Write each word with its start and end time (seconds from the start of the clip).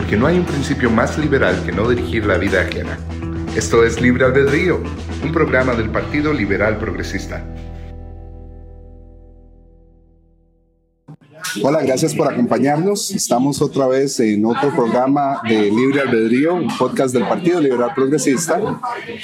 porque 0.00 0.16
no 0.16 0.26
hay 0.26 0.38
un 0.38 0.46
principio 0.46 0.90
más 0.90 1.18
liberal 1.18 1.62
que 1.62 1.72
no 1.72 1.86
dirigir 1.86 2.24
la 2.24 2.38
vida 2.38 2.62
ajena. 2.62 2.98
Esto 3.54 3.84
es 3.84 4.00
Libre 4.00 4.24
Albedrío, 4.24 4.80
un 5.22 5.30
programa 5.30 5.74
del 5.74 5.90
Partido 5.90 6.32
Liberal 6.32 6.78
Progresista. 6.78 7.44
Hola, 11.62 11.82
gracias 11.82 12.14
por 12.14 12.32
acompañarnos. 12.32 13.10
Estamos 13.10 13.60
otra 13.60 13.88
vez 13.88 14.18
en 14.20 14.46
otro 14.46 14.74
programa 14.74 15.42
de 15.46 15.70
Libre 15.70 16.00
Albedrío, 16.00 16.54
un 16.54 16.74
podcast 16.78 17.12
del 17.12 17.28
Partido 17.28 17.60
Liberal 17.60 17.92
Progresista. 17.94 18.58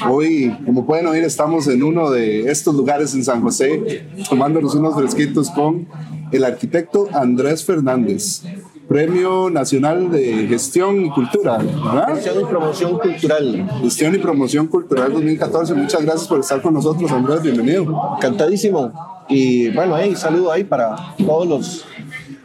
Hoy, 0.07 0.55
como 0.67 0.85
pueden 0.85 1.07
oír, 1.07 1.25
estamos 1.25 1.69
en 1.69 1.83
uno 1.83 2.11
de 2.11 2.51
estos 2.51 2.75
lugares 2.75 3.15
en 3.15 3.25
San 3.25 3.41
José, 3.41 4.05
tomándonos 4.29 4.75
unos 4.75 4.95
fresquitos 4.95 5.49
con 5.49 5.89
el 6.33 6.45
arquitecto 6.45 7.09
Andrés 7.15 7.65
Fernández. 7.65 8.43
Premio 8.89 9.51
Nacional 9.51 10.11
de 10.11 10.47
Gestión 10.49 11.05
y 11.05 11.11
Cultura, 11.11 11.59
¿verdad? 11.59 12.15
Gestión 12.15 12.41
y 12.41 12.45
Promoción 12.45 12.99
Cultural. 12.99 13.71
Gestión 13.83 14.15
y 14.15 14.19
Promoción 14.19 14.67
Cultural 14.69 15.13
2014. 15.13 15.75
Muchas 15.75 16.03
gracias 16.03 16.29
por 16.29 16.39
estar 16.39 16.63
con 16.63 16.75
nosotros, 16.75 17.11
Andrés. 17.11 17.43
Bienvenido. 17.43 18.15
Encantadísimo. 18.17 18.93
Y 19.29 19.71
bueno, 19.71 19.97
ahí 19.97 20.15
saludo 20.15 20.53
ahí 20.53 20.63
para 20.63 20.95
todos 21.19 21.49
los 21.49 21.85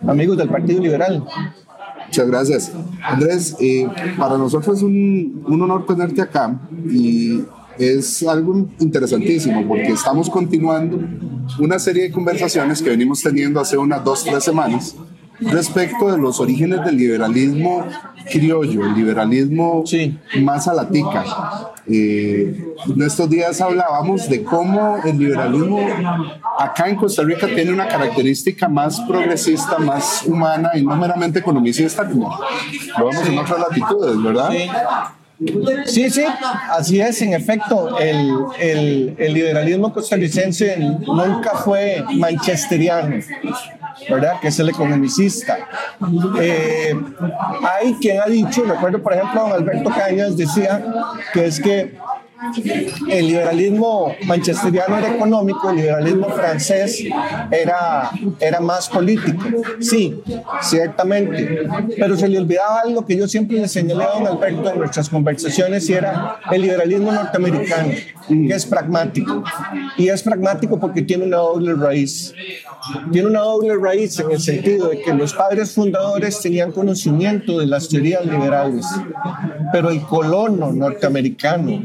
amigos 0.08 0.36
del 0.36 0.50
Partido 0.50 0.82
Liberal. 0.82 1.24
Muchas 2.08 2.28
gracias. 2.28 2.72
Andrés, 3.04 3.56
eh, 3.60 3.88
para 4.18 4.38
nosotros 4.38 4.78
es 4.78 4.84
un, 4.84 5.44
un 5.48 5.62
honor 5.62 5.86
tenerte 5.86 6.22
acá 6.22 6.60
y 6.90 7.44
es 7.78 8.24
algo 8.24 8.68
interesantísimo 8.80 9.68
porque 9.68 9.90
estamos 9.90 10.30
continuando 10.30 11.00
una 11.60 11.78
serie 11.78 12.04
de 12.04 12.12
conversaciones 12.12 12.82
que 12.82 12.90
venimos 12.90 13.22
teniendo 13.22 13.60
hace 13.60 13.78
unas 13.78 14.04
dos, 14.04 14.24
tres 14.24 14.44
semanas 14.44 14.96
respecto 15.42 16.12
de 16.12 16.18
los 16.18 16.40
orígenes 16.40 16.84
del 16.86 16.98
liberalismo 16.98 17.86
criollo, 18.32 18.86
el 18.86 18.94
liberalismo 18.94 19.84
Sí. 19.86 20.18
más 20.42 20.68
a 20.68 20.74
la 20.74 20.88
tica. 20.88 21.24
Eh, 21.88 22.74
en 22.88 23.02
estos 23.02 23.30
días 23.30 23.60
hablábamos 23.60 24.30
de 24.30 24.44
cómo 24.44 24.98
el 25.04 25.18
liberalismo 25.18 25.80
acá 26.60 26.88
en 26.88 26.96
Costa 26.96 27.24
Rica 27.24 27.48
tiene 27.48 27.74
una 27.74 27.88
característica 27.88 28.68
más 28.68 29.00
progresista, 29.02 29.78
más 29.80 30.24
humana 30.26 30.72
y 30.76 30.84
no 30.84 30.96
meramente 30.96 31.40
economicista, 31.40 32.08
como 32.08 32.40
lo 32.98 33.08
vemos 33.08 33.28
en 33.28 33.38
otras 33.38 33.60
latitudes, 33.60 34.22
¿verdad? 34.22 34.52
Sí, 35.88 36.08
sí, 36.12 36.24
así 36.70 37.02
es, 37.02 37.20
en 37.24 37.34
efecto, 37.34 37.98
el, 37.98 38.32
el, 38.60 39.16
el 39.18 39.34
liberalismo 39.34 39.92
costarricense 39.92 40.78
nunca 40.78 41.56
fue 41.56 42.04
manchesteriano, 42.14 43.16
¿verdad? 44.10 44.40
Que 44.40 44.48
es 44.50 44.60
el 44.60 44.70
economicista. 44.70 45.58
Eh, 46.40 46.96
hay 47.64 47.94
quien 47.96 48.22
ha 48.22 48.26
dicho, 48.26 48.64
recuerdo 48.64 49.02
por 49.02 49.14
ejemplo, 49.14 49.42
don 49.42 49.54
Alberto 49.54 49.90
Cañas 49.90 50.38
decía 50.38 50.84
que 51.34 51.46
es 51.46 51.60
que 51.60 51.98
el 53.10 53.28
liberalismo 53.28 54.16
manchesteriano 54.26 54.98
era 54.98 55.16
económico, 55.16 55.70
el 55.70 55.78
liberalismo 55.78 56.30
francés 56.30 57.04
era, 57.52 58.10
era 58.40 58.60
más 58.60 58.90
político. 58.90 59.44
Sí, 59.80 60.22
ciertamente. 60.62 61.68
Pero 61.98 62.18
se 62.18 62.28
le 62.28 62.40
olvidaba 62.40 62.82
algo 62.82 63.06
que 63.06 63.18
yo 63.18 63.28
siempre 63.28 63.58
le 63.58 63.68
señalé 63.68 64.04
a 64.04 64.20
don 64.20 64.28
Alberto 64.28 64.72
en 64.72 64.80
nuestras 64.80 65.10
conversaciones 65.10 65.88
y 65.90 65.94
era 65.94 66.40
el 66.52 66.62
liberalismo 66.62 67.12
norteamericano, 67.12 67.94
que 68.28 68.54
es 68.54 68.66
pragmático. 68.66 69.44
Y 69.98 70.10
es 70.10 70.24
pragmático 70.24 70.80
porque 70.80 71.04
tiene 71.04 71.26
una 71.26 71.38
doble 71.38 71.76
raíz. 71.76 72.34
Tiene 73.12 73.28
una 73.28 73.42
doble 73.42 73.76
raíz 73.76 74.20
en 74.20 74.32
el 74.32 74.40
sentido 74.40 74.90
de 74.90 75.02
que 75.02 75.14
los 75.14 75.34
padres 75.34 75.74
fundadores 75.74 76.42
tenían 76.42 76.72
conocimiento 76.72 77.60
de 77.60 77.68
las 77.68 77.88
teorías 77.88 78.26
liberales, 78.26 78.86
pero 79.72 79.92
el 79.92 80.02
colono 80.02 80.72
norteamericano 80.72 81.82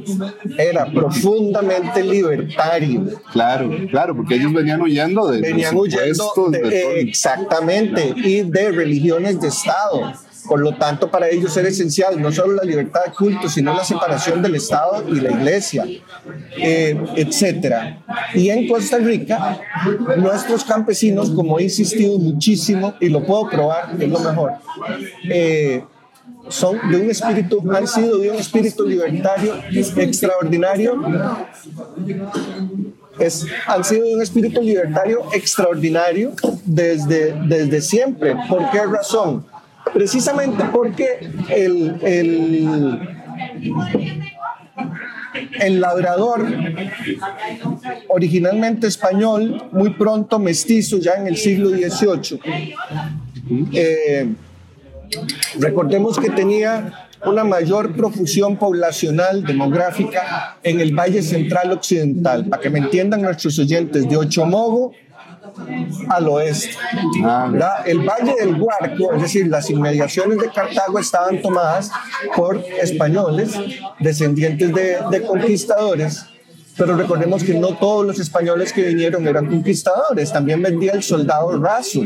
era 0.59 0.87
profundamente 0.93 2.03
libertario. 2.03 3.05
Claro, 3.33 3.71
claro, 3.91 4.17
porque 4.17 4.37
ellos 4.37 4.53
venían 4.53 4.81
huyendo 4.81 5.29
de 5.31 5.41
Venían 5.41 5.77
huyendo 5.77 6.51
de- 6.51 6.61
de 6.63 7.01
exactamente 7.01 8.13
y 8.17 8.43
de 8.43 8.73
religiones 8.73 9.41
de 9.41 9.49
Estado. 9.49 10.13
Por 10.49 10.61
lo 10.61 10.75
tanto, 10.77 11.11
para 11.11 11.29
ellos 11.29 11.57
era 11.57 11.69
esencial 11.69 12.23
no 12.23 12.31
solo 12.31 12.53
la 12.55 12.63
libertad 12.63 13.01
de 13.07 13.11
culto, 13.13 13.49
sino 13.49 13.75
la 13.75 13.85
separación 13.85 14.43
del 14.43 14.55
Estado 14.55 15.05
y 15.09 15.21
la 15.21 15.33
Iglesia, 15.33 15.85
eh, 16.57 16.97
etcétera. 17.17 18.05
Y 18.33 18.51
en 18.51 18.69
Costa 18.69 18.99
Rica, 18.99 19.59
nuestros 20.19 20.63
campesinos, 20.63 21.31
como 21.31 21.59
he 21.59 21.65
insistido 21.65 22.17
muchísimo 22.19 22.95
y 23.01 23.09
lo 23.09 23.25
puedo 23.27 23.49
probar, 23.51 23.97
es 23.99 24.09
lo 24.09 24.21
mejor, 24.21 24.53
eh, 25.29 25.83
son 26.49 26.79
de 26.91 26.97
un 26.99 27.11
espíritu, 27.11 27.63
han 27.73 27.87
sido 27.87 28.19
de 28.19 28.31
un 28.31 28.37
espíritu 28.37 28.87
libertario 28.87 29.55
extraordinario 29.73 31.03
es, 33.19 33.47
han 33.67 33.85
sido 33.85 34.05
de 34.07 34.15
un 34.15 34.23
espíritu 34.23 34.61
libertario 34.63 35.23
extraordinario 35.33 36.33
desde, 36.65 37.33
desde 37.47 37.81
siempre. 37.81 38.37
¿Por 38.49 38.71
qué 38.71 38.85
razón? 38.85 39.47
Precisamente 39.93 40.65
porque 40.73 41.31
el, 41.49 41.97
el, 42.03 42.99
el 45.61 45.81
labrador, 45.81 46.47
originalmente 48.09 48.87
español, 48.87 49.69
muy 49.73 49.91
pronto 49.91 50.39
mestizo 50.39 50.99
ya 50.99 51.15
en 51.15 51.29
el 51.29 51.37
siglo 51.37 51.71
XVIII, 51.71 52.41
eh, 53.73 54.29
recordemos 55.59 56.19
que 56.19 56.31
tenía 56.31 57.09
una 57.25 57.45
mayor 57.45 57.95
profusión 57.97 58.57
poblacional 58.57 59.45
demográfica 59.45 60.59
en 60.63 60.81
el 60.81 60.95
Valle 60.95 61.23
Central 61.23 61.73
Occidental, 61.73 62.47
para 62.47 62.63
que 62.63 62.71
me 62.71 62.79
entiendan 62.79 63.23
nuestros 63.23 63.59
oyentes, 63.59 64.09
de 64.09 64.17
Ochomogo 64.17 64.93
al 66.09 66.29
oeste. 66.29 66.77
El 67.87 67.99
Valle 68.01 68.35
del 68.39 68.57
Guarco, 68.57 69.15
es 69.15 69.23
decir, 69.23 69.49
las 69.49 69.71
inmediaciones 69.71 70.39
de 70.39 70.51
Cartago 70.51 70.99
estaban 70.99 71.41
tomadas 71.41 71.91
por 72.35 72.63
españoles, 72.81 73.55
descendientes 74.01 74.73
de, 74.75 74.99
de 75.11 75.23
conquistadores. 75.23 76.27
Pero 76.77 76.95
recordemos 76.95 77.43
que 77.43 77.55
no 77.55 77.69
todos 77.69 78.05
los 78.05 78.19
españoles 78.19 78.73
que 78.73 78.83
vinieron 78.83 79.27
eran 79.27 79.47
conquistadores, 79.47 80.31
también 80.31 80.63
vendía 80.63 80.93
el 80.93 81.03
soldado 81.03 81.59
raso. 81.59 82.03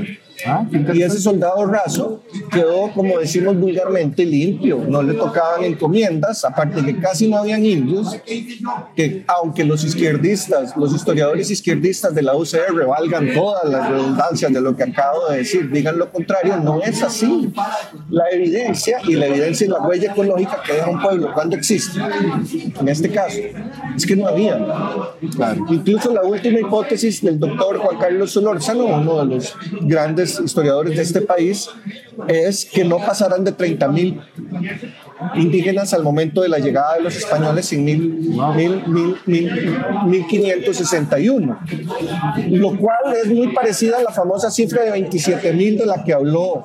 Ah, 0.47 0.65
Y 0.95 1.03
ese 1.03 1.21
soldado 1.21 1.67
raso 1.67 2.23
quedó, 2.51 2.91
como 2.93 3.19
decimos 3.19 3.57
vulgarmente, 3.59 4.25
limpio. 4.25 4.85
No 4.89 5.03
le 5.03 5.15
tocaban 5.15 5.65
encomiendas, 5.65 6.45
aparte 6.45 6.83
que 6.85 6.99
casi 6.99 7.29
no 7.29 7.39
habían 7.39 7.65
indios, 7.65 8.17
que 8.97 9.25
aunque 9.27 9.65
los 9.65 9.85
izquierdistas, 9.85 10.77
los 10.77 10.95
historiadores 10.95 11.51
izquierdistas 11.51 12.15
de 12.15 12.23
la 12.23 12.37
UCR 12.37 12.87
valgan 12.87 13.35
todas 13.35 13.65
las 13.65 13.91
redundancias 13.91 14.53
de 14.53 14.61
lo 14.61 14.77
que 14.77 14.85
acabo 14.85 15.29
de 15.29 15.39
decir, 15.39 15.71
digan 15.71 15.99
lo 15.99 16.11
contrario, 16.11 16.57
no 16.57 16.81
es 16.83 17.03
así. 17.03 17.53
La 18.09 18.29
evidencia, 18.31 18.99
y 19.05 19.15
la 19.15 19.27
evidencia 19.27 19.65
es 19.65 19.71
la 19.71 19.81
huella 19.81 20.13
ecológica 20.13 20.63
que 20.65 20.73
deja 20.75 20.91
un 20.91 21.01
pueblo 21.01 21.33
cuando 21.35 21.57
existe, 21.57 22.01
en 22.01 22.89
este 22.89 23.11
caso, 23.11 23.39
es 23.97 24.07
que 24.07 24.17
no 24.17 24.27
había. 24.27 24.59
Claro. 25.37 25.67
Incluso 25.71 26.13
la 26.13 26.23
última 26.23 26.61
hipótesis 26.61 27.23
del 27.23 27.39
doctor 27.39 27.79
Juan 27.79 27.99
Carlos 27.99 28.33
Solórzano, 28.33 28.85
uno 28.87 29.21
de 29.21 29.35
los 29.35 29.55
grandes 29.83 30.30
historiadores 30.39 30.97
de 30.97 31.03
este 31.03 31.23
país, 31.23 31.69
es 32.29 32.65
que 32.67 32.85
no 32.85 32.99
pasarán 32.99 33.43
de 33.45 33.53
30 33.53 33.89
mil 33.89 34.21
indígenas 35.35 35.93
al 35.95 36.03
momento 36.03 36.43
de 36.43 36.49
la 36.49 36.59
llegada 36.59 36.95
de 36.97 37.03
los 37.03 37.17
españoles 37.17 37.73
en 37.73 37.85
mil, 37.85 38.01
mil, 38.57 38.83
mil, 38.87 39.17
mil- 39.27 39.53
1561, 40.07 41.59
lo 42.49 42.77
cual 42.79 42.99
es 43.25 43.31
muy 43.33 43.49
parecida 43.49 43.99
a 43.99 44.03
la 44.03 44.11
famosa 44.13 44.51
cifra 44.51 44.83
de 44.85 44.91
27 44.93 45.53
mil 45.53 45.77
de 45.79 45.87
la 45.87 46.05
que 46.05 46.13
habló 46.13 46.65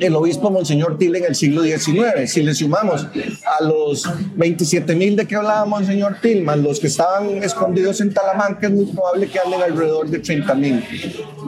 el 0.00 0.14
obispo 0.16 0.50
Monseñor 0.50 0.98
Til 0.98 1.16
en 1.16 1.24
el 1.24 1.34
siglo 1.34 1.62
XIX. 1.62 2.30
Si 2.30 2.42
le 2.42 2.54
sumamos 2.54 3.06
a 3.06 3.64
los 3.64 4.08
27 4.36 4.94
mil 4.94 5.16
de 5.16 5.26
que 5.26 5.36
hablaba 5.36 5.64
Monseñor 5.64 6.16
Til, 6.20 6.42
más 6.42 6.58
los 6.58 6.80
que 6.80 6.86
estaban 6.86 7.42
escondidos 7.42 8.00
en 8.00 8.12
Talamanca, 8.12 8.66
es 8.66 8.72
muy 8.72 8.86
probable 8.86 9.26
que 9.28 9.38
anden 9.38 9.62
alrededor 9.62 10.08
de 10.08 10.18
30 10.18 10.54
mil. 10.54 10.84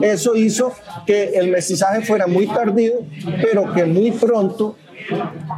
Eso 0.01 0.35
hizo 0.35 0.73
que 1.05 1.31
el 1.35 1.49
mestizaje 1.49 2.01
fuera 2.01 2.27
muy 2.27 2.47
tardío, 2.47 2.93
pero 3.41 3.73
que 3.73 3.85
muy 3.85 4.11
pronto 4.11 4.75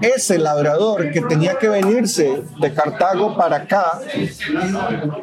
ese 0.02 0.38
labrador 0.38 1.12
que 1.12 1.22
tenía 1.22 1.58
que 1.58 1.70
venirse 1.70 2.44
de 2.60 2.74
Cartago 2.74 3.36
para 3.36 3.58
acá 3.58 4.00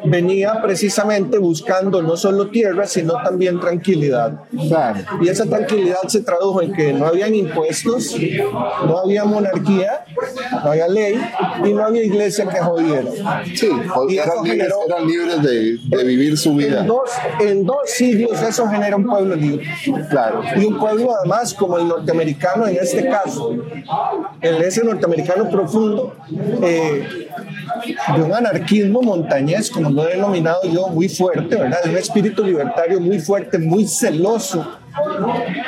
venía 0.05 0.61
precisamente 0.61 1.37
buscando 1.37 2.01
no 2.01 2.17
solo 2.17 2.49
tierra, 2.49 2.87
sino 2.87 3.13
también 3.23 3.59
tranquilidad. 3.59 4.41
Y 5.21 5.27
esa 5.27 5.45
tranquilidad 5.45 6.01
se 6.07 6.21
tradujo 6.21 6.61
en 6.61 6.73
que 6.73 6.93
no 6.93 7.07
habían 7.07 7.35
impuestos, 7.35 8.15
no 8.87 8.99
había 8.99 9.25
monarquía 9.25 10.05
no 10.51 10.71
había 10.71 10.87
ley 10.87 11.19
y 11.65 11.73
no 11.73 11.85
había 11.85 12.03
iglesia 12.03 12.47
que 12.47 12.57
jodiera. 12.59 13.11
Sí, 13.55 13.69
Y 14.09 14.17
eso 14.17 14.31
eran 14.31 14.43
libres, 14.43 14.67
generó- 14.67 14.85
eran 14.87 15.07
libres 15.07 15.41
de, 15.43 15.77
de 15.97 16.03
vivir 16.03 16.37
su 16.37 16.55
vida. 16.55 16.81
En 16.81 16.87
dos, 16.87 17.09
en 17.39 17.65
dos 17.65 17.77
siglos 17.85 18.41
eso 18.41 18.67
genera 18.67 18.95
un 18.95 19.05
pueblo 19.05 19.35
libre. 19.35 19.65
Claro. 20.09 20.41
Y 20.55 20.65
un 20.65 20.77
pueblo 20.79 21.11
además 21.17 21.53
como 21.53 21.77
el 21.77 21.87
norteamericano 21.87 22.67
en 22.67 22.77
este 22.77 23.07
caso, 23.09 23.55
el 24.41 24.61
ese 24.61 24.83
norteamericano 24.83 25.49
profundo, 25.49 26.13
eh, 26.63 27.27
de 28.15 28.21
un 28.23 28.33
anarquismo 28.33 29.01
montañés, 29.01 29.69
como 29.69 29.89
lo 29.89 30.07
he 30.07 30.13
denominado 30.13 30.61
yo, 30.63 30.87
muy 30.87 31.09
fuerte, 31.09 31.55
¿verdad? 31.55 31.83
De 31.83 31.89
un 31.89 31.97
espíritu 31.97 32.43
libertario 32.43 32.99
muy 32.99 33.19
fuerte, 33.19 33.57
muy 33.57 33.87
celoso 33.87 34.65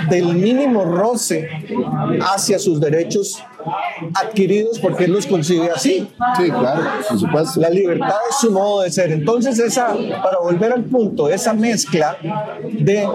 del 0.09 0.25
mínimo 0.35 0.85
roce 0.85 1.49
hacia 2.21 2.57
sus 2.59 2.79
derechos 2.79 3.43
adquiridos 4.13 4.79
porque 4.79 5.05
él 5.05 5.11
los 5.11 5.25
concibe 5.25 5.69
así. 5.69 6.07
Sí, 6.37 6.43
claro, 6.49 6.83
por 7.07 7.19
supuesto. 7.19 7.59
La 7.59 7.69
libertad 7.69 8.15
es 8.29 8.37
su 8.39 8.51
modo 8.51 8.81
de 8.81 8.91
ser. 8.91 9.11
Entonces, 9.11 9.59
esa, 9.59 9.95
para 10.23 10.39
volver 10.39 10.73
al 10.73 10.83
punto, 10.83 11.29
esa 11.29 11.53
mezcla 11.53 12.17
de 12.63 13.07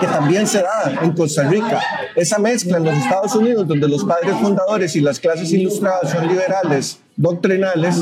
que 0.00 0.06
también 0.06 0.46
se 0.46 0.62
da 0.62 0.98
en 1.02 1.12
Costa 1.12 1.44
Rica, 1.44 1.80
esa 2.16 2.38
mezcla 2.38 2.78
en 2.78 2.84
los 2.84 2.94
Estados 2.94 3.34
Unidos, 3.34 3.66
donde 3.66 3.88
los 3.88 4.04
padres 4.04 4.34
fundadores 4.36 4.96
y 4.96 5.00
las 5.00 5.18
clases 5.18 5.52
ilustradas 5.52 6.10
son 6.10 6.28
liberales, 6.28 7.00
doctrinales, 7.16 7.96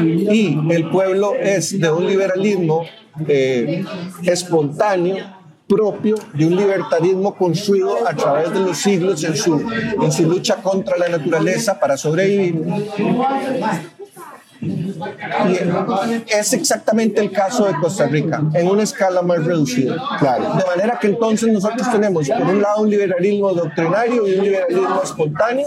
y 0.00 0.58
el 0.70 0.90
pueblo 0.90 1.34
es 1.34 1.78
de 1.78 1.90
un 1.90 2.06
liberalismo 2.06 2.84
eh, 3.28 3.84
espontáneo 4.24 5.41
propio 5.72 6.16
de 6.34 6.46
un 6.46 6.54
libertarismo 6.54 7.34
construido 7.34 8.06
a 8.06 8.14
través 8.14 8.52
de 8.52 8.60
los 8.60 8.76
siglos 8.76 9.24
en 9.24 9.36
su, 9.36 9.60
en 10.02 10.12
su 10.12 10.28
lucha 10.28 10.56
contra 10.56 10.98
la 10.98 11.08
naturaleza 11.08 11.80
para 11.80 11.96
sobrevivir. 11.96 12.62
Es 16.28 16.52
exactamente 16.52 17.20
el 17.20 17.30
caso 17.32 17.64
de 17.66 17.74
Costa 17.80 18.06
Rica, 18.06 18.42
en 18.54 18.68
una 18.68 18.82
escala 18.82 19.22
más 19.22 19.44
reducida. 19.44 19.96
Claro. 20.18 20.54
De 20.56 20.64
manera 20.64 20.98
que 21.00 21.08
entonces 21.08 21.52
nosotros 21.52 21.90
tenemos, 21.90 22.28
por 22.28 22.42
un 22.46 22.62
lado, 22.62 22.82
un 22.82 22.90
liberalismo 22.90 23.52
doctrinario 23.52 24.26
y 24.28 24.34
un 24.38 24.44
liberalismo 24.44 25.00
espontáneo, 25.02 25.66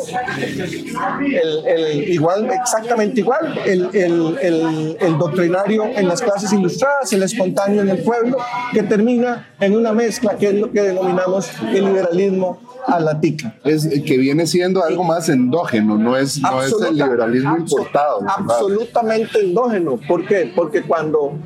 el, 1.21 1.65
el- 1.67 2.09
igual, 2.09 2.49
exactamente 2.51 3.19
igual, 3.21 3.59
el, 3.65 3.89
el- 3.93 4.37
el- 4.41 4.97
el 4.99 5.17
doctrinario 5.17 5.85
en 5.85 6.07
las 6.07 6.21
clases 6.21 6.51
ilustradas, 6.53 7.11
el 7.13 7.23
espontáneo 7.23 7.81
en 7.81 7.89
el 7.89 7.97
pueblo, 7.99 8.37
que 8.73 8.83
termina 8.83 9.49
en 9.59 9.75
una 9.75 9.93
mezcla 9.93 10.35
que 10.37 10.47
es 10.47 10.53
lo 10.55 10.71
que 10.71 10.81
denominamos 10.81 11.49
el 11.73 11.85
liberalismo 11.85 12.59
a 12.87 12.99
la 12.99 13.19
tica. 13.19 13.55
Es 13.63 13.87
que 13.87 14.17
viene 14.17 14.45
siendo 14.47 14.83
algo 14.83 15.03
más 15.03 15.29
endógeno, 15.29 15.97
no 15.97 16.15
es, 16.15 16.39
no 16.41 16.61
es 16.61 16.73
el 16.87 16.95
liberalismo 16.95 17.57
importado. 17.57 18.21
¿verdad? 18.21 18.35
Absolutamente 18.37 19.39
endógeno. 19.39 19.99
¿Por 20.07 20.25
qué? 20.25 20.51
Porque 20.55 20.81
cuando. 20.83 21.37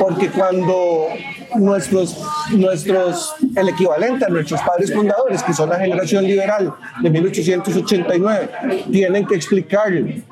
Porque 0.00 0.30
cuando 0.30 1.08
nuestros, 1.56 2.16
nuestros, 2.52 3.34
el 3.54 3.68
equivalente 3.68 4.24
a 4.24 4.28
nuestros 4.28 4.60
padres 4.62 4.92
fundadores, 4.94 5.42
que 5.42 5.52
son 5.52 5.68
la 5.68 5.78
generación 5.78 6.24
liberal 6.24 6.74
de 7.02 7.10
1889, 7.10 8.50
tienen 8.90 9.26
que 9.26 9.34
explicarle 9.34 10.22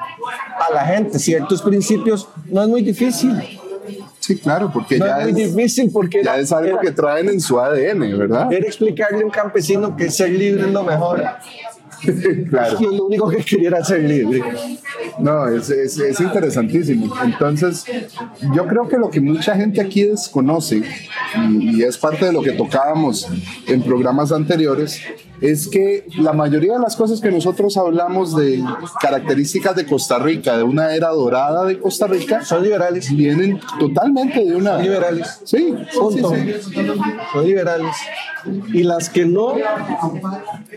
a 0.58 0.72
la 0.72 0.87
gente 0.87 1.19
ciertos 1.19 1.60
principios, 1.60 2.28
no 2.46 2.62
es 2.62 2.69
muy 2.69 2.82
difícil. 2.82 3.60
Sí, 4.26 4.37
claro, 4.38 4.70
porque 4.73 4.99
No 4.99 5.06
ya 5.06 5.23
es 5.23 5.32
muy 5.32 5.43
es, 5.43 5.55
difícil 5.55 5.90
porque 5.93 6.23
ya 6.25 6.32
era- 6.34 6.43
es 6.43 6.50
algo 6.52 6.69
era- 6.73 6.81
que 6.81 6.90
traen 6.90 7.28
en 7.28 7.40
su 7.40 7.61
ADN, 7.61 8.17
¿verdad? 8.19 8.52
era 8.52 8.67
explicarle 8.67 9.23
a 9.23 9.25
un 9.25 9.31
campesino 9.31 9.96
que 9.96 10.11
ser 10.11 10.31
libre 10.31 10.62
es 10.67 10.73
lo 10.73 10.82
mejor. 10.82 11.23
claro. 12.50 12.81
Lo 12.81 13.06
único 13.06 13.28
que 13.28 13.38
quería 13.38 13.69
era 13.69 13.84
ser 13.84 14.00
libre. 14.02 14.43
No, 15.19 15.46
es, 15.49 15.70
es, 15.70 15.99
es 15.99 16.20
interesantísimo. 16.20 17.14
Entonces, 17.25 17.84
yo 18.55 18.67
creo 18.67 18.88
que 18.88 18.96
lo 18.99 19.11
que 19.11 19.20
mucha 19.20 19.55
gente 19.56 19.81
aquí 19.81 20.02
desconoce, 20.05 20.82
y, 21.50 21.78
y 21.78 21.82
es 21.84 21.96
parte 21.96 22.26
de 22.26 22.32
lo 22.32 22.43
que 22.43 22.52
tocábamos 22.52 23.26
en 23.67 23.82
programas 23.82 24.31
anteriores, 24.32 25.00
es 25.41 25.69
que 25.69 26.06
la 26.19 26.33
mayoría 26.33 26.75
de 26.75 26.79
las 26.81 26.97
cosas 26.97 27.21
que 27.21 27.31
nosotros 27.31 27.77
hablamos 27.77 28.37
de 28.37 28.62
características 29.00 29.77
de 29.77 29.87
Costa 29.87 30.19
Rica, 30.19 30.56
de 30.56 30.62
una 30.62 30.94
era 30.94 31.09
dorada 31.09 31.65
de 31.65 31.79
Costa 31.79 32.06
Rica, 32.06 32.44
Son 32.44 32.62
liberales. 32.62 33.15
vienen 33.15 33.61
totalmente 33.79 34.44
de 34.44 34.56
una... 34.56 34.79
Liberales. 34.79 35.41
Sí, 35.44 35.75
sí, 35.91 35.99
Punto. 35.99 36.35
sí, 36.35 36.55
sí. 36.62 36.87
Son 37.33 37.44
liberales. 37.47 37.97
Y 38.73 38.85
las 38.85 39.09
que 39.11 39.25
no, 39.27 39.55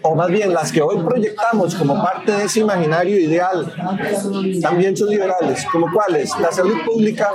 o 0.02 0.16
más 0.16 0.30
bien 0.30 0.54
las 0.54 0.72
que 0.72 0.82
hoy 0.82 0.98
proyectamos 1.04 1.76
como 1.76 2.02
parte 2.02 2.32
de 2.32 2.46
ese 2.46 2.62
imaginario 2.62 3.20
ideal, 3.20 3.72
también 4.62 4.98
son 4.98 5.10
liberales. 5.10 5.66
¿Como 5.72 5.92
cuáles? 5.94 6.32
La 6.40 6.52
salud 6.52 6.78
pública, 6.86 7.32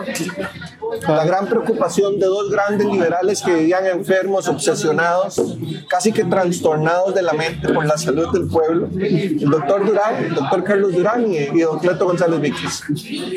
la 1.09 1.25
gran 1.25 1.47
preocupación 1.47 2.19
de 2.19 2.27
dos 2.27 2.51
grandes 2.51 2.87
liberales 2.87 3.43
que 3.43 3.55
vivían 3.55 3.87
enfermos, 3.87 4.49
obsesionados, 4.49 5.41
casi 5.89 6.13
que 6.13 6.25
trastornados 6.25 7.15
de 7.15 7.23
la 7.23 7.33
mente 7.33 7.69
por 7.73 7.85
la 7.87 7.97
salud 7.99 8.33
del 8.33 8.47
pueblo. 8.49 8.89
El 8.99 9.39
doctor 9.51 9.85
Durán, 9.87 10.25
el 10.25 10.35
doctor 10.35 10.65
Carlos 10.65 10.93
Durán 10.95 11.31
y, 11.31 11.37
y 11.39 11.61
don 11.61 11.79
Cleto 11.79 12.07
González 12.07 12.41
Víquez. 12.41 12.83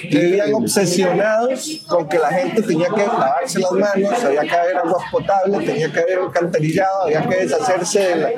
Que 0.10 0.20
vivían 0.20 0.54
obsesionados 0.54 1.82
con 1.88 2.08
que 2.08 2.20
la 2.20 2.30
gente 2.30 2.62
tenía 2.62 2.88
que 2.90 3.06
lavarse 3.06 3.60
las 3.60 3.72
manos, 3.72 4.24
había 4.24 4.42
que 4.42 4.56
haber 4.56 4.78
agua 4.78 4.98
potable, 5.12 5.66
tenía 5.66 5.92
que 5.92 6.00
haber 6.00 6.20
alcantarillado, 6.20 7.04
había 7.04 7.28
que 7.28 7.36
deshacerse 7.38 8.00
de, 8.00 8.16
la- 8.16 8.30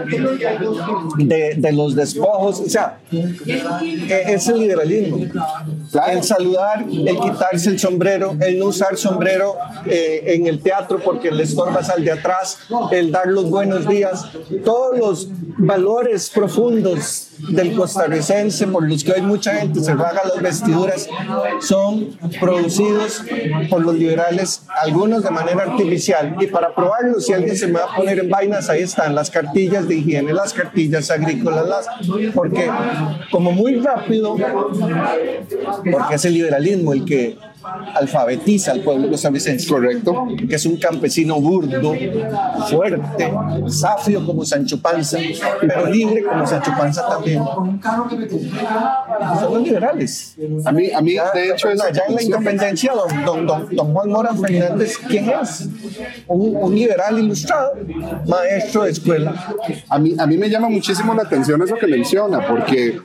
de- 1.17 1.55
de 1.57 1.71
los 1.71 1.95
despojos. 1.95 2.62
O 2.62 2.69
sea, 2.69 3.00
e- 3.12 4.23
es 4.33 4.47
el 4.47 4.59
liberalismo. 4.59 5.17
El 6.09 6.23
saludar, 6.23 6.85
el 6.89 7.19
quitarse 7.19 7.69
el 7.69 7.79
sombrero, 7.79 8.35
el 8.39 8.59
no 8.59 8.65
usar 8.67 8.97
sombrero 9.00 9.56
eh, 9.86 10.24
en 10.28 10.48
el 10.48 10.62
teatro 10.62 11.00
porque 11.04 11.31
le 11.31 11.44
estorbas 11.44 11.90
al 11.90 12.04
de 12.04 12.12
atrás, 12.12 12.60
el 12.92 13.12
dar 13.12 13.28
los 13.28 13.50
buenos 13.50 13.88
días, 13.88 14.25
todos 14.63 14.98
los 14.98 15.30
valores 15.57 16.30
profundos 16.30 17.30
del 17.50 17.75
costarricense 17.75 18.68
por 18.68 18.88
los 18.88 19.04
que 19.04 19.13
hoy 19.13 19.22
mucha 19.22 19.56
gente 19.56 19.80
se 19.80 19.94
rasga 19.94 20.22
las 20.25 20.42
vestiduras 20.42 21.07
son 21.62 22.18
producidos 22.40 23.24
por 23.69 23.81
los 23.81 23.96
liberales, 23.96 24.63
algunos 24.81 25.24
de 25.24 25.30
manera 25.30 25.63
artificial. 25.63 26.36
Y 26.40 26.48
para 26.48 26.74
probarlo, 26.74 27.19
si 27.19 27.34
alguien 27.34 27.56
se 27.56 27.68
me 27.68 27.80
va 27.80 27.86
a 27.86 27.96
poner 27.96 28.19
en 28.19 28.30
vainas, 28.30 28.69
ahí 28.69 28.81
están 28.81 29.16
las 29.16 29.30
cartillas 29.30 29.88
de 29.88 29.96
higiene, 29.96 30.34
las 30.34 30.54
cartillas 30.54 31.10
agrícolas, 31.12 31.68
las, 31.68 31.88
porque 32.34 32.69
como 33.31 33.51
muy 33.51 33.75
rápido, 33.75 34.36
porque 35.92 36.16
es 36.16 36.25
el 36.25 36.34
liberalismo 36.34 36.94
el 36.94 37.06
que 37.06 37.38
alfabetiza 37.95 38.71
al 38.71 38.81
pueblo 38.81 39.09
costarricense. 39.09 39.67
Correcto. 39.67 40.27
Que 40.47 40.56
es 40.56 40.65
un 40.65 40.77
campesino 40.77 41.39
burdo, 41.39 41.94
fuerte, 42.69 43.33
safio 43.67 44.25
como 44.25 44.45
Sancho 44.45 44.81
Panza, 44.81 45.17
pero 45.62 45.86
libre 45.88 46.24
como 46.24 46.45
Sancho 46.45 46.72
Panza 46.77 47.07
también. 47.07 47.43
Son 49.39 49.53
los 49.53 49.63
liberales. 49.63 50.36
A 50.65 50.72
mí, 50.72 50.91
a 50.91 51.01
mí 51.01 51.19
Ya, 51.19 51.31
de 51.31 51.50
hecho, 51.51 51.69
esa 51.69 51.91
ya 51.91 52.03
en 52.07 52.15
la 52.15 52.24
independencia, 52.24 52.93
don, 52.93 53.25
don, 53.25 53.45
don, 53.45 53.75
don 53.75 53.93
Juan 53.93 54.10
Mora 54.10 54.34
Fernández, 54.34 54.98
¿quién 55.07 55.29
es? 55.29 55.67
Un, 56.27 56.55
un 56.55 56.75
liberal 56.75 57.19
ilustrado, 57.19 57.74
maestro 58.25 58.84
de 58.84 58.91
escuela. 58.91 59.34
A 59.89 60.00
mí, 60.00 60.15
a 60.17 60.25
mí 60.25 60.38
me 60.38 60.50
llama 60.50 60.69
muchísimo 60.69 61.13
la 61.13 61.24
atención 61.24 61.62
eso 61.62 61.75
que 61.75 61.88
menciona, 61.88 62.48
porque 62.48 63.01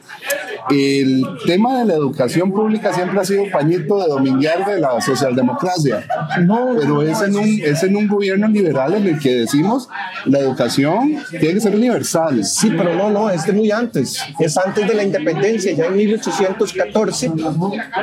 el 0.70 1.24
tema 1.46 1.78
de 1.78 1.84
la 1.86 1.94
educación 1.94 2.52
pública 2.52 2.92
siempre 2.92 3.20
ha 3.20 3.24
sido 3.24 3.44
pañito 3.52 4.00
de 4.02 4.08
dominguear 4.08 4.64
de 4.66 4.80
la 4.80 5.00
socialdemocracia. 5.00 6.06
No, 6.42 6.74
Pero 6.78 7.02
es 7.02 7.20
en, 7.22 7.36
un, 7.36 7.60
es 7.62 7.82
en 7.82 7.96
un 7.96 8.08
gobierno 8.08 8.48
liberal 8.48 8.94
en 8.94 9.06
el 9.06 9.18
que 9.18 9.34
decimos 9.34 9.88
la 10.24 10.38
educación 10.38 11.16
tiene 11.30 11.54
que 11.54 11.60
ser 11.60 11.74
universal. 11.74 12.44
Sí, 12.44 12.72
pero 12.76 12.94
no, 12.94 13.10
no, 13.10 13.30
es 13.30 13.46
de 13.46 13.52
muy 13.52 13.70
antes. 13.70 14.22
Es 14.38 14.56
antes 14.56 14.86
de 14.86 14.94
la 14.94 15.04
independencia, 15.04 15.72
ya 15.72 15.86
en 15.86 15.96
1814. 15.96 17.32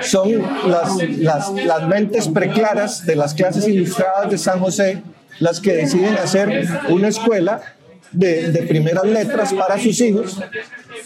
Son 0.01 0.29
las, 0.67 0.95
las, 1.17 1.51
las 1.53 1.87
mentes 1.87 2.27
preclaras 2.27 3.05
de 3.05 3.15
las 3.15 3.33
clases 3.33 3.67
ilustradas 3.67 4.29
de 4.29 4.37
San 4.37 4.59
José 4.59 5.01
las 5.39 5.59
que 5.59 5.73
deciden 5.73 6.15
hacer 6.15 6.67
una 6.89 7.07
escuela 7.07 7.61
de, 8.11 8.51
de 8.51 8.63
primeras 8.63 9.05
letras 9.05 9.53
para 9.53 9.77
sus 9.77 9.99
hijos. 10.01 10.39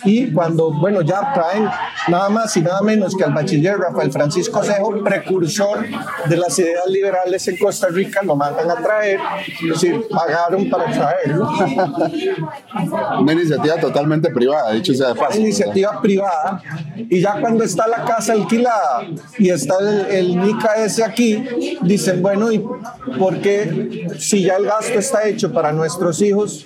Y 0.04 0.32
cuando, 0.32 0.72
bueno, 0.72 1.02
ya 1.02 1.34
traen 1.34 1.68
nada 2.08 2.30
más 2.30 2.56
y 2.58 2.62
nada 2.62 2.82
menos 2.82 3.16
que 3.16 3.24
al 3.24 3.34
bachiller 3.34 3.78
Rafael 3.78 4.12
Francisco 4.12 4.64
Cejo, 4.64 5.04
precursor 5.04 5.86
de 6.28 6.38
las 6.38 6.58
ideas 6.60 6.86
liberales 6.88 7.48
en 7.48 7.58
Costa 7.58 7.88
Rica, 7.88 8.22
lo 8.24 8.36
mandan 8.36 8.70
a 8.70 8.76
traer, 8.76 9.20
es 9.48 9.70
decir, 9.70 10.06
pagaron 10.10 10.70
para 10.70 10.92
traerlo. 10.92 11.50
Una 13.20 13.34
iniciativa 13.34 13.78
totalmente 13.78 14.30
privada, 14.30 14.72
dicho 14.74 14.94
sea 14.94 15.10
de 15.10 15.16
paso. 15.16 15.40
iniciativa 15.40 16.02
privada 16.02 16.62
y 16.98 17.22
ya 17.22 17.40
cuando 17.40 17.64
está 17.64 17.88
la 17.88 18.04
casa 18.06 18.34
alquilada 18.34 19.04
y 19.38 19.50
está 19.50 19.76
el, 19.80 20.06
el 20.16 20.42
NICA 20.42 20.84
ese 20.84 21.04
aquí, 21.04 21.44
dicen, 21.82 22.22
bueno, 22.22 22.52
¿y 22.52 22.64
por 23.18 23.40
qué 23.42 24.08
si 24.20 24.44
ya 24.44 24.56
el 24.56 24.66
gasto 24.66 25.00
está 25.00 25.28
hecho 25.28 25.52
para 25.52 25.72
nuestros 25.72 26.22
hijos, 26.22 26.66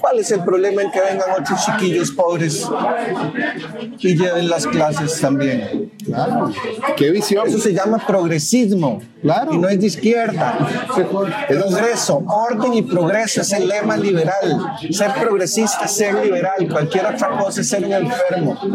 ¿Cuál 0.00 0.18
es 0.18 0.30
el 0.30 0.44
problema 0.44 0.82
en 0.82 0.90
que 0.90 1.00
vengan 1.00 1.30
otros 1.40 1.64
chiquillos 1.64 2.10
pobres 2.12 2.68
y 3.98 4.16
lleven 4.16 4.48
las 4.48 4.66
clases 4.66 5.20
también? 5.20 5.92
Claro. 6.04 6.52
¿Qué 6.96 7.10
visión? 7.10 7.46
Eso 7.46 7.58
se 7.58 7.72
llama 7.72 7.98
progresismo. 8.06 9.00
Claro. 9.22 9.52
Y 9.52 9.58
no 9.58 9.68
es 9.68 9.80
de 9.80 9.86
izquierda. 9.86 10.58
Progreso, 11.48 12.22
orden 12.26 12.74
y 12.74 12.82
progreso 12.82 13.40
es 13.40 13.52
el 13.52 13.68
lema 13.68 13.96
liberal. 13.96 14.76
Ser 14.90 15.12
progresista 15.14 15.86
es 15.86 15.92
ser 15.92 16.14
liberal. 16.24 16.68
Cualquier 16.70 17.06
otra 17.06 17.36
cosa 17.36 17.60
es 17.60 17.68
ser 17.68 17.84
un 17.84 17.92
enfermo. 17.92 18.58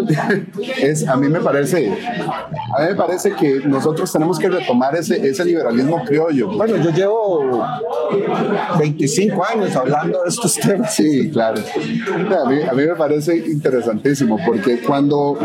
Es, 0.84 1.08
a 1.08 1.16
mí 1.16 1.30
me 1.30 1.40
parece, 1.40 1.90
a 1.90 2.82
mí 2.82 2.88
me 2.90 2.96
parece 2.96 3.34
que 3.34 3.62
nosotros 3.66 4.12
tenemos 4.12 4.38
que 4.38 4.50
retomar 4.50 4.96
ese, 4.96 5.28
ese 5.28 5.46
liberalismo 5.46 6.04
criollo. 6.04 6.50
Bueno, 6.52 6.78
yo 6.78 6.90
llevo 6.92 7.66
25 8.80 9.46
años 9.46 9.76
hablando 9.76 10.24
de 10.24 10.30
estos 10.30 10.53
temas. 10.56 10.94
Sí, 10.96 11.30
claro. 11.32 11.62
A 12.44 12.50
mí, 12.50 12.62
a 12.62 12.74
mí 12.74 12.84
me 12.86 12.96
parece 12.96 13.38
interesantísimo 13.38 14.38
porque 14.46 14.80
cuando, 14.82 15.38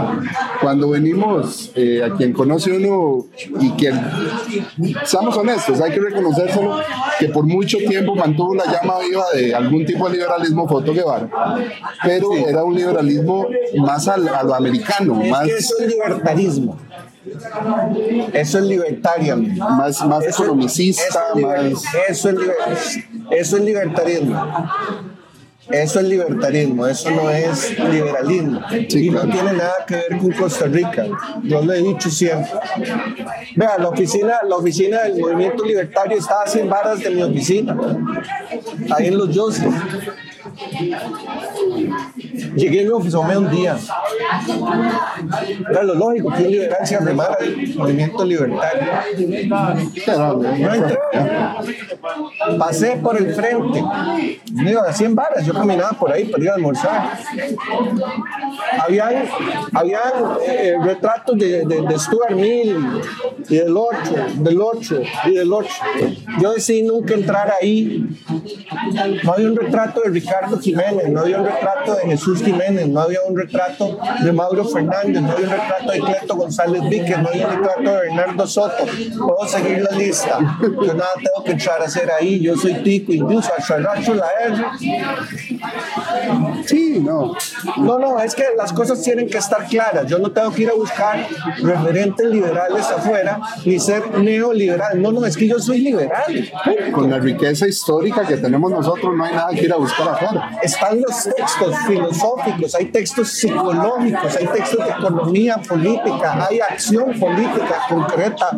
cuando 0.60 0.90
venimos, 0.90 1.70
eh, 1.74 2.02
a 2.04 2.14
quien 2.16 2.32
conoce 2.32 2.72
uno 2.72 3.26
y 3.60 3.70
quien, 3.70 4.00
seamos 5.04 5.36
honestos, 5.36 5.80
hay 5.80 5.92
que 5.92 6.00
reconocérselo, 6.00 6.78
que 7.18 7.28
por 7.28 7.44
mucho 7.46 7.78
tiempo 7.78 8.14
mantuvo 8.14 8.54
la 8.54 8.64
llama 8.64 8.98
viva 9.00 9.24
de 9.34 9.54
algún 9.54 9.84
tipo 9.86 10.08
de 10.08 10.16
liberalismo 10.16 10.68
Foto 10.68 10.92
Guevara, 10.92 11.28
pero 12.04 12.34
era 12.34 12.64
un 12.64 12.74
liberalismo 12.74 13.46
más 13.78 14.08
al- 14.08 14.28
a 14.28 14.42
lo 14.42 14.54
americano, 14.54 15.20
Es 15.22 15.30
más, 15.30 15.44
que 15.46 15.56
eso 15.56 15.74
es 15.80 15.88
libertarismo. 15.88 16.78
Eso 18.32 18.58
es 18.58 18.64
libertarian. 18.64 19.56
más, 19.58 20.04
más 20.06 20.24
Eso- 20.24 20.44
economicista, 20.44 21.02
eso 21.02 21.20
es 21.36 21.42
más... 21.74 21.82
Eso 22.08 22.30
es, 22.30 22.98
eso 23.30 23.56
es 23.56 23.64
libertarismo. 23.64 24.70
Eso 25.70 26.00
es 26.00 26.06
libertarismo, 26.06 26.86
eso 26.86 27.10
no 27.10 27.28
es 27.28 27.78
liberalismo. 27.78 28.60
Sí, 28.88 29.06
y 29.06 29.10
claro. 29.10 29.26
no 29.26 29.32
tiene 29.32 29.52
nada 29.52 29.74
que 29.86 29.96
ver 29.96 30.18
con 30.18 30.32
Costa 30.32 30.64
Rica. 30.66 31.06
Yo 31.42 31.62
lo 31.62 31.72
he 31.74 31.82
dicho 31.82 32.08
siempre. 32.10 32.52
Vea, 33.54 33.76
la 33.78 33.88
oficina, 33.88 34.38
la 34.48 34.56
oficina 34.56 35.02
del 35.02 35.20
movimiento 35.20 35.64
libertario 35.64 36.16
está 36.16 36.42
a 36.42 36.46
100 36.46 36.70
varas 36.70 37.00
de 37.00 37.10
mi 37.10 37.22
oficina. 37.22 37.76
Ahí 38.96 39.08
en 39.08 39.18
los 39.18 39.34
Yosef. 39.34 39.74
Llegué 42.56 42.82
y 42.82 42.86
me 42.86 42.92
oficomé 42.92 43.36
un 43.36 43.50
día. 43.50 43.76
Era 45.70 45.82
lo 45.82 45.94
lógico 45.94 46.32
que 46.32 46.42
un 46.42 46.50
liberal 46.50 46.86
se 46.86 46.96
arremara 46.96 47.36
del 47.36 47.74
movimiento 47.76 48.24
libertario. 48.24 48.82
No 50.06 50.74
entré. 50.74 50.98
Pasé 52.58 52.96
por 52.96 53.16
el 53.16 53.34
frente. 53.34 53.84
Me 54.52 54.70
iba 54.72 54.82
a 54.82 54.92
100 54.92 55.14
varas. 55.14 55.46
Yo 55.46 55.54
caminaba 55.54 55.90
por 55.90 56.12
ahí 56.12 56.24
para 56.24 56.42
ir 56.42 56.50
a 56.50 56.54
almorzar. 56.54 57.18
Habían, 58.80 59.24
habían 59.72 60.12
eh, 60.46 60.74
retratos 60.82 61.38
de, 61.38 61.64
de, 61.64 61.82
de 61.82 61.98
Stuart 61.98 62.34
Mill 62.34 63.00
y 63.48 63.56
del 63.56 63.76
8, 63.76 63.96
del 64.36 64.60
8 64.60 65.02
y 65.26 65.34
del 65.34 65.52
8. 65.52 65.68
Yo 66.40 66.52
decidí 66.52 66.82
nunca 66.82 67.14
entrar 67.14 67.52
ahí. 67.60 68.04
No 69.22 69.32
había 69.32 69.48
un 69.48 69.56
retrato 69.56 70.00
de 70.00 70.10
Ricardo 70.10 70.47
Jiménez, 70.56 71.10
no 71.10 71.20
había 71.20 71.38
un 71.38 71.46
retrato 71.46 71.94
de 71.94 72.02
Jesús 72.02 72.42
Jiménez, 72.42 72.88
no 72.88 73.00
había 73.00 73.20
un 73.26 73.36
retrato 73.36 73.98
de 74.22 74.32
Mauro 74.32 74.64
Fernández, 74.64 75.22
no 75.22 75.32
había 75.32 75.46
un 75.46 75.52
retrato 75.52 75.92
de 75.92 76.00
Cleto 76.00 76.36
González 76.36 76.82
Víquez, 76.88 77.18
no 77.18 77.28
había 77.28 77.46
un 77.46 77.56
retrato 77.56 77.90
de 77.90 78.00
Bernardo 78.00 78.46
Soto. 78.46 78.84
Puedo 79.18 79.48
seguir 79.48 79.82
la 79.82 79.96
lista. 79.96 80.38
Yo 80.60 80.94
nada 80.94 81.10
tengo 81.16 81.44
que 81.44 81.52
entrar 81.52 81.82
a 81.82 81.84
hacer 81.84 82.10
ahí. 82.10 82.40
Yo 82.40 82.56
soy 82.56 82.74
tico, 82.82 83.12
incluso 83.12 83.50
arrastro 83.68 84.14
la 84.14 84.28
R. 84.40 84.64
sí, 86.66 87.00
no. 87.00 87.34
No, 87.78 87.98
no, 87.98 88.18
es 88.20 88.34
que 88.34 88.44
las 88.56 88.72
cosas 88.72 89.02
tienen 89.02 89.28
que 89.28 89.38
estar 89.38 89.66
claras. 89.66 90.06
Yo 90.06 90.18
no 90.18 90.30
tengo 90.30 90.50
que 90.52 90.62
ir 90.62 90.70
a 90.70 90.74
buscar 90.74 91.26
referentes 91.62 92.26
liberales 92.26 92.86
afuera 92.86 93.40
ni 93.64 93.78
ser 93.78 94.18
neoliberal. 94.18 95.00
No, 95.00 95.12
no, 95.12 95.24
es 95.24 95.36
que 95.36 95.46
yo 95.46 95.58
soy 95.58 95.80
liberal. 95.80 96.50
Con 96.92 97.10
la 97.10 97.18
riqueza 97.18 97.66
histórica 97.66 98.26
que 98.26 98.36
tenemos 98.36 98.70
nosotros, 98.70 99.14
no 99.16 99.24
hay 99.24 99.34
nada 99.34 99.50
que 99.50 99.64
ir 99.64 99.72
a 99.72 99.76
buscar 99.76 100.08
afuera. 100.08 100.37
Están 100.62 101.00
los 101.00 101.24
textos 101.24 101.76
filosóficos, 101.86 102.74
hay 102.74 102.86
textos 102.86 103.28
psicológicos, 103.30 104.36
hay 104.36 104.46
textos 104.46 104.84
de 104.84 104.90
economía 104.90 105.56
política, 105.56 106.46
hay 106.48 106.60
acción 106.60 107.18
política 107.18 107.76
concreta. 107.88 108.50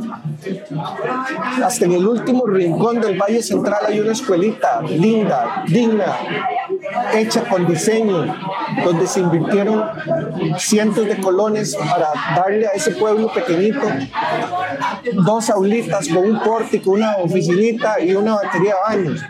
Hasta 1.62 1.84
en 1.84 1.92
el 1.92 2.06
último 2.06 2.46
rincón 2.46 3.00
del 3.00 3.18
Valle 3.18 3.42
Central 3.42 3.80
hay 3.86 4.00
una 4.00 4.12
escuelita 4.12 4.80
linda, 4.82 5.64
digna, 5.66 6.16
hecha 7.14 7.44
con 7.48 7.66
diseño, 7.66 8.34
donde 8.84 9.06
se 9.06 9.20
invirtieron 9.20 9.84
cientos 10.58 11.06
de 11.06 11.16
colones 11.18 11.76
para 11.76 12.12
darle 12.36 12.66
a 12.66 12.70
ese 12.70 12.92
pueblo 12.92 13.32
pequeñito 13.32 13.80
dos 15.12 15.50
aulitas 15.50 16.08
con 16.08 16.24
un 16.24 16.40
pórtico, 16.40 16.92
una 16.92 17.16
oficinita 17.16 18.00
y 18.00 18.14
una 18.14 18.36
batería 18.36 18.74
de 18.74 19.02
baños, 19.02 19.20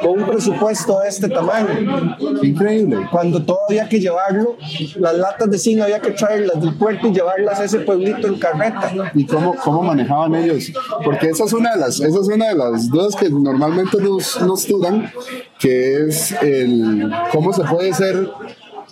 con 0.00 0.22
un 0.22 0.28
presupuesto 0.28 1.00
de 1.00 1.08
este 1.08 1.28
tamaño. 1.28 2.16
Increíble. 2.42 3.08
Cuando 3.10 3.42
todo 3.42 3.60
había 3.68 3.88
que 3.88 4.00
llevarlo, 4.00 4.56
las 4.96 5.14
latas 5.14 5.50
de 5.50 5.58
zinc 5.58 5.80
había 5.82 6.00
que 6.00 6.10
traerlas 6.12 6.60
del 6.60 6.74
puerto 6.74 7.08
y 7.08 7.12
llevarlas 7.12 7.60
a 7.60 7.64
ese 7.64 7.80
pueblito 7.80 8.26
en 8.26 8.38
carreta. 8.38 8.92
¿Y 9.14 9.26
cómo, 9.26 9.54
cómo 9.56 9.82
manejaban 9.82 10.34
ellos? 10.34 10.72
Porque 11.04 11.30
esa 11.30 11.44
es 11.44 11.52
una 11.52 11.72
de 11.72 11.80
las, 11.80 12.00
esa 12.00 12.20
es 12.20 12.28
una 12.28 12.48
de 12.48 12.54
las 12.54 12.88
dudas 12.88 13.16
que 13.16 13.28
normalmente 13.30 13.98
nos, 14.00 14.40
nos 14.42 14.64
tiran, 14.64 15.10
que 15.58 16.06
es 16.06 16.32
el 16.42 17.10
cómo 17.32 17.52
se 17.52 17.64
puede 17.64 17.92
ser 17.92 18.28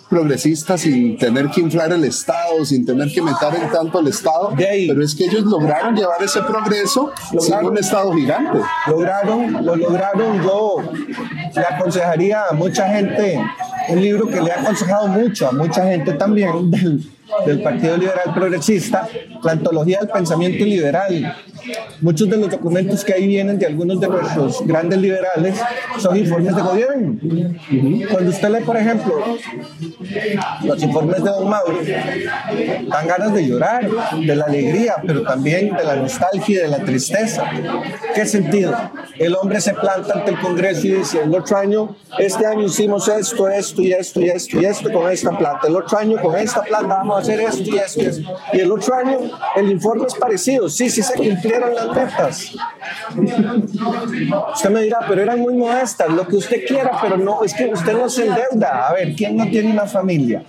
progresista 0.09 0.77
sin 0.77 1.17
tener 1.17 1.49
que 1.49 1.61
inflar 1.61 1.91
el 1.91 2.03
Estado, 2.03 2.63
sin 2.65 2.85
tener 2.85 3.11
que 3.11 3.21
meter 3.21 3.55
en 3.61 3.69
tanto 3.69 3.99
el 3.99 4.07
Estado. 4.07 4.51
De 4.55 4.67
ahí. 4.67 4.87
Pero 4.87 5.03
es 5.03 5.15
que 5.15 5.25
ellos 5.25 5.43
lograron 5.43 5.95
llevar 5.95 6.21
ese 6.23 6.41
progreso 6.41 7.11
sin 7.29 7.39
Lograron. 7.39 7.71
un 7.71 7.77
Estado 7.77 8.13
gigante. 8.13 8.59
Lograron, 8.87 9.65
lo 9.65 9.75
lograron. 9.75 10.43
Yo 10.43 10.77
le 11.55 11.61
aconsejaría 11.61 12.43
a 12.49 12.53
mucha 12.53 12.87
gente, 12.89 13.39
un 13.89 14.01
libro 14.01 14.27
que 14.27 14.41
le 14.41 14.51
ha 14.51 14.61
aconsejado 14.61 15.07
mucho 15.07 15.47
a 15.47 15.51
mucha 15.51 15.83
gente 15.85 16.13
también 16.13 16.71
del, 16.71 17.03
del 17.45 17.61
Partido 17.61 17.97
Liberal 17.97 18.33
Progresista, 18.33 19.07
la 19.43 19.51
antología 19.53 19.99
del 19.99 20.09
pensamiento 20.09 20.63
liberal. 20.63 21.35
Muchos 22.01 22.29
de 22.29 22.37
los 22.37 22.49
documentos 22.49 23.03
que 23.03 23.13
ahí 23.13 23.27
vienen 23.27 23.57
de 23.59 23.65
algunos 23.65 23.99
de 23.99 24.07
nuestros 24.07 24.65
grandes 24.65 24.99
liberales 24.99 25.55
son 25.97 26.17
informes 26.17 26.55
de 26.55 26.61
gobierno. 26.61 27.19
Cuando 28.11 28.29
usted 28.29 28.49
lee, 28.49 28.63
por 28.63 28.77
ejemplo, 28.77 29.37
los 30.63 30.83
informes 30.83 31.23
de 31.23 31.29
Don 31.29 31.49
Mauro, 31.49 31.79
dan 32.89 33.07
ganas 33.07 33.33
de 33.33 33.47
llorar, 33.47 33.87
de 34.25 34.35
la 34.35 34.45
alegría, 34.45 34.95
pero 35.05 35.23
también 35.23 35.75
de 35.75 35.83
la 35.83 35.95
nostalgia 35.95 36.59
y 36.59 36.61
de 36.61 36.67
la 36.67 36.79
tristeza. 36.79 37.43
¿Qué 38.13 38.25
sentido? 38.25 38.75
El 39.17 39.35
hombre 39.35 39.61
se 39.61 39.73
planta 39.73 40.13
ante 40.13 40.31
el 40.31 40.39
Congreso 40.39 40.87
y 40.87 40.91
dice, 40.93 41.21
el 41.23 41.33
otro 41.33 41.57
año, 41.57 41.95
este 42.19 42.45
año 42.45 42.65
hicimos 42.65 43.07
esto, 43.07 43.47
esto 43.49 43.81
y 43.81 43.91
esto 43.93 44.21
y 44.21 44.29
esto 44.29 44.61
y 44.61 44.65
esto 44.65 44.91
con 44.91 45.11
esta 45.11 45.37
plata. 45.37 45.67
El 45.67 45.75
otro 45.75 45.97
año 45.97 46.21
con 46.21 46.35
esta 46.35 46.61
plata 46.61 46.87
vamos 46.87 47.17
a 47.17 47.21
hacer 47.21 47.39
esto 47.41 47.63
y 47.63 47.77
esto 47.77 48.01
y 48.01 48.05
esto. 48.05 48.29
Y 48.53 48.59
el 48.59 48.71
otro 48.71 48.95
año 48.95 49.19
el 49.55 49.71
informe 49.71 50.05
es 50.07 50.15
parecido. 50.15 50.69
Sí, 50.69 50.89
sí 50.89 51.01
se 51.01 51.15
cumplieron 51.47 51.75
las 51.75 51.87
metas. 51.95 52.55
Usted 54.53 54.69
me 54.69 54.81
dirá, 54.81 54.99
pero 55.07 55.21
eran 55.21 55.39
muy 55.39 55.55
modestas, 55.55 56.09
lo 56.09 56.27
que 56.27 56.35
usted 56.37 56.65
quiera, 56.65 56.91
pero 57.01 57.17
no, 57.17 57.43
es 57.43 57.53
que 57.53 57.65
usted 57.65 57.93
no 57.93 58.09
se 58.09 58.27
endeuda. 58.27 58.87
A 58.87 58.93
ver, 58.93 59.15
¿quién 59.15 59.37
no 59.37 59.45
tiene 59.45 59.71
una 59.71 59.85
familia? 59.85 60.43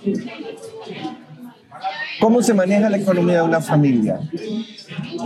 ¿Cómo 2.19 2.41
se 2.41 2.53
maneja 2.53 2.89
la 2.89 2.97
economía 2.97 3.35
de 3.35 3.41
una 3.43 3.61
familia? 3.61 4.19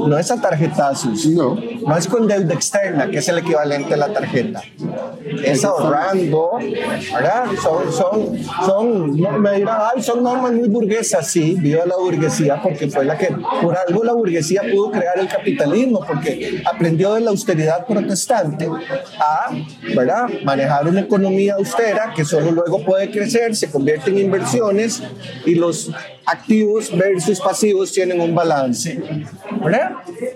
No 0.07 0.17
es 0.17 0.31
a 0.31 0.39
tarjetazos. 0.39 1.25
No. 1.27 1.55
No 1.55 1.97
es 1.97 2.07
con 2.07 2.27
deuda 2.27 2.53
externa, 2.53 3.09
que 3.09 3.17
es 3.17 3.27
el 3.29 3.39
equivalente 3.39 3.93
a 3.93 3.97
la 3.97 4.13
tarjeta. 4.13 4.62
Es 5.43 5.63
ahorrando, 5.63 6.51
¿verdad? 7.13 7.45
Son, 7.62 7.91
son, 7.91 8.43
son, 8.65 9.41
me 9.41 9.57
dirán, 9.57 9.79
ay, 9.95 10.01
son 10.01 10.23
normas 10.23 10.51
muy 10.51 10.69
burguesas. 10.69 11.27
Sí, 11.27 11.55
viva 11.59 11.85
la 11.85 11.95
burguesía, 11.97 12.62
porque 12.62 12.88
fue 12.89 13.05
la 13.05 13.17
que, 13.17 13.35
por 13.62 13.77
algo 13.77 14.03
la 14.03 14.13
burguesía 14.13 14.62
pudo 14.71 14.91
crear 14.91 15.17
el 15.19 15.27
capitalismo, 15.27 16.01
porque 16.05 16.62
aprendió 16.65 17.13
de 17.13 17.21
la 17.21 17.31
austeridad 17.31 17.85
protestante 17.85 18.69
a, 19.19 19.51
¿verdad? 19.95 20.29
Manejar 20.43 20.88
una 20.88 21.01
economía 21.01 21.55
austera 21.55 22.13
que 22.15 22.25
solo 22.25 22.51
luego 22.51 22.83
puede 22.83 23.09
crecer, 23.12 23.55
se 23.55 23.69
convierte 23.69 24.09
en 24.09 24.19
inversiones 24.19 25.01
y 25.45 25.55
los 25.55 25.91
activos 26.25 26.83
versus 26.92 27.40
pasivos 27.40 27.92
tienen 27.92 28.20
un 28.20 28.34
balance. 28.34 29.02
¿verdad? 29.63 29.92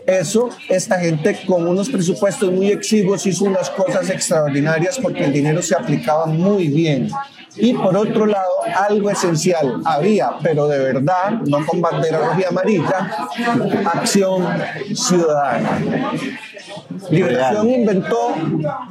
Eso, 0.06 0.50
esta 0.70 1.00
gente 1.00 1.40
con 1.46 1.68
unos 1.68 1.90
presupuestos 1.90 2.52
muy 2.52 2.72
exiguos 2.72 3.26
hizo 3.26 3.46
unas 3.46 3.70
cosas 3.70 4.10
extraordinarias 4.10 5.00
porque 5.00 5.26
el 5.26 5.34
dinero 5.34 5.62
se 5.62 5.76
aplicaba 5.76 6.26
muy 6.26 6.68
bien. 6.68 7.10
Y 7.60 7.74
por 7.74 7.98
otro 7.98 8.28
lado, 8.28 8.52
algo 8.76 9.10
esencial 9.10 9.82
había, 9.84 10.32
pero 10.44 10.68
de 10.68 10.78
verdad, 10.78 11.32
no 11.46 11.66
con 11.66 11.82
bandera 11.82 12.20
roja 12.20 12.42
y 12.42 12.44
amarilla, 12.44 13.28
acción 13.86 14.46
ciudadana. 14.94 15.82
Liberación 17.10 17.70
inventó, 17.70 18.36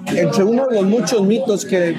entre 0.07 0.45
uno 0.45 0.67
de 0.67 0.77
los 0.77 0.85
muchos 0.85 1.23
mitos 1.23 1.65
que 1.65 1.97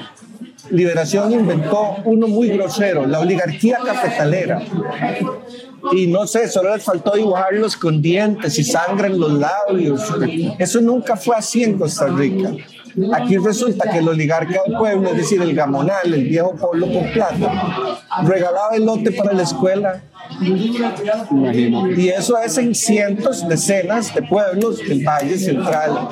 Liberación 0.70 1.32
inventó 1.32 1.96
uno 2.04 2.26
muy 2.26 2.48
grosero, 2.48 3.06
la 3.06 3.20
oligarquía 3.20 3.78
cafetalera. 3.78 4.60
Y 5.92 6.06
no 6.06 6.26
sé, 6.26 6.48
solo 6.48 6.74
les 6.74 6.84
faltó 6.84 7.12
dibujarlos 7.12 7.76
con 7.76 8.00
dientes 8.02 8.58
y 8.58 8.64
sangre 8.64 9.08
en 9.08 9.18
los 9.18 9.32
labios. 9.32 10.02
Eso 10.58 10.80
nunca 10.80 11.16
fue 11.16 11.36
así 11.36 11.64
en 11.64 11.78
Costa 11.78 12.06
Rica. 12.08 12.52
Aquí 13.14 13.36
resulta 13.36 13.90
que 13.90 13.98
el 13.98 14.08
oligarca 14.08 14.62
del 14.66 14.76
pueblo, 14.76 15.10
es 15.10 15.16
decir, 15.18 15.40
el 15.40 15.54
gamonal, 15.54 16.12
el 16.12 16.24
viejo 16.24 16.54
pueblo 16.56 16.86
con 16.92 17.12
plata, 17.12 17.52
regalaba 18.24 18.74
el 18.74 18.84
lote 18.84 19.12
para 19.12 19.32
la 19.32 19.42
escuela. 19.42 20.02
Y 21.96 22.08
eso 22.08 22.38
es 22.38 22.58
en 22.58 22.74
cientos, 22.74 23.48
decenas 23.48 24.14
de 24.14 24.22
pueblos 24.22 24.78
del 24.78 25.04
Valle 25.04 25.38
Central. 25.38 26.08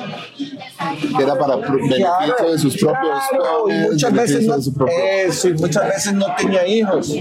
Era 1.19 1.37
para 1.37 1.55
beneficio 1.57 2.51
de 2.51 2.57
sus 2.57 2.77
propios. 2.77 3.19
Claro, 3.29 3.69
y 3.69 3.91
muchas 3.91 4.13
veces, 4.13 4.45
no, 4.45 4.55
eso, 5.25 5.49
y 5.49 5.53
muchas 5.53 5.87
veces 5.87 6.13
no 6.13 6.25
tenía 6.35 6.67
hijos. 6.67 7.13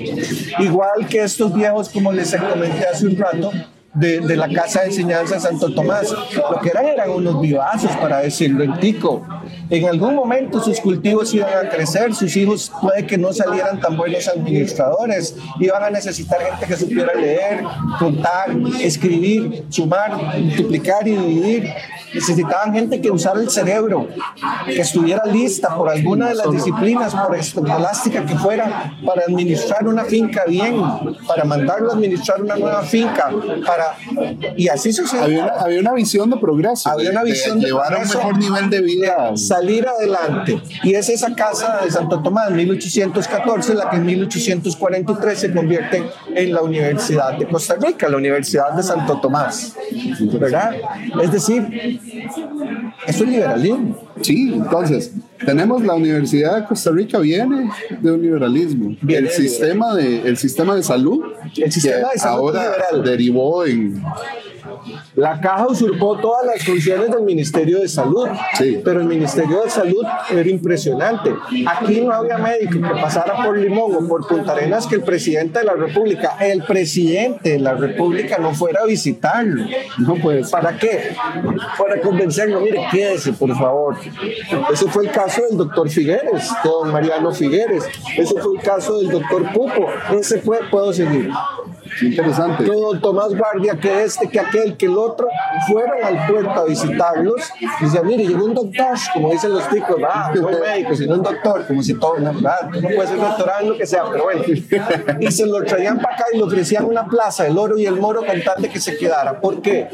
Igual 0.59 1.07
que 1.09 1.23
estos 1.23 1.53
viejos, 1.53 1.89
como 1.89 2.13
les 2.13 2.35
comenté 2.35 2.87
hace 2.87 3.07
un 3.07 3.17
rato, 3.17 3.53
de, 3.97 4.21
de, 4.21 4.37
la 4.37 4.49
Casa 4.49 4.81
de 4.83 4.87
Enseñanza 4.87 5.37
de 5.37 5.41
Santo 5.41 5.75
Tomás. 5.75 6.11
Lo 6.11 6.61
que 6.61 6.69
eran 6.69 6.87
eran 6.87 7.11
unos 7.11 7.41
vivazos, 7.41 7.91
para 7.97 8.19
decirlo 8.19 8.63
en 8.63 8.79
tico. 8.79 9.27
En 9.69 9.87
algún 9.87 10.15
momento 10.15 10.63
sus 10.63 10.81
cultivos 10.81 11.35
iban 11.35 11.67
a 11.67 11.69
crecer, 11.69 12.15
sus 12.15 12.37
hijos 12.37 12.71
puede 12.81 13.07
que 13.07 13.19
no 13.19 13.33
salieran 13.33 13.81
tan 13.81 13.97
buenos 13.97 14.29
administradores, 14.29 15.37
iban 15.59 15.83
a 15.83 15.91
necesitar 15.91 16.41
gente 16.41 16.67
que 16.67 16.77
supiera 16.77 17.15
leer, 17.15 17.65
contar, 17.99 18.51
escribir, 18.81 19.65
sumar, 19.69 20.17
multiplicar 20.39 21.07
y 21.09 21.17
dividir. 21.17 21.73
Necesitaban 22.15 22.73
gente 22.73 23.01
que 23.01 23.11
usara 23.11 23.41
el 23.41 23.51
cerebro, 23.51 24.09
que 24.65 24.81
estuviera 24.81 25.25
lista 25.27 25.77
por 25.77 25.91
alguna 25.91 26.29
de 26.29 26.37
las 26.37 26.51
disciplinas, 26.51 27.15
por 27.15 27.37
escolástica 27.37 28.25
que 28.25 28.37
fuera, 28.37 28.97
para 29.05 29.23
administrar 29.23 29.87
una 29.87 30.05
finca 30.05 30.45
bien, 30.47 30.81
para 31.27 31.45
mandarlo 31.45 31.91
a 31.91 31.95
administrar 31.95 32.41
una 32.41 32.57
nueva 32.57 32.83
finca, 32.83 33.31
para 33.67 33.86
y 34.57 34.69
así 34.69 34.93
sucedió. 34.93 35.25
Había 35.25 35.45
una, 35.45 35.53
había 35.55 35.81
una 35.81 35.93
visión 35.93 36.31
de 36.31 36.37
progreso, 36.37 36.89
había 36.89 37.11
una 37.11 37.23
visión 37.23 37.59
de, 37.59 37.67
de 37.67 37.73
llevar 37.73 37.95
a 37.95 37.99
un 37.99 38.09
mejor 38.09 38.39
nivel 38.39 38.71
de 38.71 38.81
vida, 38.83 39.37
salir 39.37 39.87
adelante. 39.87 40.61
Y 40.83 40.95
es 40.95 41.09
esa 41.09 41.35
casa 41.35 41.81
de 41.85 41.91
Santo 41.91 42.23
Tomás, 42.23 42.51
1814, 42.51 43.75
la 43.75 43.91
que 43.91 43.97
en 43.97 44.07
1843 44.07 45.39
se 45.39 45.53
convierte 45.53 46.05
en 46.35 46.53
la 46.53 46.63
Universidad 46.63 47.37
de 47.39 47.47
Costa 47.47 47.77
Rica, 47.81 48.09
la 48.09 48.17
Universidad 48.17 48.73
de 48.73 48.83
Santo 48.83 49.21
Tomás, 49.21 49.75
¿verdad? 50.41 50.75
Es 51.23 51.33
decir, 51.33 52.01
es 53.07 53.21
liberalismo. 53.21 53.97
Sí, 54.21 54.53
entonces, 54.55 55.13
tenemos 55.45 55.83
la 55.85 55.95
Universidad 55.95 56.61
de 56.61 56.65
Costa 56.67 56.91
Rica, 56.91 57.19
viene 57.19 57.71
de 58.01 58.11
un 58.11 58.23
liberalismo. 58.23 58.97
El, 59.07 59.29
sistema 59.31 59.95
de, 59.95 60.23
el 60.23 60.37
sistema 60.37 60.75
de 60.75 60.83
salud, 60.83 61.25
El 61.57 61.73
sistema 61.73 62.09
que 62.09 62.15
de 62.15 62.19
salud 62.21 62.39
ahora 62.39 62.63
liberal. 62.93 63.05
derivó 63.05 63.67
en... 63.67 64.03
La 65.15 65.41
caja 65.41 65.67
usurpó 65.69 66.19
todas 66.19 66.47
las 66.47 66.65
funciones 66.65 67.11
del 67.11 67.23
Ministerio 67.23 67.81
de 67.81 67.89
Salud, 67.89 68.29
Sí. 68.59 68.81
pero 68.85 69.01
el 69.01 69.07
Ministerio 69.07 69.63
de 69.63 69.71
Salud 69.71 70.05
era 70.31 70.49
impresionante. 70.49 71.35
Aquí 71.67 72.01
no 72.01 72.13
había 72.13 72.39
médico 72.39 72.73
que 72.81 73.01
pasara 73.01 73.45
por 73.45 73.57
Limón 73.59 73.95
o 73.95 74.09
por 74.09 74.27
Punta 74.27 74.53
Arenas 74.53 74.87
que 74.87 74.97
el 74.97 75.03
presidente 75.03 75.61
de 75.61 75.65
la 75.65 75.75
República, 75.75 76.37
el 76.41 76.63
presidente 76.65 77.51
de 77.51 77.59
la 77.59 77.75
República 77.75 78.39
no 78.39 78.55
fuera 78.55 78.81
a 78.83 78.87
visitarlo. 78.87 79.65
No 79.99 80.15
pues 80.17 80.51
¿Para 80.51 80.79
qué? 80.79 81.15
Para 81.79 82.01
convencerlo, 82.01 82.61
mire, 82.61 82.81
quédese, 82.91 83.33
por 83.33 83.55
favor. 83.57 83.97
Ese 84.73 84.87
fue 84.87 85.05
el 85.07 85.11
caso 85.11 85.43
del 85.49 85.57
doctor 85.59 85.89
Figueres, 85.89 86.51
don 86.65 86.93
Mariano 86.93 87.33
Figueres. 87.33 87.85
Ese 88.17 88.35
fue 88.41 88.57
el 88.57 88.63
caso 88.63 88.99
del 88.99 89.11
doctor 89.11 89.53
Pupo. 89.53 89.87
Ese 90.19 90.41
fue, 90.41 90.61
puedo 90.71 90.93
seguir. 90.93 91.31
Interesante. 92.03 92.65
Que 92.65 92.71
don 92.71 93.01
Tomás 93.01 93.35
Guardia, 93.35 93.79
que 93.79 94.05
este, 94.05 94.29
que 94.29 94.41
aquel, 94.41 94.77
que 94.77 94.87
el 94.87 94.97
otro, 94.97 95.29
fueron 95.69 96.03
al 96.03 96.27
puerto 96.27 96.51
a 96.51 96.65
visitarlos 96.65 97.53
y 97.61 97.85
decían, 97.85 98.07
mire, 98.07 98.27
llegó 98.27 98.45
un 98.45 98.55
doctor, 98.55 98.97
como 99.13 99.31
dicen 99.31 99.53
los 99.53 99.69
ticos, 99.69 99.97
ah, 100.09 100.33
no 100.35 100.49
un 100.49 100.61
médico, 100.61 100.95
sino 100.95 101.15
un 101.15 101.23
doctor, 101.23 101.67
como 101.67 101.83
si 101.83 101.95
todo, 101.95 102.19
no, 102.19 102.33
no 102.33 102.41
puede 102.41 103.07
ser 103.07 103.19
doctorado 103.19 103.69
lo 103.69 103.77
que 103.77 103.87
sea, 103.87 104.05
pero 104.11 104.25
bueno. 104.25 104.43
Y 105.21 105.31
se 105.31 105.47
lo 105.47 105.65
traían 105.65 105.99
para 105.99 106.15
acá 106.15 106.25
y 106.33 106.39
le 106.39 106.45
ofrecían 106.45 106.85
una 106.85 107.07
plaza, 107.07 107.47
el 107.47 107.57
oro 107.57 107.79
y 107.79 107.87
el 107.87 107.97
moro 107.97 108.25
con 108.25 108.43
tal 108.43 108.61
de 108.61 108.69
que 108.69 108.81
se 108.81 108.97
quedara. 108.97 109.41
¿Por 109.41 109.63
qué? 109.63 109.89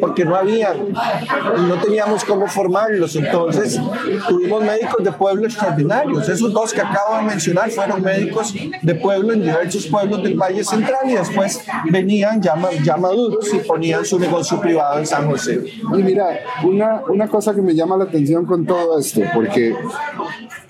Porque 0.00 0.24
no 0.24 0.36
había, 0.36 0.74
no 0.74 1.74
teníamos 1.82 2.24
cómo 2.24 2.46
formarlos. 2.46 3.16
Entonces, 3.16 3.80
tuvimos 4.28 4.62
médicos 4.62 5.02
de 5.02 5.12
pueblo 5.12 5.46
extraordinarios. 5.46 6.28
Esos 6.28 6.52
dos 6.52 6.72
que 6.72 6.80
acabo 6.80 7.16
de 7.16 7.22
mencionar 7.22 7.70
fueron 7.70 8.02
médicos 8.02 8.54
de 8.82 8.94
pueblo 8.94 9.32
en 9.32 9.42
diversos 9.42 9.86
pueblos 9.86 10.22
del 10.22 10.34
Valle 10.34 10.64
Central 10.64 11.08
y 11.08 11.14
después 11.14 11.64
venían 11.90 12.42
ya, 12.42 12.54
ya 12.84 12.96
maduros 12.96 13.52
y 13.54 13.58
ponían 13.58 14.04
su 14.04 14.18
negocio 14.18 14.60
privado 14.60 14.98
en 14.98 15.06
San 15.06 15.28
José. 15.28 15.64
Y 15.96 16.02
mira, 16.02 16.40
una, 16.64 17.02
una 17.08 17.28
cosa 17.28 17.54
que 17.54 17.62
me 17.62 17.74
llama 17.74 17.96
la 17.96 18.04
atención 18.04 18.44
con 18.44 18.66
todo 18.66 18.98
esto, 18.98 19.22
porque 19.34 19.74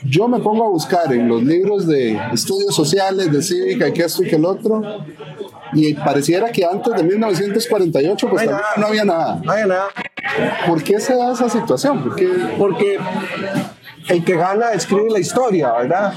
yo 0.05 0.29
me 0.29 0.39
pongo 0.41 0.65
a 0.65 0.69
buscar 0.69 1.13
en 1.13 1.29
los 1.29 1.43
libros 1.43 1.87
de 1.87 2.19
estudios 2.33 2.75
sociales, 2.75 3.33
de 3.33 3.43
cívica 3.43 3.89
y 3.89 3.93
que 3.93 4.03
esto 4.05 4.23
y 4.23 4.29
que 4.29 4.37
el 4.37 4.45
otro, 4.45 4.81
y 5.73 5.95
pareciera 5.95 6.51
que 6.51 6.65
antes 6.65 6.95
de 6.95 7.03
1948 7.03 8.29
pues 8.29 8.45
No 8.45 8.51
también 8.51 8.61
nada. 8.63 8.75
no 8.77 8.87
había 8.87 9.05
nada. 9.05 9.41
No 9.45 9.53
hay 9.53 9.67
nada. 9.69 9.89
¿Por 10.67 10.83
qué 10.83 11.01
se 11.01 11.15
da 11.17 11.33
esa 11.33 11.49
situación? 11.49 12.03
¿Por 12.03 12.17
qué? 12.17 12.29
Porque 12.59 12.99
el 14.09 14.25
que 14.25 14.37
gana 14.37 14.73
escribe 14.73 15.11
la 15.11 15.19
historia, 15.19 15.73
¿verdad? 15.73 16.15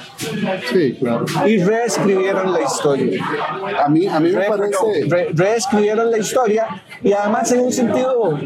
Sí, 0.71 0.95
claro. 0.99 1.25
Y 1.45 1.61
reescribieron 1.61 2.53
la 2.53 2.61
historia. 2.61 3.21
A 3.83 3.89
mí, 3.89 4.07
a 4.07 4.19
mí 4.19 4.29
me 4.31 4.39
Re- 4.39 4.47
parece... 4.47 4.71
no, 4.71 5.09
re- 5.15 5.29
reescribieron 5.33 6.09
la 6.11 6.17
historia 6.17 6.67
y 7.03 7.13
además 7.13 7.51
en 7.51 7.61
un 7.61 7.71
sentido 7.71 8.37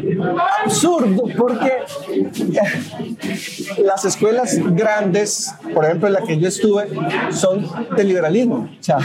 absurdo 0.64 1.24
porque 1.36 1.72
las 3.78 4.04
escuelas 4.04 4.58
grandes, 4.72 5.52
por 5.74 5.84
ejemplo 5.84 6.08
en 6.08 6.14
la 6.14 6.22
que 6.22 6.38
yo 6.38 6.48
estuve, 6.48 6.88
son 7.30 7.66
de 7.96 8.04
liberalismo. 8.04 8.68
O 8.78 8.82
sea, 8.82 8.98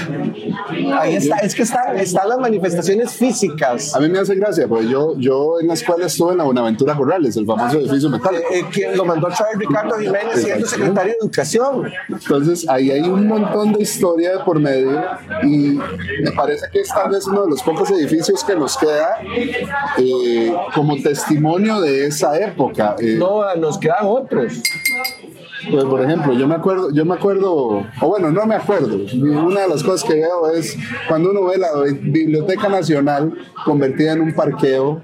ahí 1.00 1.16
está, 1.16 1.38
es 1.38 1.56
que 1.56 1.64
están, 1.64 1.98
están 1.98 2.30
las 2.30 2.40
manifestaciones 2.40 3.12
físicas. 3.12 3.96
A 3.96 4.00
mí 4.00 4.10
me 4.10 4.20
hace 4.20 4.36
gracia, 4.36 4.68
porque 4.68 4.88
yo, 4.88 5.18
yo 5.18 5.60
en 5.60 5.68
la 5.68 5.74
escuela 5.74 6.06
estuve 6.06 6.32
en 6.32 6.38
la 6.38 6.44
Buenaventura 6.46 6.96
Corrales, 6.96 7.36
el 7.38 7.46
famoso 7.46 7.80
edificio 7.80 8.10
metálico. 8.10 8.44
Eh, 8.52 8.66
quien 8.72 8.96
lo 8.96 9.06
mandó 9.06 9.28
a 9.28 9.32
traer 9.32 9.58
Ricardo 9.58 9.98
Jiménez 9.98 10.42
siendo 10.44 10.66
secretario 10.66 11.14
de 11.14 11.18
Educación. 11.22 11.92
Entonces 12.10 12.68
ahí 12.70 12.92
hay 12.92 13.02
un 13.02 13.28
montón 13.28 13.74
de 13.74 13.82
historia 13.82 14.38
de 14.38 14.44
por 14.44 14.60
medio 14.60 15.04
y 15.44 15.80
me 16.24 16.32
parece 16.36 16.68
que 16.72 16.82
es 16.82 16.88
tal 16.90 17.12
vez 17.12 17.26
uno 17.28 17.44
de 17.44 17.50
los 17.50 17.62
pocos 17.64 17.90
edificios 17.92 18.44
que 18.44 18.56
nos 18.56 18.78
queda 18.78 19.20
eh, 19.98 20.54
como 20.74 20.96
testimonio 21.02 21.82
de 21.82 22.08
esa 22.08 22.38
época. 22.40 22.96
Eh, 23.00 23.16
No, 23.18 23.56
nos 23.56 23.78
quedan 23.78 24.06
otros. 24.06 24.62
Pues 25.70 25.86
por 25.86 26.02
ejemplo, 26.02 26.34
yo 26.34 26.48
me 26.48 26.56
acuerdo, 26.56 26.92
yo 26.92 27.06
me 27.06 27.14
acuerdo, 27.14 27.86
o 28.02 28.08
bueno, 28.08 28.32
no 28.32 28.46
me 28.48 28.56
acuerdo. 28.56 28.98
Una 29.16 29.62
de 29.62 29.68
las 29.68 29.84
cosas 29.84 30.04
que 30.10 30.16
veo 30.16 30.50
es 30.52 30.76
cuando 31.08 31.30
uno 31.32 31.46
ve 31.46 31.58
la 31.58 31.70
Biblioteca 31.84 32.68
Nacional 32.68 33.32
convertida 33.64 34.14
en 34.14 34.22
un 34.22 34.34
parqueo, 34.34 35.02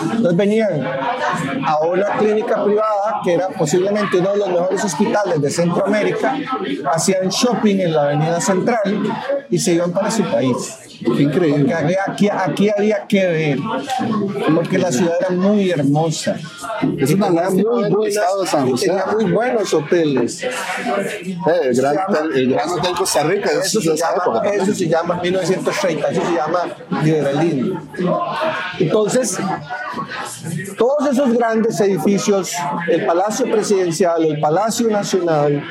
Entonces 0.00 0.36
venían 0.36 0.86
a 1.66 1.78
una 1.80 2.16
clínica 2.18 2.64
privada 2.64 3.20
que 3.24 3.34
era 3.34 3.48
posiblemente 3.48 4.18
uno 4.18 4.32
de 4.32 4.38
los 4.38 4.48
mejores 4.48 4.84
hospitales 4.84 5.40
de 5.40 5.50
Centroamérica, 5.50 6.36
hacían 6.92 7.28
shopping 7.28 7.80
en 7.80 7.92
la 7.92 8.02
avenida 8.04 8.40
central 8.40 9.02
y 9.50 9.58
se 9.58 9.74
iban 9.74 9.92
para 9.92 10.10
su 10.10 10.22
país. 10.24 10.87
Increíble. 11.00 11.74
Aquí, 12.06 12.28
aquí 12.28 12.68
había 12.76 13.06
que 13.06 13.26
ver, 13.26 13.58
porque 14.54 14.78
la 14.78 14.90
ciudad 14.90 15.14
era 15.20 15.30
muy 15.30 15.70
hermosa. 15.70 16.36
Es 16.98 17.12
una 17.14 17.30
lástima 17.30 17.70
muy 17.72 17.88
buenas- 17.90 18.04
pisado 18.06 18.46
San 18.46 18.68
José. 18.70 18.86
tenía 18.86 19.06
muy 19.06 19.30
buenos 19.30 19.72
hoteles. 19.74 20.42
Eh, 20.42 20.50
el, 21.64 21.76
gran 21.76 21.94
llama- 21.94 22.04
hotel, 22.08 22.32
el 22.36 22.52
Gran 22.52 22.68
Hotel 22.70 22.92
Costa 22.96 23.22
Rica, 23.22 23.50
eso, 23.50 23.60
Eso 23.60 23.78
es 23.78 23.84
de 23.86 23.96
se, 23.96 24.04
época. 24.04 24.42
llama, 24.44 24.50
eso 24.50 24.74
se 24.74 24.88
llama 24.88 25.20
1930, 25.22 26.08
eso 26.10 26.22
se 26.24 26.32
llama 26.34 26.60
liberalismo. 27.04 27.80
Entonces, 28.80 29.38
todos 30.78 31.10
esos 31.10 31.32
grandes 31.34 31.78
edificios, 31.80 32.52
el 32.88 33.04
Palacio 33.04 33.50
Presidencial, 33.50 34.24
el 34.24 34.40
Palacio 34.40 34.88
Nacional, 34.88 35.62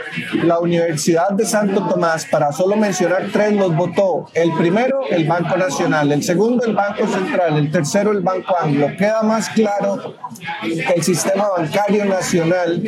la 0.44 0.60
Universidad 0.60 1.30
de 1.30 1.46
Santo 1.46 1.88
Tomás, 1.88 2.26
para 2.26 2.52
solo 2.52 2.76
mencionar 2.76 3.28
tres, 3.32 3.54
los 3.54 3.76
votó 3.76 4.28
el 4.34 4.52
primero, 4.54 5.02
el 5.10 5.26
Banco 5.26 5.56
Nacional, 5.58 6.12
el 6.12 6.22
segundo, 6.22 6.66
el 6.66 6.76
Banco 6.76 7.08
Central, 7.08 7.58
el 7.58 7.72
tercero, 7.72 8.12
el 8.12 8.20
Banco 8.20 8.56
Anglo. 8.60 8.88
Queda 8.98 9.24
más 9.24 9.50
claro 9.50 10.14
que 10.62 10.94
el 10.96 11.04
sistema 11.04 11.48
bancario 11.58 12.06
nacional 12.06 12.84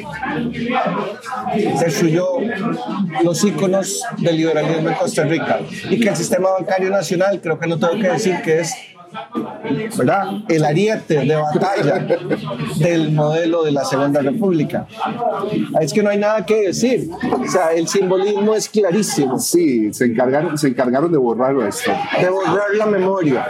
destruyó 1.79 2.39
los 3.23 3.43
íconos 3.43 4.03
del 4.17 4.38
liberalismo 4.38 4.89
en 4.89 4.95
Costa 4.95 5.23
Rica 5.23 5.60
y 5.89 5.99
que 5.99 6.10
el 6.10 6.15
sistema 6.17 6.49
bancario 6.51 6.89
nacional, 6.89 7.39
creo 7.41 7.58
que 7.58 7.67
no 7.67 7.79
tengo 7.79 7.93
que 7.93 8.10
decir 8.10 8.41
que 8.41 8.60
es 8.60 8.73
¿verdad? 9.98 10.28
el 10.48 10.65
ariete 10.65 11.26
de 11.26 11.36
batalla 11.36 12.06
del 12.78 13.12
modelo 13.12 13.63
de 13.63 13.72
la 13.72 13.84
Segunda 13.86 14.22
República. 14.22 14.88
Es 15.82 15.93
que 15.93 16.04
no 16.04 16.10
hay 16.10 16.17
nada 16.17 16.45
que 16.45 16.67
decir. 16.67 17.10
O 17.12 17.48
sea, 17.48 17.72
el 17.74 17.88
simbolismo 17.88 18.54
es 18.56 18.69
clarísimo. 18.69 19.39
Sí, 19.39 19.93
se 19.93 20.06
encargaron, 20.06 20.58
se 20.58 20.69
encargaron 20.69 21.12
de 21.12 21.17
borrarlo 21.17 21.65
esto. 21.65 21.91
de 22.19 22.30
borrar 22.30 22.76
la 22.76 22.86
memoria. 22.86 23.48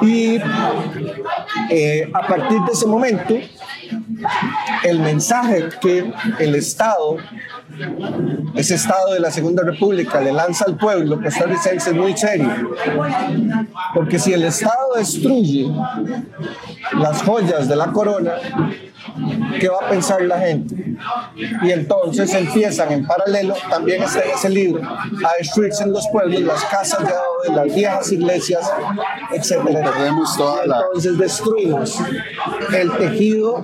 Y 0.00 0.38
eh, 1.70 2.10
a 2.12 2.26
partir 2.26 2.60
de 2.60 2.72
ese 2.72 2.86
momento, 2.86 3.34
el 4.82 5.00
mensaje 5.00 5.68
que 5.80 6.12
el 6.38 6.54
Estado, 6.54 7.16
ese 8.54 8.74
Estado 8.74 9.12
de 9.12 9.20
la 9.20 9.30
Segunda 9.30 9.62
República, 9.62 10.20
le 10.20 10.32
lanza 10.32 10.64
al 10.66 10.76
pueblo 10.76 11.20
costarricense 11.20 11.90
es 11.90 11.96
muy 11.96 12.16
serio. 12.16 12.74
Porque 13.94 14.18
si 14.18 14.32
el 14.32 14.44
Estado 14.44 14.94
destruye 14.96 15.70
las 16.98 17.22
joyas 17.22 17.68
de 17.68 17.76
la 17.76 17.92
corona, 17.92 18.32
¿qué 19.60 19.68
va 19.68 19.86
a 19.86 19.90
pensar 19.90 20.22
la 20.22 20.38
gente? 20.38 20.96
Y 21.62 21.70
entonces 21.70 22.32
empiezan 22.34 22.92
en 22.92 23.06
paralelo, 23.06 23.54
también 23.68 24.02
está 24.02 24.20
en 24.20 24.30
ese 24.30 24.48
libro, 24.48 24.82
a 24.82 25.36
destruirse 25.38 25.84
en 25.84 25.92
los 25.92 26.06
pueblos 26.08 26.40
las 26.40 26.64
casas 26.64 27.00
de 27.00 27.12
adobe, 27.12 27.64
las 27.66 27.74
viejas 27.74 28.12
iglesias, 28.12 28.70
etcétera. 29.32 29.84
Entonces 30.64 31.18
destruimos 31.18 31.98
el 32.72 32.90
tejido 32.92 33.62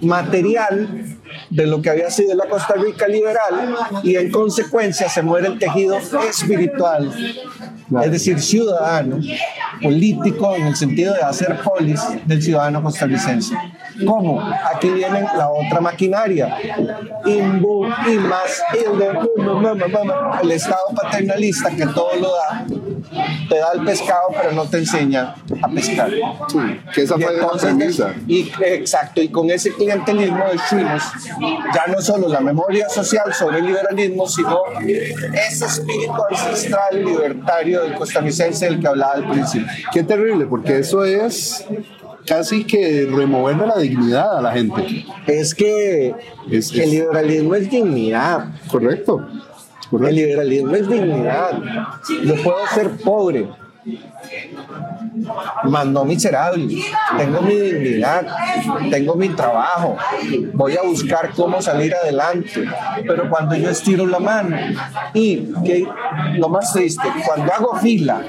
material 0.00 1.18
de 1.48 1.66
lo 1.66 1.82
que 1.82 1.90
había 1.90 2.10
sido 2.10 2.34
la 2.34 2.46
Costa 2.46 2.74
Rica 2.74 3.06
liberal 3.08 3.76
y 4.02 4.16
en 4.16 4.30
consecuencia 4.30 5.08
se 5.08 5.22
muere 5.22 5.48
el 5.48 5.58
tejido 5.58 5.98
espiritual, 6.28 7.12
es 8.02 8.10
decir, 8.10 8.40
ciudadano, 8.40 9.18
político 9.82 10.54
en 10.54 10.66
el 10.66 10.76
sentido 10.76 11.14
de 11.14 11.22
hacer 11.22 11.58
polis 11.62 12.00
del 12.26 12.42
ciudadano 12.42 12.82
costarricense. 12.82 13.54
¿Cómo? 14.06 14.40
Aquí 14.74 14.88
viene 14.90 15.22
la 15.36 15.50
otra 15.50 15.80
maquinaria. 15.80 16.56
Imbu, 17.24 17.86
y 17.86 18.14
más, 18.18 18.62
el 20.42 20.50
Estado 20.50 20.84
paternalista 20.94 21.70
que 21.70 21.86
todo 21.86 22.14
lo 22.16 22.34
da, 22.34 22.66
te 23.48 23.56
da 23.58 23.72
el 23.74 23.84
pescado 23.84 24.28
pero 24.40 24.52
no 24.52 24.64
te 24.66 24.78
enseña 24.78 25.34
a 25.62 25.68
pescar. 25.68 26.10
Sí, 26.48 26.58
que 26.94 27.02
esa 27.02 27.16
Y 27.18 27.22
fue 27.22 27.32
la 27.32 27.42
entonces, 27.42 27.74
premisa. 27.74 28.14
y, 28.28 28.50
exacto, 28.64 29.20
y 29.20 29.28
con 29.28 29.50
ese 29.50 29.72
clientelismo 29.74 30.44
destruimos 30.52 31.02
ya 31.74 31.92
no 31.92 32.00
solo 32.00 32.28
la 32.28 32.40
memoria 32.40 32.88
social 32.88 33.32
sobre 33.34 33.58
el 33.58 33.66
liberalismo, 33.66 34.28
sino 34.28 34.60
ese 34.80 35.64
espíritu 35.66 36.12
ancestral 36.30 37.04
libertario 37.04 37.82
del 37.82 37.94
costarricense 37.94 38.66
del 38.66 38.80
que 38.80 38.86
hablaba 38.88 39.14
al 39.14 39.28
principio. 39.28 39.66
Qué 39.92 40.02
terrible, 40.04 40.46
porque 40.46 40.78
eso 40.78 41.04
es 41.04 41.64
casi 42.26 42.64
que 42.64 43.08
removerle 43.10 43.66
la 43.66 43.78
dignidad 43.78 44.38
a 44.38 44.40
la 44.40 44.52
gente. 44.52 45.04
Es 45.26 45.54
que 45.54 46.14
Es- 46.50 46.70
el 46.72 46.80
es- 46.80 46.90
liberalismo 46.90 47.54
es 47.56 47.70
dignidad. 47.70 48.44
Correcto. 48.70 49.26
El 49.92 49.98
Correcto. 49.98 50.14
liberalismo 50.14 50.74
es 50.76 50.88
dignidad. 50.88 51.58
Yo 52.24 52.34
puedo 52.42 52.66
ser 52.74 52.90
pobre, 52.98 53.48
mas 55.64 55.86
no 55.86 56.04
miserable. 56.04 56.82
Tengo 57.16 57.42
mi 57.42 57.54
dignidad, 57.54 58.26
tengo 58.90 59.14
mi 59.14 59.28
trabajo, 59.30 59.96
voy 60.54 60.76
a 60.76 60.82
buscar 60.82 61.30
cómo 61.34 61.60
salir 61.60 61.94
adelante. 61.94 62.68
Pero 63.06 63.28
cuando 63.28 63.54
yo 63.56 63.70
estiro 63.70 64.06
la 64.06 64.18
mano 64.18 64.56
y 65.14 65.52
que 65.64 65.86
lo 66.36 66.48
más 66.48 66.72
triste, 66.72 67.08
cuando 67.24 67.52
hago 67.52 67.76
fila 67.76 68.22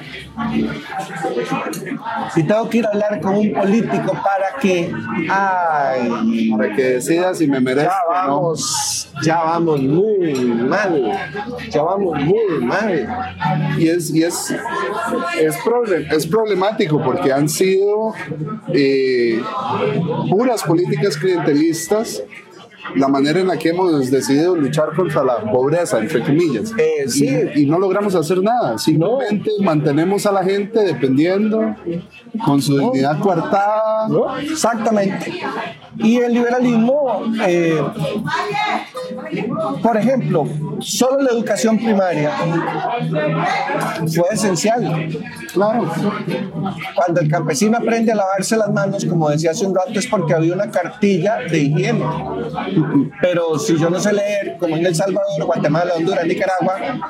y 2.36 2.44
tengo 2.44 2.70
que 2.70 2.78
ir 2.78 2.86
a 2.86 2.90
hablar 2.90 3.20
con 3.20 3.36
un 3.36 3.54
político 3.54 4.14
para 4.14 4.60
que, 4.60 4.92
ay, 5.30 6.50
Para 6.52 6.74
que 6.74 6.84
decidas 6.84 7.38
si 7.38 7.48
me 7.48 7.60
merezco 7.60 7.92
ya 7.92 8.24
no. 8.26 8.42
vamos, 8.42 9.12
ya 9.24 9.44
vamos 9.44 9.82
muy 9.82 10.34
mal, 10.34 11.12
ya 11.70 11.82
vamos 11.84 12.20
muy 12.20 12.60
mal. 12.62 13.08
Y 13.78 13.90
es, 13.90 14.10
y 14.12 14.24
es, 14.24 14.56
es, 15.40 15.58
es 15.92 16.28
problemático 16.28 17.02
porque 17.04 17.32
han 17.32 17.50
sido 17.50 18.14
eh, 18.74 19.42
puras 20.30 20.64
políticas 20.64 21.18
clientelistas 21.18 22.24
la 22.96 23.08
manera 23.08 23.40
en 23.40 23.48
la 23.48 23.58
que 23.58 23.70
hemos 23.70 24.10
decidido 24.10 24.56
luchar 24.56 24.94
contra 24.96 25.24
la 25.24 25.40
pobreza, 25.52 26.00
entre 26.00 26.22
comillas. 26.22 26.72
Eh, 26.78 27.08
sí. 27.08 27.28
y, 27.56 27.62
y 27.62 27.66
no 27.66 27.80
logramos 27.80 28.16
hacer 28.16 28.42
nada. 28.42 28.78
Simplemente 28.78 29.52
mantenemos 29.62 30.26
a 30.26 30.32
la 30.32 30.44
gente 30.44 30.80
dependiendo 30.84 31.76
con 32.46 32.62
su 32.62 32.78
dignidad 32.78 33.20
coartada. 33.20 34.08
¿no? 34.08 34.38
Exactamente. 34.40 35.34
Y 35.98 36.18
el 36.18 36.34
liberalismo, 36.34 37.24
eh, 37.46 37.82
por 39.82 39.98
ejemplo, 39.98 40.48
solo 40.80 41.22
la 41.22 41.32
educación 41.32 41.78
primaria 41.78 42.32
fue 44.14 44.26
esencial. 44.32 45.10
Claro. 45.54 45.92
Cuando 46.96 47.22
el 47.22 47.30
campesino 47.30 47.78
aprende 47.78 48.12
a 48.12 48.16
lavarse 48.16 48.58
las 48.58 48.72
manos, 48.72 49.06
como 49.06 49.30
decía 49.30 49.52
hace 49.52 49.66
un 49.66 49.76
rato, 49.76 50.00
es 50.00 50.08
porque 50.08 50.34
había 50.34 50.54
una 50.54 50.70
cartilla 50.72 51.38
de 51.50 51.60
higiene. 51.60 52.06
Pero 53.22 53.58
si 53.60 53.78
yo 53.78 53.90
no 53.90 54.00
sé 54.00 54.14
leer, 54.14 54.58
como 54.60 54.76
en 54.76 54.86
El 54.86 54.96
Salvador, 54.96 55.46
Guatemala, 55.46 55.94
Honduras, 55.96 56.26
Nicaragua, 56.26 57.10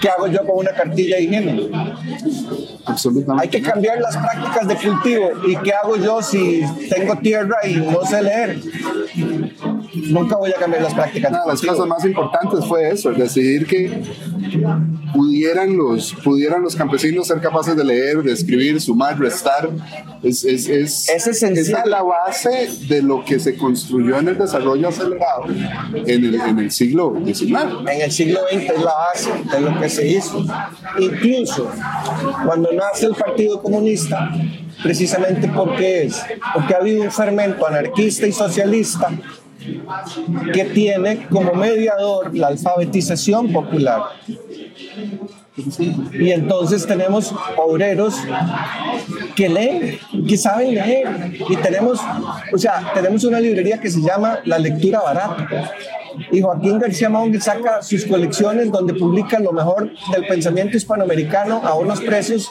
¿qué 0.00 0.08
hago 0.08 0.26
yo 0.28 0.46
con 0.46 0.58
una 0.58 0.72
cartilla 0.72 1.16
de 1.16 1.22
higiene? 1.22 1.70
Absolutamente. 2.86 3.42
Hay 3.42 3.48
que 3.48 3.62
cambiar 3.62 4.00
las 4.00 4.16
prácticas 4.16 4.68
de 4.68 4.76
cultivo. 4.76 5.30
¿Y 5.46 5.56
qué 5.56 5.72
hago 5.72 5.96
yo 5.96 6.22
si 6.22 6.62
tengo 6.88 7.16
tierra 7.16 7.56
y 7.64 7.76
no 7.76 8.04
sé 8.04 8.22
leer? 8.22 8.58
Nunca 9.94 10.36
voy 10.36 10.50
a 10.50 10.54
cambiar 10.54 10.82
las 10.82 10.94
prácticas. 10.94 11.30
Una 11.30 11.42
de 11.42 11.48
las 11.48 11.60
cosas 11.60 11.86
más 11.86 12.04
importantes 12.04 12.64
fue 12.64 12.90
eso, 12.90 13.10
decidir 13.12 13.66
que 13.66 14.02
pudieran 15.12 15.76
los, 15.76 16.12
pudieran 16.24 16.62
los 16.62 16.76
campesinos 16.76 17.26
ser 17.26 17.40
capaces 17.40 17.76
de 17.76 17.84
leer, 17.84 18.22
de 18.22 18.32
escribir, 18.32 18.80
sumar, 18.80 19.18
restar. 19.18 19.68
Es, 20.22 20.44
es, 20.44 20.68
es, 20.68 21.08
Es 21.08 21.26
esencial. 21.26 21.82
es 21.84 21.90
la 21.90 22.02
base 22.02 22.68
de 22.88 23.02
lo 23.02 23.24
que 23.24 23.38
se 23.38 23.56
construyó 23.56 24.18
en 24.18 24.28
el 24.28 24.38
desarrollo 24.38 24.88
acelerado 24.88 25.44
en 25.94 26.24
el, 26.24 26.34
en 26.34 26.58
el 26.58 26.70
siglo 26.70 27.14
XIX. 27.24 27.60
en 27.90 28.00
el 28.02 28.12
siglo 28.12 28.40
XX 28.50 28.62
es 28.62 28.82
la 28.82 28.94
base 28.94 29.30
de 29.50 29.60
lo 29.60 29.80
que 29.80 29.88
se 29.88 30.06
hizo. 30.06 30.44
Incluso 30.98 31.70
cuando 32.44 32.72
nace 32.72 33.06
el 33.06 33.14
Partido 33.14 33.62
Comunista, 33.62 34.30
precisamente 34.82 35.48
porque 35.48 36.04
es, 36.04 36.20
porque 36.54 36.74
ha 36.74 36.78
habido 36.78 37.02
un 37.02 37.10
fermento 37.10 37.66
anarquista 37.66 38.26
y 38.26 38.32
socialista 38.32 39.10
que 40.52 40.64
tiene 40.66 41.26
como 41.28 41.54
mediador 41.54 42.36
la 42.36 42.48
alfabetización 42.48 43.52
popular. 43.52 44.02
Y 46.12 46.30
entonces 46.30 46.86
tenemos 46.86 47.34
obreros 47.56 48.16
que 49.34 49.48
leen, 49.48 49.98
que 50.26 50.36
saben 50.36 50.74
leer. 50.74 51.32
Y 51.48 51.56
tenemos, 51.56 52.00
o 52.52 52.58
sea, 52.58 52.92
tenemos 52.94 53.24
una 53.24 53.40
librería 53.40 53.80
que 53.80 53.90
se 53.90 54.00
llama 54.00 54.40
La 54.44 54.58
Lectura 54.58 55.00
Barata. 55.00 55.72
Y 56.32 56.40
Joaquín 56.40 56.78
García 56.78 57.08
Monge 57.08 57.40
saca 57.40 57.82
sus 57.82 58.04
colecciones 58.04 58.70
donde 58.70 58.94
publica 58.94 59.38
lo 59.38 59.52
mejor 59.52 59.90
del 60.12 60.26
pensamiento 60.26 60.76
hispanoamericano 60.76 61.62
a 61.64 61.74
unos 61.74 62.00
precios 62.00 62.50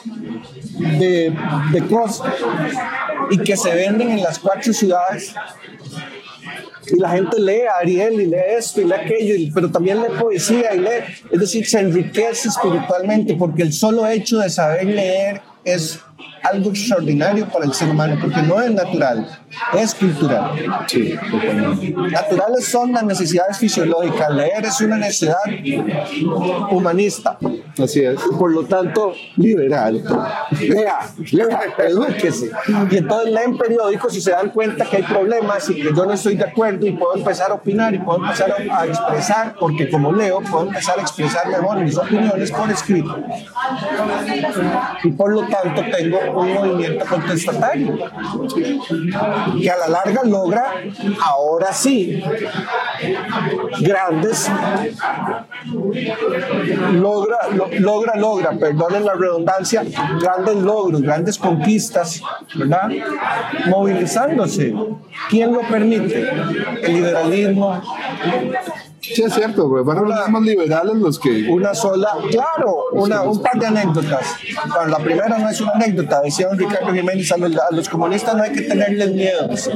de, 0.78 1.34
de 1.72 1.86
costo 1.86 2.24
y 3.30 3.38
que 3.38 3.56
se 3.56 3.74
venden 3.74 4.10
en 4.10 4.22
las 4.22 4.38
cuatro 4.38 4.72
ciudades 4.72 5.34
y 6.92 6.98
la 6.98 7.10
gente 7.10 7.40
lee 7.40 7.62
a 7.62 7.78
Ariel 7.80 8.20
y 8.20 8.26
lee 8.26 8.36
esto 8.56 8.80
y 8.80 8.84
lee 8.84 8.92
aquello, 8.92 9.52
pero 9.54 9.70
también 9.70 9.98
lee 9.98 10.08
poesía 10.18 10.74
y 10.74 10.78
lee, 10.78 11.04
es 11.30 11.40
decir, 11.40 11.66
se 11.66 11.80
enriquece 11.80 12.48
espiritualmente 12.48 13.34
porque 13.34 13.62
el 13.62 13.72
solo 13.72 14.06
hecho 14.06 14.38
de 14.38 14.50
saber 14.50 14.86
leer 14.86 15.40
es 15.64 16.00
algo 16.42 16.70
extraordinario 16.70 17.46
para 17.48 17.66
el 17.66 17.74
ser 17.74 17.90
humano, 17.90 18.16
porque 18.20 18.42
no 18.42 18.60
es 18.60 18.70
natural, 18.70 19.40
es 19.74 19.94
cultural. 19.94 20.52
Sí. 20.86 21.14
Naturales 22.10 22.66
son 22.66 22.92
las 22.92 23.04
necesidades 23.04 23.58
fisiológicas, 23.58 24.30
leer 24.34 24.64
es 24.64 24.80
una 24.80 24.96
necesidad 24.96 25.38
humanista, 26.70 27.38
Así 27.82 28.00
es. 28.00 28.20
por 28.38 28.52
lo 28.52 28.64
tanto 28.64 29.12
liberal. 29.36 30.02
Lea, 30.60 30.98
lea, 31.32 31.60
edúquese. 31.78 32.50
Y 32.90 32.96
entonces 32.96 33.32
leen 33.32 33.56
periódicos 33.56 34.16
y 34.16 34.20
se 34.20 34.30
dan 34.30 34.50
cuenta 34.50 34.84
que 34.84 34.98
hay 34.98 35.02
problemas 35.02 35.68
y 35.70 35.74
que 35.74 35.94
yo 35.94 36.06
no 36.06 36.12
estoy 36.12 36.36
de 36.36 36.44
acuerdo 36.44 36.86
y 36.86 36.92
puedo 36.92 37.16
empezar 37.16 37.50
a 37.50 37.54
opinar 37.54 37.94
y 37.94 37.98
puedo 37.98 38.22
empezar 38.22 38.52
a, 38.52 38.80
a 38.80 38.86
expresar, 38.86 39.54
porque 39.58 39.90
como 39.90 40.12
leo, 40.12 40.40
puedo 40.40 40.66
empezar 40.66 40.98
a 40.98 41.02
expresar 41.02 41.48
mejor 41.48 41.80
mis 41.80 41.96
opiniones 41.96 42.50
por 42.52 42.70
escrito. 42.70 43.18
Y 45.02 45.12
por 45.12 45.32
lo 45.32 45.42
tanto 45.46 45.82
tengo 45.96 46.18
un 46.40 46.54
movimiento 46.54 47.04
contestatario 47.06 47.98
que 49.60 49.70
a 49.70 49.76
la 49.76 49.88
larga 49.88 50.22
logra, 50.24 50.72
ahora 51.24 51.72
sí, 51.72 52.22
grandes 53.80 54.50
logra, 56.92 57.38
lo- 57.54 57.68
logra, 57.78 58.16
logra, 58.16 58.50
perdonen 58.58 59.04
la 59.04 59.14
redundancia, 59.14 59.82
grandes 60.20 60.56
logros, 60.56 61.02
grandes 61.02 61.38
conquistas, 61.38 62.20
¿verdad? 62.54 62.88
Movilizándose. 63.66 64.74
¿Quién 65.28 65.52
lo 65.52 65.60
permite? 65.62 66.28
El 66.82 66.94
liberalismo, 66.94 67.80
Sí, 69.14 69.22
es 69.22 69.34
cierto, 69.34 69.68
güey. 69.68 69.84
Fueron 69.84 70.08
los 70.08 70.18
mismos 70.20 70.42
liberales 70.42 70.94
los 70.96 71.18
que. 71.18 71.48
una 71.48 71.74
sola, 71.74 72.10
claro, 72.30 72.84
una, 72.92 73.22
un 73.22 73.42
par 73.42 73.58
de 73.58 73.66
anécdotas. 73.66 74.36
Bueno, 74.68 74.86
la 74.86 74.98
primera 74.98 75.38
no 75.38 75.48
es 75.48 75.60
una 75.60 75.72
anécdota, 75.72 76.20
decía 76.22 76.48
don 76.48 76.58
Ricardo 76.58 76.92
Jiménez, 76.92 77.30
a 77.32 77.36
los, 77.36 77.56
a 77.56 77.74
los 77.74 77.88
comunistas 77.88 78.34
no 78.36 78.42
hay 78.42 78.52
que 78.52 78.62
tenerles 78.62 79.12
miedo. 79.12 79.48
dice. 79.48 79.72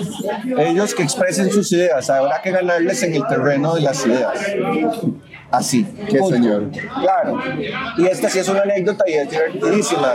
Ellos 0.58 0.94
que 0.94 1.02
expresen 1.02 1.50
sus 1.50 1.70
ideas, 1.72 2.08
habrá 2.10 2.40
que 2.42 2.50
ganarles 2.50 3.02
en 3.02 3.14
el 3.14 3.26
terreno 3.26 3.74
de 3.74 3.80
las 3.82 4.06
ideas. 4.06 4.38
Así. 5.50 5.86
Qué 6.10 6.18
Punto. 6.18 6.34
señor. 6.34 6.70
Claro. 7.00 7.38
Y 7.96 8.06
esta 8.06 8.28
sí 8.28 8.40
es 8.40 8.48
una 8.48 8.62
anécdota 8.62 9.04
y 9.06 9.12
es 9.12 9.30
divertidísima. 9.30 10.08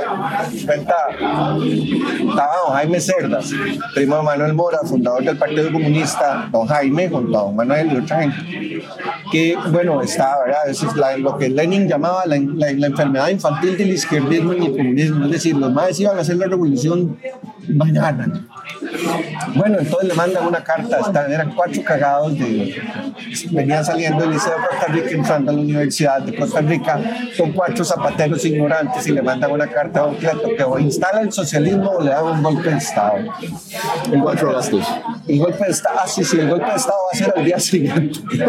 Cuenta, 0.65 0.95
estaba 1.09 2.57
don 2.65 2.73
Jaime 2.73 2.99
Cerdas, 2.99 3.51
primo 3.93 4.17
de 4.17 4.23
Manuel 4.23 4.53
Mora, 4.53 4.79
fundador 4.83 5.23
del 5.23 5.37
Partido 5.37 5.71
Comunista, 5.71 6.49
don 6.51 6.67
Jaime, 6.67 7.09
junto 7.09 7.37
a 7.37 7.41
don 7.43 7.55
Manuel 7.55 7.93
y 7.93 7.97
otra 7.97 8.21
gente, 8.21 8.83
que, 9.31 9.55
bueno, 9.71 10.01
está, 10.01 10.37
¿verdad? 10.45 10.69
Es 10.69 10.83
la- 10.95 11.17
lo 11.17 11.37
que 11.37 11.49
Lenin 11.49 11.87
llamaba 11.87 12.25
la, 12.25 12.37
la- 12.37 12.71
la 12.73 12.87
enfermedad 12.87 13.29
infantil 13.29 13.77
del 13.77 13.89
izquierdismo 13.91 14.53
y 14.53 14.65
el 14.65 14.71
comunismo. 14.77 15.25
Es 15.25 15.31
decir, 15.31 15.55
los 15.55 15.71
más 15.71 15.99
iban 15.99 16.17
a 16.17 16.21
hacer 16.21 16.37
la 16.37 16.47
revolución 16.47 17.17
mañana. 17.67 18.47
Bueno, 19.55 19.79
entonces 19.79 20.09
le 20.09 20.13
mandan 20.13 20.47
una 20.47 20.63
carta, 20.63 20.99
esta- 20.99 21.27
eran 21.27 21.53
cuatro 21.53 21.83
cagados 21.83 22.37
de, 22.37 22.75
venían 23.51 23.83
saliendo 23.83 24.21
del 24.21 24.31
Liceo 24.31 24.53
de 24.53 24.67
Costa 24.67 24.85
Rica 24.87 25.09
entrando 25.11 25.51
a 25.51 25.53
la 25.53 25.61
Universidad 25.61 26.21
de 26.21 26.35
Costa 26.35 26.61
Rica, 26.61 26.99
son 27.35 27.51
cuatro 27.51 27.83
zapateros 27.83 28.43
ignorantes 28.45 29.07
y 29.07 29.11
le 29.11 29.21
mandan 29.21 29.51
una 29.51 29.67
carta 29.67 30.01
a 30.01 30.03
Don 30.03 30.15
Cleto 30.15 30.49
que 30.55 30.63
o 30.63 30.79
instala 30.79 31.21
el 31.21 31.31
socialismo 31.31 31.91
o 31.91 32.01
le 32.01 32.11
dan 32.11 32.25
un 32.25 32.43
golpe 32.43 32.69
de 32.69 32.77
Estado. 32.77 33.17
El 34.05 34.21
de 34.21 34.53
gastos. 34.53 34.87
El 35.27 35.39
golpe 35.39 35.65
de 35.65 35.71
Estado, 35.71 35.99
ah, 36.01 36.07
sí, 36.07 36.23
sí, 36.23 36.39
el 36.39 36.49
golpe 36.49 36.65
de 36.69 36.75
Estado 36.75 36.97
va 37.05 37.11
a 37.11 37.17
ser 37.17 37.33
al 37.35 37.45
día 37.45 37.59
siguiente. 37.59 38.19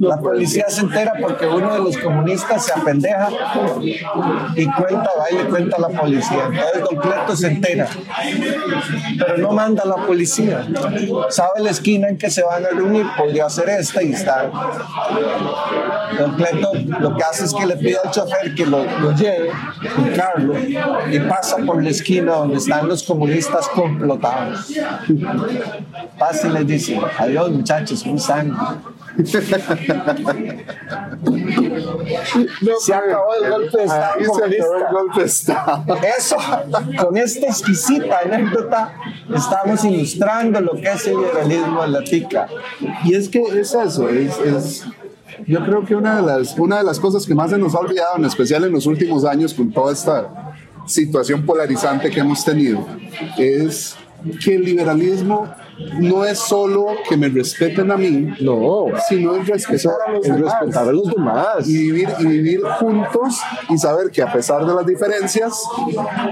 La 0.00 0.16
policía 0.18 0.64
se 0.68 0.80
entera 0.82 1.14
porque 1.20 1.46
uno 1.46 1.72
de 1.74 1.78
los 1.80 1.96
comunistas 1.98 2.64
se 2.64 2.72
apendeja 2.72 3.28
y 4.54 4.66
cuenta, 4.66 5.10
va 5.18 5.30
y 5.30 5.36
le 5.36 5.44
cuenta 5.44 5.76
a 5.76 5.80
la 5.80 5.88
policía. 5.88 6.44
Entonces 6.50 6.82
Don 6.82 6.96
Cleto 6.96 7.36
se 7.36 7.46
entera, 7.48 7.88
pero 9.18 9.38
no 9.38 9.52
manda 9.52 9.82
a 9.82 9.86
la 9.86 10.06
policía. 10.06 10.66
Sabe 11.28 11.60
la 11.60 11.70
esquina 11.70 12.08
en 12.08 12.18
que 12.18 12.30
se 12.30 12.42
van 12.42 12.64
a 12.64 12.70
reunir, 12.70 13.06
podría 13.16 13.48
ser 13.48 13.68
esta 13.68 14.02
y 14.02 14.12
está. 14.12 14.50
Don 16.18 16.34
Cleto 16.36 16.72
lo 17.00 17.16
que 17.16 17.22
hace 17.22 17.44
es 17.44 17.54
que 17.54 17.66
le 17.66 17.76
pide 17.76 17.96
al 18.02 18.10
chofer 18.10 18.54
que 18.54 18.66
lo, 18.66 18.84
lleve, 19.14 19.50
Carlos, 20.16 20.56
y 21.10 21.20
pasa 21.20 21.58
por 21.58 21.82
la 21.82 21.90
esquina 21.90 22.32
donde 22.32 22.56
están 22.56 22.88
los 22.88 23.02
comunistas 23.02 23.68
complotados. 23.68 24.72
Pasa 26.18 26.48
y 26.48 26.50
les 26.50 26.66
dice, 26.66 27.00
adiós 27.18 27.50
muchachos, 27.50 28.02
¿cómo 28.02 28.16
están? 28.16 28.56
Se 32.80 32.94
acabó 32.94 33.34
el 33.42 33.50
golpe 33.50 33.78
de 33.78 33.84
Estado 33.84 34.14
el 34.18 34.92
golpe 34.92 35.20
de 35.20 35.26
Estado. 35.26 35.84
Eso, 36.18 36.36
con 37.02 37.16
esta 37.16 37.46
exquisita 37.46 38.18
anécdota, 38.24 38.94
estamos 39.34 39.84
ilustrando 39.84 40.60
lo 40.60 40.72
que 40.72 40.88
es 40.92 41.06
el 41.06 41.16
liberalismo 41.18 41.84
en 41.84 41.92
la 41.92 42.02
tica. 42.04 42.46
Y 43.04 43.14
es 43.14 43.28
que 43.28 43.40
es 43.42 43.74
eso, 43.74 44.08
es, 44.08 44.38
es- 44.40 44.84
yo 45.46 45.64
creo 45.64 45.84
que 45.84 45.94
una 45.94 46.16
de, 46.20 46.22
las, 46.26 46.58
una 46.58 46.78
de 46.78 46.84
las 46.84 46.98
cosas 46.98 47.24
que 47.24 47.32
más 47.34 47.50
se 47.50 47.58
nos 47.58 47.74
ha 47.74 47.78
olvidado, 47.78 48.16
en 48.16 48.24
especial 48.24 48.64
en 48.64 48.72
los 48.72 48.86
últimos 48.86 49.24
años 49.24 49.54
con 49.54 49.70
toda 49.70 49.92
esta 49.92 50.52
situación 50.84 51.46
polarizante 51.46 52.10
que 52.10 52.18
hemos 52.20 52.44
tenido, 52.44 52.84
es 53.36 53.94
que 54.44 54.56
el 54.56 54.64
liberalismo 54.64 55.48
no 56.00 56.24
es 56.24 56.38
solo 56.38 56.86
que 57.08 57.16
me 57.16 57.28
respeten 57.28 57.90
a 57.90 57.96
mí, 57.96 58.28
No, 58.40 58.86
sino 59.08 59.36
es 59.36 59.46
respetar 59.46 59.92
a 60.06 60.12
los 60.12 60.22
demás. 60.22 60.40
respetar 60.60 60.88
a 60.88 60.92
los 60.92 61.06
demás. 61.08 61.68
y 61.68 61.76
vivir, 61.78 62.08
y 62.18 62.24
vivir 62.26 62.60
juntos 62.80 63.40
y 63.68 63.78
saber 63.78 64.10
que 64.10 64.22
a 64.22 64.32
pesar 64.32 64.64
de 64.64 64.74
las 64.74 64.84
diferencias, 64.86 65.62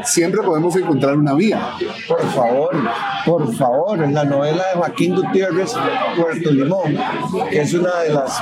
siempre 0.04 0.42
podemos 0.42 0.74
encontrar 0.76 1.16
una 1.16 1.34
vía. 1.34 1.70
Por 2.08 2.20
favor, 2.32 2.70
por 3.24 3.54
favor, 3.54 4.02
en 4.02 4.14
la 4.14 4.24
novela 4.24 4.64
de 4.72 4.78
Joaquín 4.78 5.14
Gutiérrez, 5.14 5.72
Puerto 6.16 6.50
Limón, 6.50 6.96
que 7.50 7.60
es 7.60 7.72
una 7.74 7.94
de 8.00 8.12
las, 8.12 8.40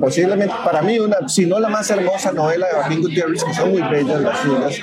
posiblemente 0.00 0.54
para 0.64 0.82
mí, 0.82 0.98
una, 0.98 1.28
si 1.28 1.46
no 1.46 1.58
la 1.58 1.68
más 1.68 1.90
hermosa 1.90 2.32
novela 2.32 2.66
de 2.66 2.72
Joaquín 2.74 3.02
Gutiérrez, 3.02 3.44
que 3.44 3.54
son 3.54 3.70
muy 3.70 3.82
bellas 3.82 4.20
las 4.20 4.38
suyas, 4.38 4.80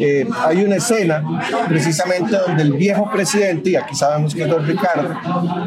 eh, 0.00 0.26
hay 0.44 0.64
una 0.64 0.76
escena 0.76 1.22
precisamente 1.68 2.36
donde 2.36 2.62
el 2.62 2.72
viejo 2.72 3.10
presidente, 3.10 3.70
y 3.70 3.76
aquí 3.76 3.94
sabemos 3.94 4.34
que 4.34 4.42
es 4.42 4.48
don 4.48 4.66
Ricardo, 4.66 5.14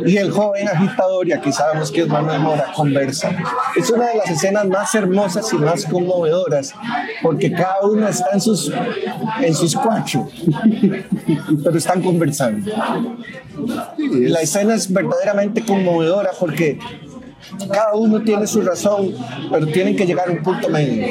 y 0.06 0.18
el 0.18 0.32
joven 0.32 0.68
agitador, 0.68 1.28
y 1.28 1.34
aquí 1.34 1.52
sabemos 1.52 1.92
que 1.92 2.02
es 2.02 2.08
Manuel 2.08 2.40
Mora, 2.40 2.72
conversan. 2.76 3.38
Es 3.76 3.90
una 3.90 4.08
de 4.08 4.18
las 4.18 4.30
escenas 4.30 4.68
más 4.68 4.94
hermosas 4.96 5.52
y 5.54 5.58
más 5.58 5.86
conmovedoras, 5.86 6.74
porque 7.22 7.52
cada 7.52 7.82
uno 7.82 8.08
está 8.08 8.30
en 8.34 8.42
sus, 8.42 8.72
en 9.42 9.54
sus 9.54 9.76
cuatro, 9.76 10.28
pero 11.64 11.78
están 11.78 12.02
conversando. 12.02 12.72
La 14.12 14.42
escena 14.42 14.76
es 14.76 14.92
verdaderamente 14.92 15.64
conmovedora 15.64 16.32
porque 16.40 16.80
cada 17.72 17.94
uno 17.94 18.22
tiene 18.22 18.48
su 18.48 18.62
razón, 18.62 19.14
pero 19.52 19.66
tienen 19.68 19.96
que 19.96 20.06
llegar 20.06 20.30
a 20.30 20.32
un 20.32 20.44
punto 20.44 20.70
medio. 20.70 21.06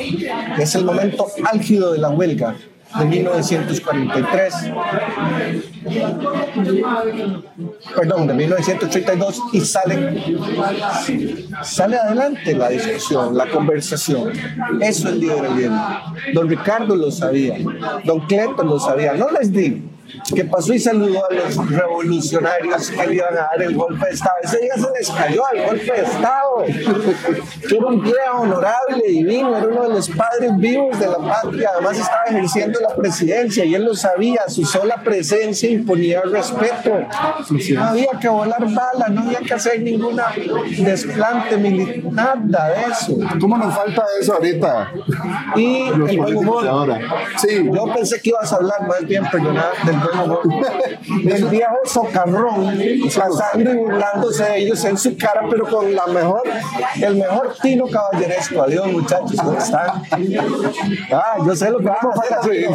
Es 0.59 0.75
el 0.75 0.85
momento 0.85 1.27
álgido 1.51 1.93
de 1.93 1.99
la 1.99 2.11
huelga. 2.11 2.57
de 2.99 3.05
1943. 3.05 4.55
Perdón, 7.95 8.27
de 8.27 8.35
1932 8.35 9.43
y 9.53 9.61
sale, 9.61 10.23
sale 11.63 11.97
adelante 11.97 12.55
la 12.55 12.69
discusión, 12.69 13.37
la 13.37 13.49
conversación. 13.51 14.33
Eso 14.81 15.09
es 15.09 15.17
liberalismo. 15.17 15.99
Don 16.33 16.49
Ricardo 16.49 16.97
lo 16.97 17.11
sabía, 17.11 17.57
don 18.05 18.21
Cleto 18.21 18.63
lo 18.63 18.79
sabía. 18.79 19.15
No 19.15 19.31
les 19.31 19.53
digo 19.53 19.96
que 20.35 20.45
pasó 20.45 20.73
y 20.75 20.79
saludó 20.79 21.25
a 21.29 21.33
los 21.35 21.71
revolucionarios 21.71 22.91
que 22.91 23.07
le 23.07 23.15
iban 23.17 23.35
a 23.35 23.43
dar 23.43 23.63
el 23.63 23.75
golpe 23.75 24.07
de 24.07 24.13
Estado. 24.13 24.37
Ese 24.43 24.59
día 24.61 24.75
se 24.75 24.87
les 24.99 25.11
cayó 25.11 25.43
al 25.47 25.67
golpe 25.67 25.93
de 25.93 26.03
Estado. 26.03 26.65
Que 27.69 27.77
era 27.77 27.87
un 27.87 28.03
día 28.05 28.33
honorable, 28.35 29.03
divino, 29.07 29.57
era 29.57 29.67
uno 29.67 29.83
de 29.85 29.89
los 29.91 30.09
padres 30.11 30.57
vivos 30.57 30.99
de 30.99 31.07
la 31.07 31.19
patria. 31.19 31.71
Además 31.75 31.99
estaba 31.99 32.25
ejerciendo 32.27 32.81
la 32.81 32.95
presidencia 32.95 33.65
y 33.65 33.75
él 33.75 33.85
lo 33.85 33.95
sabía. 33.95 34.43
Su 34.49 34.65
sola 34.65 35.03
presencia 35.03 35.71
imponía 35.71 36.23
respeto. 36.23 37.07
No 37.75 37.85
había 37.85 38.11
que 38.21 38.29
volar 38.29 38.63
balas, 38.63 39.11
no 39.11 39.23
había 39.23 39.41
que 39.41 39.55
hacer 39.55 39.81
ninguna 39.83 40.27
desplante 40.79 41.57
militar, 41.57 42.41
nada 42.45 42.69
de 42.71 42.93
eso. 42.93 43.17
¿Cómo 43.41 43.57
nos 43.57 43.75
falta 43.75 44.05
eso 44.21 44.35
ahorita? 44.35 44.93
Y 45.57 45.91
Los 45.91 46.11
el 46.11 46.19
buen 46.19 46.37
humor. 46.37 46.67
ahora. 46.69 46.99
Sí, 47.39 47.69
Yo 47.73 47.93
pensé 47.93 48.21
que 48.21 48.31
ibas 48.31 48.53
a 48.53 48.57
hablar 48.57 48.87
más 48.87 49.05
bien, 49.07 49.25
perdonad, 49.31 49.73
del 49.85 49.96
buen 49.96 49.96
humor. 49.96 49.96
Del 51.25 51.45
viejo 51.47 51.77
socarrón, 51.85 52.79
pasando 53.17 53.73
y 53.73 53.77
burlándose 53.77 54.45
de 54.45 54.59
ellos 54.59 54.85
en 54.85 54.97
su 54.97 55.17
cara, 55.17 55.43
pero 55.51 55.67
con 55.67 55.95
la 55.95 56.07
mejor, 56.07 56.43
el 57.01 57.17
mejor 57.17 57.55
tino 57.63 57.87
caballeresco. 57.87 58.63
Adiós, 58.63 58.93
muchachos, 58.93 59.37
¿cómo 59.43 59.59
están? 59.59 60.03
Ah, 61.13 61.37
yo 61.45 61.57
sé 61.57 61.71
lo 61.71 61.79
que 61.79 61.87
vamos 61.87 62.17
a 62.17 62.37
hacer. 62.39 62.67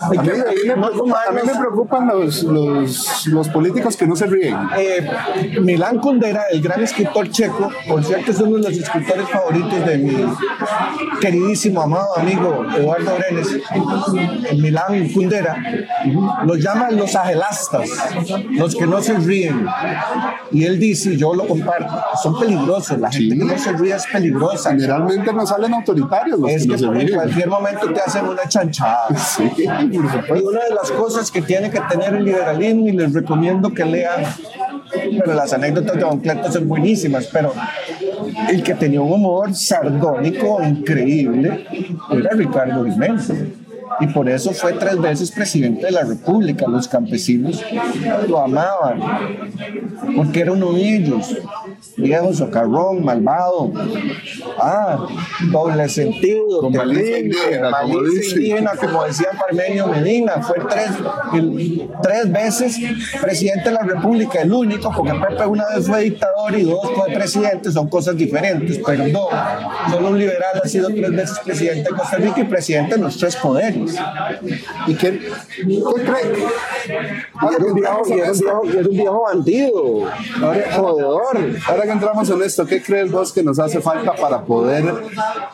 A 0.00 0.10
mí, 1.32 1.40
me, 1.44 1.54
preocupan 1.58 2.06
los, 2.08 2.42
los, 2.42 3.26
los 3.26 3.48
políticos 3.48 3.96
que 3.96 4.06
no 4.06 4.16
se 4.16 4.26
ríen. 4.26 4.56
Eh, 4.76 5.08
Milán 5.60 5.98
Kundera, 5.98 6.44
el 6.50 6.60
gran 6.62 6.82
escritor 6.82 7.30
checo, 7.30 7.70
por 7.88 8.04
cierto 8.04 8.30
es 8.30 8.40
uno 8.40 8.56
de 8.56 8.70
los 8.70 8.78
escritores 8.78 9.28
favoritos 9.28 9.86
de 9.86 9.98
mi 9.98 10.16
queridísimo, 11.20 11.80
amado 11.80 12.18
amigo 12.18 12.64
Eduardo 12.76 13.16
Brenes, 13.16 13.48
en 14.50 14.62
Milán 14.62 15.08
Kundera, 15.10 15.56
los 16.44 16.58
llaman 16.58 16.96
los 16.96 17.14
agelastas, 17.16 17.88
los 18.50 18.74
que 18.76 18.86
no 18.86 19.00
se 19.00 19.14
ríen. 19.14 19.66
Y 20.52 20.64
él 20.64 20.78
dice, 20.78 21.16
yo 21.16 21.34
lo 21.34 21.46
comparto, 21.46 21.94
son 22.22 22.38
peligrosos, 22.38 22.98
la 22.98 23.10
gente 23.10 23.34
Sí. 23.34 23.38
que 23.40 23.44
no 23.44 23.58
se 23.58 23.72
ríe 23.72 23.94
es 23.94 24.06
peligrosa. 24.06 24.70
Generalmente 24.70 25.32
no 25.32 25.46
salen 25.46 25.74
autoritarios 25.74 26.38
los 26.38 26.50
Es 26.50 26.62
que 26.62 26.68
que 26.68 26.72
no 26.74 26.78
se 26.78 26.84
en 26.86 26.94
ríen. 26.94 27.14
cualquier 27.14 27.48
momento 27.48 27.92
te 27.92 28.00
hacen 28.00 28.26
una 28.26 28.48
chanchada. 28.48 29.06
Sí, 29.16 29.50
Y 29.56 29.96
una 29.96 30.64
de 30.64 30.74
las 30.74 30.90
cosas 30.92 31.30
que 31.30 31.42
tiene 31.42 31.70
que 31.70 31.80
tener 31.88 32.14
el 32.14 32.24
liberalismo, 32.24 32.88
y 32.88 32.92
les 32.92 33.12
recomiendo 33.12 33.72
que 33.72 33.84
lean, 33.84 34.22
pero 35.18 35.34
las 35.34 35.52
anécdotas 35.52 35.94
de 35.96 36.00
Don 36.02 36.20
Cleto 36.20 36.50
son 36.52 36.68
buenísimas, 36.68 37.26
pero 37.32 37.52
el 38.48 38.62
que 38.62 38.74
tenía 38.74 39.00
un 39.00 39.12
humor 39.12 39.54
sardónico 39.54 40.62
increíble 40.62 41.66
era 42.12 42.30
Ricardo 42.32 42.84
Jiménez. 42.84 43.32
Y 44.00 44.06
por 44.08 44.28
eso 44.28 44.52
fue 44.52 44.74
tres 44.74 45.00
veces 45.00 45.30
presidente 45.30 45.86
de 45.86 45.92
la 45.92 46.04
República. 46.04 46.66
Los 46.68 46.88
campesinos 46.88 47.64
lo 48.28 48.40
amaban, 48.40 49.00
porque 50.16 50.40
era 50.40 50.52
uno 50.52 50.72
de 50.72 50.96
ellos. 50.96 51.36
Viejo, 51.98 52.32
socarrón, 52.34 53.02
malvado. 53.04 53.72
Ah, 54.58 55.06
doble 55.50 55.88
sentido, 55.88 56.60
Con 56.60 56.72
terrible, 56.72 57.20
indígena, 57.20 57.70
como 57.80 57.98
indígena, 58.00 58.72
decía 59.06 59.28
Parmenio 59.38 59.86
Medina, 59.88 60.42
fue 60.42 60.56
tres, 60.68 60.90
el- 61.34 61.88
tres 62.02 62.30
veces 62.30 62.76
presidente 63.20 63.70
de 63.70 63.74
la 63.76 63.82
República, 63.82 64.42
el 64.42 64.52
único, 64.52 64.92
porque 64.94 65.12
Pepe 65.14 65.46
una 65.46 65.64
vez 65.74 65.86
fue 65.86 66.02
dictador 66.02 66.54
y 66.58 66.64
dos 66.64 66.90
fue 66.94 67.12
presidente, 67.14 67.72
son 67.72 67.88
cosas 67.88 68.16
diferentes, 68.16 68.78
pero 68.84 69.06
no, 69.08 69.28
solo 69.90 70.08
un 70.10 70.18
liberal 70.18 70.60
ha 70.62 70.68
sido 70.68 70.88
tres 70.88 71.10
veces 71.10 71.38
presidente 71.44 71.90
de 71.90 71.96
Costa 71.96 72.16
Rica 72.18 72.40
y 72.40 72.44
presidente 72.44 72.96
de 72.96 73.00
los 73.02 73.16
tres 73.16 73.36
poderes. 73.36 73.96
¿Y 74.86 74.94
qué, 74.94 75.18
qué 75.18 75.64
cree? 75.64 76.44
Y 76.88 77.54
era 77.54 77.64
un 77.64 77.74
viejo, 77.74 78.02
y 78.06 78.12
era 78.20 78.32
un 78.32 78.38
viejo- 78.38 78.62
y 78.66 78.76
era 78.76 78.88
un 78.88 78.96
viejo 78.96 79.22
bandido, 79.22 80.02
jodedor. 80.76 81.38
Ahora 81.68 81.85
que 81.86 81.92
entramos 81.92 82.28
en 82.30 82.42
esto, 82.42 82.66
¿qué 82.66 82.82
crees 82.82 83.10
vos 83.10 83.32
que 83.32 83.42
nos 83.42 83.58
hace 83.58 83.80
falta 83.80 84.14
para 84.14 84.42
poder 84.42 84.84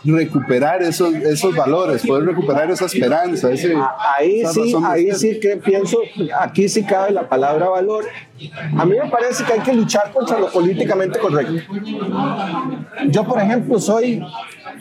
recuperar 0.04 0.82
esos, 0.82 1.14
esos 1.14 1.54
valores, 1.54 2.04
poder 2.06 2.26
recuperar 2.26 2.70
esa 2.70 2.86
esperanza? 2.86 3.50
Ese, 3.50 3.74
Ahí 4.18 4.42
sí, 4.46 4.74
ahí 4.84 5.06
ser? 5.06 5.16
sí 5.16 5.40
que 5.40 5.56
pienso, 5.56 5.98
aquí 6.40 6.68
sí 6.68 6.82
cabe 6.84 7.12
la 7.12 7.28
palabra 7.28 7.68
valor. 7.68 8.04
A 8.76 8.84
mí 8.84 8.96
me 9.00 9.08
parece 9.08 9.44
que 9.44 9.52
hay 9.52 9.60
que 9.60 9.72
luchar 9.72 10.10
contra 10.12 10.38
lo 10.38 10.50
políticamente 10.50 11.18
correcto. 11.18 11.52
Yo, 13.08 13.24
por 13.24 13.40
ejemplo, 13.40 13.78
soy, 13.78 14.22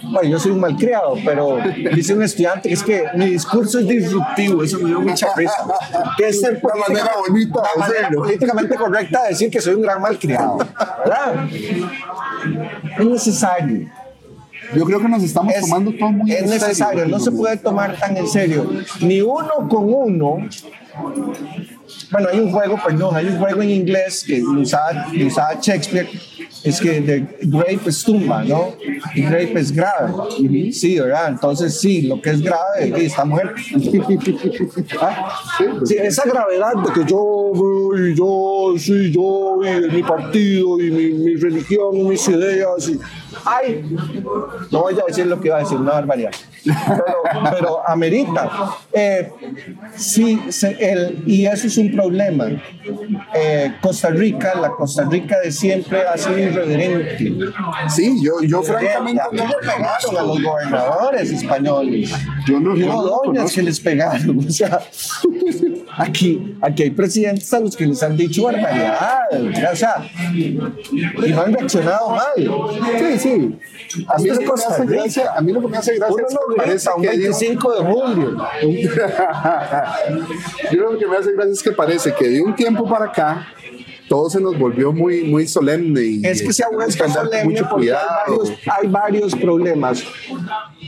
bueno, 0.04 0.30
yo 0.30 0.40
soy 0.40 0.52
un 0.52 0.60
malcriado, 0.60 1.16
pero 1.26 1.58
dice 1.96 2.14
un 2.14 2.24
estudiante 2.24 2.70
que 2.70 2.74
es 2.76 2.84
que 2.84 3.04
mi 3.16 3.28
discurso 3.28 3.80
es 3.80 3.88
disruptivo, 3.88 4.64
eso 4.64 4.80
me 4.80 4.90
dio 4.90 5.02
mucha 5.02 5.28
risa. 5.36 5.66
Que 6.18 6.30
es 6.30 6.42
ser 6.42 6.60
Una 6.64 6.76
manera 6.88 7.12
bonita 7.28 7.62
la 7.76 7.88
manera 7.88 8.10
políticamente 8.10 8.76
correcta 8.76 9.24
de 9.24 9.30
decir 9.30 9.50
que 9.50 9.62
soy 9.62 9.76
un 9.76 9.82
gran 9.82 10.02
malcriado. 10.02 10.58
¿Verdad? 10.58 11.46
Es 13.00 13.06
necesario. 13.06 13.90
Yo 14.74 14.86
creo 14.86 15.00
que 15.02 15.10
nos 15.10 15.22
estamos 15.24 15.54
Es, 15.54 15.62
tomando 15.62 15.92
todo 15.92 16.12
muy 16.12 16.32
es 16.32 16.42
en 16.44 16.48
serio. 16.48 16.68
necesario, 16.68 17.06
no 17.08 17.20
se 17.20 17.32
puede 17.32 17.58
tomar 17.58 17.98
tan 17.98 18.16
en 18.16 18.28
serio. 18.28 18.70
Ni 19.02 19.20
uno 19.22 19.68
con 19.70 19.94
uno. 19.94 20.38
Bueno, 22.12 22.30
hay 22.32 22.40
un 22.40 22.52
juego, 22.52 22.80
perdón, 22.84 23.16
hay 23.16 23.28
un 23.28 23.38
juego 23.38 23.62
en 23.62 23.70
inglés 23.70 24.24
que 24.26 24.44
usaba, 24.44 25.08
usaba 25.26 25.54
Shakespeare, 25.62 26.08
es 26.64 26.80
que 26.80 27.02
de 27.02 27.38
grape 27.42 27.90
es 27.90 28.04
tumba, 28.04 28.44
¿no? 28.44 28.76
Y 29.16 29.22
grape 29.22 29.60
es 29.60 29.72
grave. 29.72 30.14
Sí, 30.72 31.00
¿verdad? 31.00 31.30
Entonces, 31.30 31.80
sí, 31.80 32.04
lo 32.04 32.22
que 32.22 32.32
es 32.32 32.42
grave, 32.42 32.94
sí, 32.98 33.06
está 33.06 33.26
muerto. 33.26 33.56
¿Ah? 35.00 35.30
Sí, 35.86 35.96
esa 35.98 36.24
gravedad 36.26 36.74
de 36.76 36.94
que 36.94 37.10
yo, 37.10 37.52
y 37.98 38.16
yo, 38.16 38.74
sí, 38.78 39.12
yo, 39.12 39.60
y 39.64 39.92
mi 39.92 40.04
partido, 40.04 40.80
y 40.80 40.92
mi, 40.92 41.10
mi 41.14 41.36
religión, 41.36 41.96
y 41.96 42.04
mis 42.04 42.28
ideas, 42.28 42.90
y, 42.90 43.00
ay, 43.46 43.98
no 44.70 44.82
voy 44.82 44.94
a 45.00 45.06
decir 45.08 45.26
lo 45.28 45.40
que 45.40 45.48
iba 45.48 45.58
a 45.58 45.62
decir, 45.62 45.78
una 45.78 45.94
barbaridad. 45.94 46.32
Pero, 46.64 47.06
pero 47.52 47.90
amerita. 47.90 48.50
Eh, 48.94 49.32
sí, 49.96 50.40
se- 50.50 50.78
el, 50.80 51.24
y 51.26 51.46
eso 51.46 51.68
es 51.68 51.78
un 51.78 51.92
problema. 51.92 52.48
Eh, 53.34 53.74
Costa 53.82 54.10
Rica, 54.10 54.54
la 54.60 54.70
Costa 54.70 55.06
Rica 55.10 55.40
de 55.40 55.52
siempre 55.52 56.02
ha 56.06 56.18
sido 56.18 56.38
irreverente. 56.38 57.18
Sí, 57.90 58.20
yo, 58.24 58.42
yo 58.42 58.62
francamente 58.62 59.22
mí 59.32 59.38
le 59.40 59.68
pegaron 59.68 60.18
a 60.18 60.22
los 60.24 60.44
gobernadores 60.44 61.32
españoles. 61.32 62.12
Yo 62.48 62.60
no- 62.60 62.76
yo 62.76 62.86
no 62.88 63.02
doñas 63.04 63.52
que 63.54 63.64
les 63.64 63.80
pegaron. 63.80 64.40
O 64.48 64.54
sea, 64.54 64.80
aquí, 65.98 66.56
aquí 66.62 66.84
hay 66.84 66.90
presidentes 66.92 67.54
a 67.54 67.60
los 67.60 67.76
que 67.76 67.86
les 67.86 68.02
han 68.04 68.16
dicho 68.18 68.44
barbaridades. 68.44 69.72
O 69.72 69.76
sea, 69.76 69.96
y 70.34 70.52
no 71.32 71.42
han 71.42 71.54
reaccionado 71.54 72.10
mal. 72.12 72.30
Sí, 73.00 73.20
sí. 73.20 73.60
A 74.08 74.18
mí, 74.18 74.30
lo 74.30 74.38
que 74.40 74.46
me 74.46 74.52
hace 74.54 74.86
gracia, 74.86 75.32
a 75.36 75.42
mí 75.42 75.52
lo 75.52 75.62
que 75.62 75.68
me 75.68 75.78
hace 75.78 75.98
gracia 75.98 76.24
es 76.28 76.34
no 76.34 76.40
que 76.48 76.51
parece 76.56 76.90
grita 76.90 76.96
un 76.96 77.02
que 77.02 77.10
dio- 77.12 77.32
25 77.32 77.74
de 77.74 77.94
julio. 77.94 78.38
Yo 80.72 80.82
lo 80.92 80.98
que 80.98 81.08
me 81.08 81.18
hace 81.18 81.34
gracia 81.34 81.54
es 81.54 81.64
que 81.64 81.72
parece 81.72 82.14
que 82.14 82.28
de 82.30 82.42
un 82.42 82.56
tiempo 82.56 82.88
para 82.90 83.06
acá 83.06 83.48
todo 84.08 84.30
se 84.30 84.42
nos 84.42 84.58
volvió 84.60 84.92
muy, 84.92 85.24
muy 85.24 85.48
solemne 85.48 86.02
y 86.02 86.22
Es 86.26 86.42
que 86.42 86.52
se 86.52 86.64
ha 86.64 86.70
vuelto 86.70 87.08
solemne 87.08 87.46
mucho 87.46 87.68
porque 87.70 87.94
hay 87.94 87.98
cuidado. 87.98 88.10
varios, 88.28 88.52
hay 88.68 88.88
varios 88.90 89.36
problemas, 89.36 90.04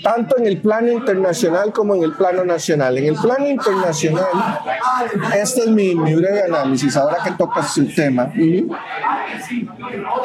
tanto 0.04 0.38
en 0.38 0.46
el 0.46 0.58
plano 0.58 0.92
internacional 0.92 1.72
como 1.72 1.96
en 1.96 2.04
el 2.04 2.12
plano 2.12 2.44
nacional. 2.44 2.98
En 2.98 3.06
el 3.06 3.16
plano 3.16 3.48
internacional, 3.48 4.28
este 5.36 5.62
es 5.62 5.68
mi, 5.68 5.96
mi 5.96 6.14
breve 6.14 6.44
análisis, 6.44 6.96
ahora 6.98 7.18
que 7.24 7.32
tocas 7.32 7.74
su 7.74 7.88
tema. 7.88 8.32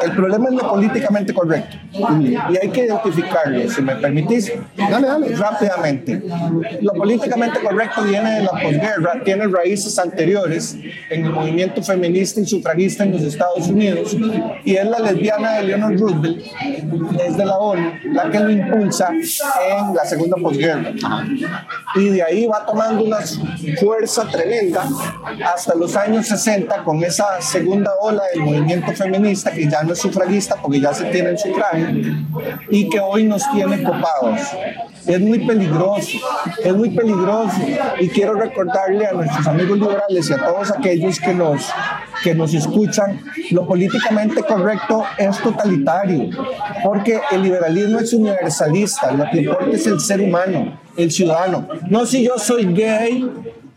El 0.03 0.11
problema 0.15 0.49
es 0.49 0.55
lo 0.55 0.69
políticamente 0.69 1.33
correcto 1.33 1.77
y 1.93 2.57
hay 2.57 2.69
que 2.69 2.85
identificarlo, 2.85 3.69
si 3.69 3.81
me 3.81 3.95
permitís. 3.95 4.51
Dale, 4.75 5.07
dale. 5.07 5.35
Rápidamente. 5.35 6.21
Lo 6.81 6.93
políticamente 6.93 7.59
correcto 7.59 8.03
viene 8.03 8.31
de 8.31 8.43
la 8.43 8.51
posguerra, 8.51 9.21
tiene 9.23 9.47
raíces 9.47 9.97
anteriores 9.97 10.77
en 11.09 11.25
el 11.25 11.31
movimiento 11.31 11.81
feminista 11.81 12.41
y 12.41 12.45
sufragista 12.45 13.03
en 13.03 13.13
los 13.13 13.21
Estados 13.21 13.67
Unidos 13.67 14.15
y 14.65 14.75
es 14.75 14.85
la 14.85 14.99
lesbiana 14.99 15.53
de 15.53 15.63
Leonard 15.63 15.97
Roosevelt 15.97 16.43
desde 17.17 17.45
la 17.45 17.57
ONU 17.57 17.91
la 18.11 18.29
que 18.29 18.39
lo 18.39 18.49
impulsa 18.49 19.11
la 19.93 20.05
segunda 20.05 20.37
posguerra. 20.37 20.91
Y 21.95 22.09
de 22.09 22.23
ahí 22.23 22.47
va 22.47 22.65
tomando 22.65 23.03
una 23.03 23.17
fuerza 23.79 24.27
tremenda 24.27 24.87
hasta 25.45 25.75
los 25.75 25.95
años 25.95 26.27
60 26.27 26.83
con 26.83 27.03
esa 27.03 27.41
segunda 27.41 27.91
ola 28.01 28.23
del 28.33 28.43
movimiento 28.43 28.91
feminista 28.93 29.51
que 29.51 29.69
ya 29.69 29.83
no 29.83 29.93
es 29.93 29.99
sufragista 29.99 30.55
porque 30.61 30.79
ya 30.79 30.93
se 30.93 31.05
tiene 31.05 31.29
el 31.29 31.37
sufragio 31.37 31.87
y 32.69 32.89
que 32.89 32.99
hoy 32.99 33.23
nos 33.23 33.49
tiene 33.51 33.83
copados. 33.83 34.39
Es 35.07 35.19
muy 35.19 35.39
peligroso, 35.39 36.19
es 36.63 36.75
muy 36.75 36.89
peligroso 36.91 37.57
y 37.99 38.09
quiero 38.09 38.33
recordarle 38.33 39.07
a 39.07 39.13
nuestros 39.13 39.47
amigos 39.47 39.79
liberales 39.79 40.29
y 40.29 40.33
a 40.33 40.45
todos 40.45 40.71
aquellos 40.71 41.19
que 41.19 41.33
nos, 41.33 41.71
que 42.23 42.35
nos 42.35 42.53
escuchan, 42.53 43.21
lo 43.51 43.65
políticamente 43.65 44.43
correcto 44.43 45.03
es 45.17 45.37
totalitario, 45.39 46.29
porque 46.83 47.19
el 47.31 47.43
liberalismo 47.43 47.99
es 47.99 48.13
universalista, 48.13 49.11
lo 49.11 49.25
que 49.29 49.39
importa 49.39 49.71
es 49.71 49.87
el 49.87 49.99
ser 49.99 50.21
humano, 50.21 50.79
el 50.97 51.11
ciudadano. 51.11 51.67
No 51.89 52.05
si 52.05 52.25
yo 52.25 52.37
soy 52.37 52.73
gay, 52.73 53.29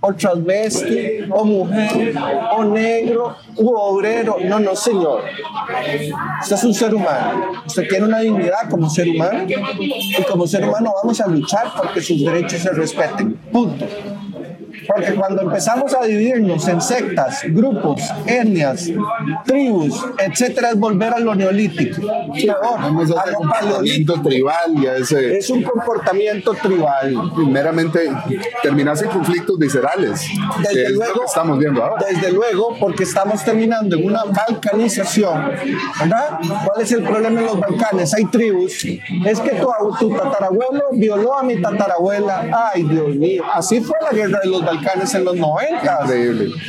o 0.04 0.12
transvesti, 0.14 1.30
o 1.30 1.44
mujer, 1.44 2.12
o 2.56 2.64
negro, 2.64 3.36
u 3.56 3.72
obrero. 3.72 4.36
No, 4.44 4.58
no, 4.58 4.74
señor. 4.74 5.22
Usted 6.40 6.56
es 6.56 6.64
un 6.64 6.74
ser 6.74 6.92
humano. 6.92 7.52
Usted 7.64 7.86
tiene 7.88 8.06
una 8.06 8.18
dignidad 8.18 8.68
como 8.68 8.90
ser 8.90 9.08
humano. 9.08 9.46
Y 9.46 10.22
como 10.24 10.46
ser 10.46 10.64
humano 10.64 10.92
vamos 11.00 11.20
a 11.20 11.28
luchar 11.28 11.68
porque 11.76 12.00
sus 12.00 12.20
derechos 12.20 12.60
se 12.60 12.70
respeten. 12.70 13.34
Punto. 13.52 13.86
Porque 14.86 15.14
cuando 15.14 15.42
empezamos 15.42 15.94
a 15.94 16.04
dividirnos 16.04 16.66
en 16.68 16.80
sectas, 16.80 17.42
grupos, 17.44 18.02
etnias, 18.26 18.90
tribus, 19.44 20.04
etcétera, 20.18 20.70
es 20.70 20.78
volver 20.78 21.14
a 21.14 21.18
lo 21.18 21.34
neolítico. 21.34 22.00
Peor, 22.34 22.78
a 22.78 23.26
lo 23.26 23.36
comportamiento 23.36 24.20
tribal 24.22 24.74
y 24.76 24.86
a 24.86 24.96
ese... 24.96 25.38
Es 25.38 25.50
un 25.50 25.62
comportamiento 25.62 26.54
tribal. 26.54 27.32
Primeramente, 27.34 28.10
terminas 28.62 29.02
en 29.02 29.10
conflictos 29.10 29.58
viscerales. 29.58 30.26
Desde 30.62 30.90
luego, 30.90 31.20
que 31.20 31.26
estamos 31.26 31.58
viendo 31.58 31.82
ahora. 31.82 32.06
Desde 32.08 32.32
luego, 32.32 32.76
porque 32.78 33.04
estamos 33.04 33.44
terminando 33.44 33.96
en 33.96 34.06
una 34.06 34.24
balcanización. 34.24 35.52
¿Verdad? 35.98 36.38
¿Cuál 36.64 36.80
es 36.82 36.92
el 36.92 37.02
problema 37.02 37.40
en 37.40 37.46
los 37.46 37.60
Balcanes? 37.60 38.14
Hay 38.14 38.24
tribus. 38.26 38.84
Es 38.84 39.40
que 39.40 39.50
tu, 39.50 39.68
tu 39.98 40.10
tatarabuelo 40.16 40.82
violó 40.92 41.38
a 41.38 41.42
mi 41.42 41.60
tatarabuela. 41.60 42.70
Ay, 42.72 42.82
Dios 42.84 43.14
mío. 43.16 43.44
Así 43.52 43.80
fue 43.80 43.96
la 44.02 44.10
guerra 44.10 44.40
de 44.42 44.48
los 44.48 44.60
Balcanes 44.60 44.71
Balcanes 44.72 45.14
en 45.14 45.24
los 45.24 45.36
90, 45.36 45.98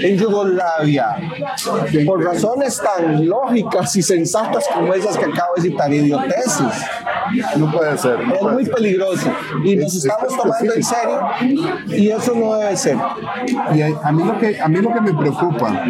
en 0.01 0.17
Yugoslavia, 0.17 1.15
por 2.05 2.23
razones 2.23 2.81
tan 2.81 3.27
lógicas 3.27 3.95
y 3.95 4.01
sensatas 4.01 4.65
como 4.73 4.93
esas 4.93 5.17
que 5.17 5.25
acabo 5.25 5.55
de 5.55 5.61
citar, 5.61 5.93
idiotesis. 5.93 6.67
No 7.57 7.71
puede 7.71 7.97
ser. 7.97 8.19
es 8.21 8.41
muy 8.41 8.65
peligroso 8.65 9.31
y 9.63 9.75
nos 9.75 9.95
estamos 9.95 10.35
tomando 10.35 10.73
en 10.73 10.83
serio 10.83 11.21
y 11.87 12.09
eso 12.09 12.33
no 12.35 12.55
debe 12.55 12.75
ser. 12.75 12.97
Y 13.73 13.81
a 13.81 14.11
mí 14.11 14.23
lo 14.23 14.37
que, 14.37 14.59
a 14.59 14.67
mí 14.67 14.77
lo 14.79 14.93
que 14.93 15.01
me 15.01 15.13
preocupa, 15.13 15.85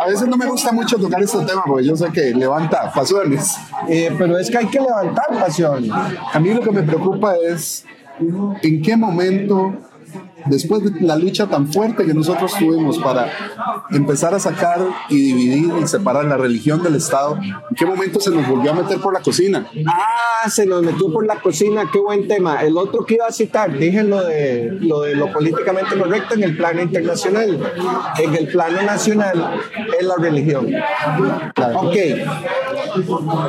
a 0.00 0.06
veces 0.06 0.28
no 0.28 0.36
me 0.36 0.46
gusta 0.46 0.72
mucho 0.72 0.96
tocar 0.98 1.22
este 1.22 1.38
tema 1.44 1.62
porque 1.66 1.84
yo 1.84 1.96
sé 1.96 2.10
que 2.12 2.32
levanta 2.34 2.92
pasiones. 2.92 3.56
Eh, 3.88 4.14
pero 4.16 4.38
es 4.38 4.50
que 4.50 4.58
hay 4.58 4.66
que 4.66 4.80
levantar 4.80 5.26
pasiones. 5.38 5.90
A 6.32 6.38
mí 6.38 6.54
lo 6.54 6.60
que 6.60 6.70
me 6.70 6.82
preocupa 6.82 7.34
es 7.36 7.84
en 8.62 8.82
qué 8.82 8.96
momento 8.96 9.74
después 10.46 10.82
de 10.82 11.00
la 11.00 11.16
lucha 11.16 11.46
tan 11.46 11.72
fuerte 11.72 12.04
que 12.04 12.14
nosotros 12.14 12.52
tuvimos 12.58 12.98
para 12.98 13.30
empezar 13.90 14.34
a 14.34 14.40
sacar 14.40 14.80
y 15.08 15.16
dividir 15.16 15.72
y 15.82 15.86
separar 15.86 16.24
la 16.24 16.36
religión 16.36 16.82
del 16.82 16.96
Estado, 16.96 17.36
¿en 17.36 17.76
qué 17.76 17.86
momento 17.86 18.20
se 18.20 18.30
nos 18.30 18.48
volvió 18.48 18.72
a 18.72 18.74
meter 18.74 19.00
por 19.00 19.12
la 19.12 19.20
cocina? 19.20 19.66
Ah, 19.86 20.48
se 20.48 20.66
nos 20.66 20.82
metió 20.82 21.12
por 21.12 21.26
la 21.26 21.36
cocina, 21.40 21.88
qué 21.92 21.98
buen 21.98 22.28
tema. 22.28 22.62
El 22.62 22.76
otro 22.76 23.04
que 23.04 23.14
iba 23.14 23.26
a 23.26 23.32
citar, 23.32 23.76
dije 23.76 24.02
lo 24.02 24.24
de 24.24 24.70
lo, 24.80 25.02
de 25.02 25.14
lo 25.14 25.32
políticamente 25.32 25.98
correcto 25.98 26.34
en 26.34 26.44
el 26.44 26.56
plano 26.56 26.82
internacional. 26.82 27.58
En 28.18 28.34
el 28.34 28.48
plano 28.48 28.82
nacional 28.82 29.60
es 29.98 30.06
la 30.06 30.14
religión. 30.16 30.68
Ok. 31.74 31.96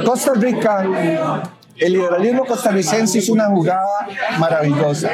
Costa 0.05 0.33
Rica 0.35 1.51
el 1.77 1.93
liberalismo 1.93 2.45
costarricense 2.45 3.19
hizo 3.19 3.33
una 3.33 3.47
jugada 3.47 4.07
maravillosa. 4.39 5.09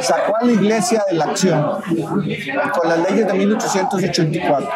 Sacó 0.00 0.36
a 0.36 0.44
la 0.44 0.52
iglesia 0.52 1.04
de 1.10 1.16
la 1.16 1.26
acción 1.26 1.62
con 2.72 2.88
las 2.88 3.10
leyes 3.10 3.26
de 3.26 3.32
1884. 3.34 4.68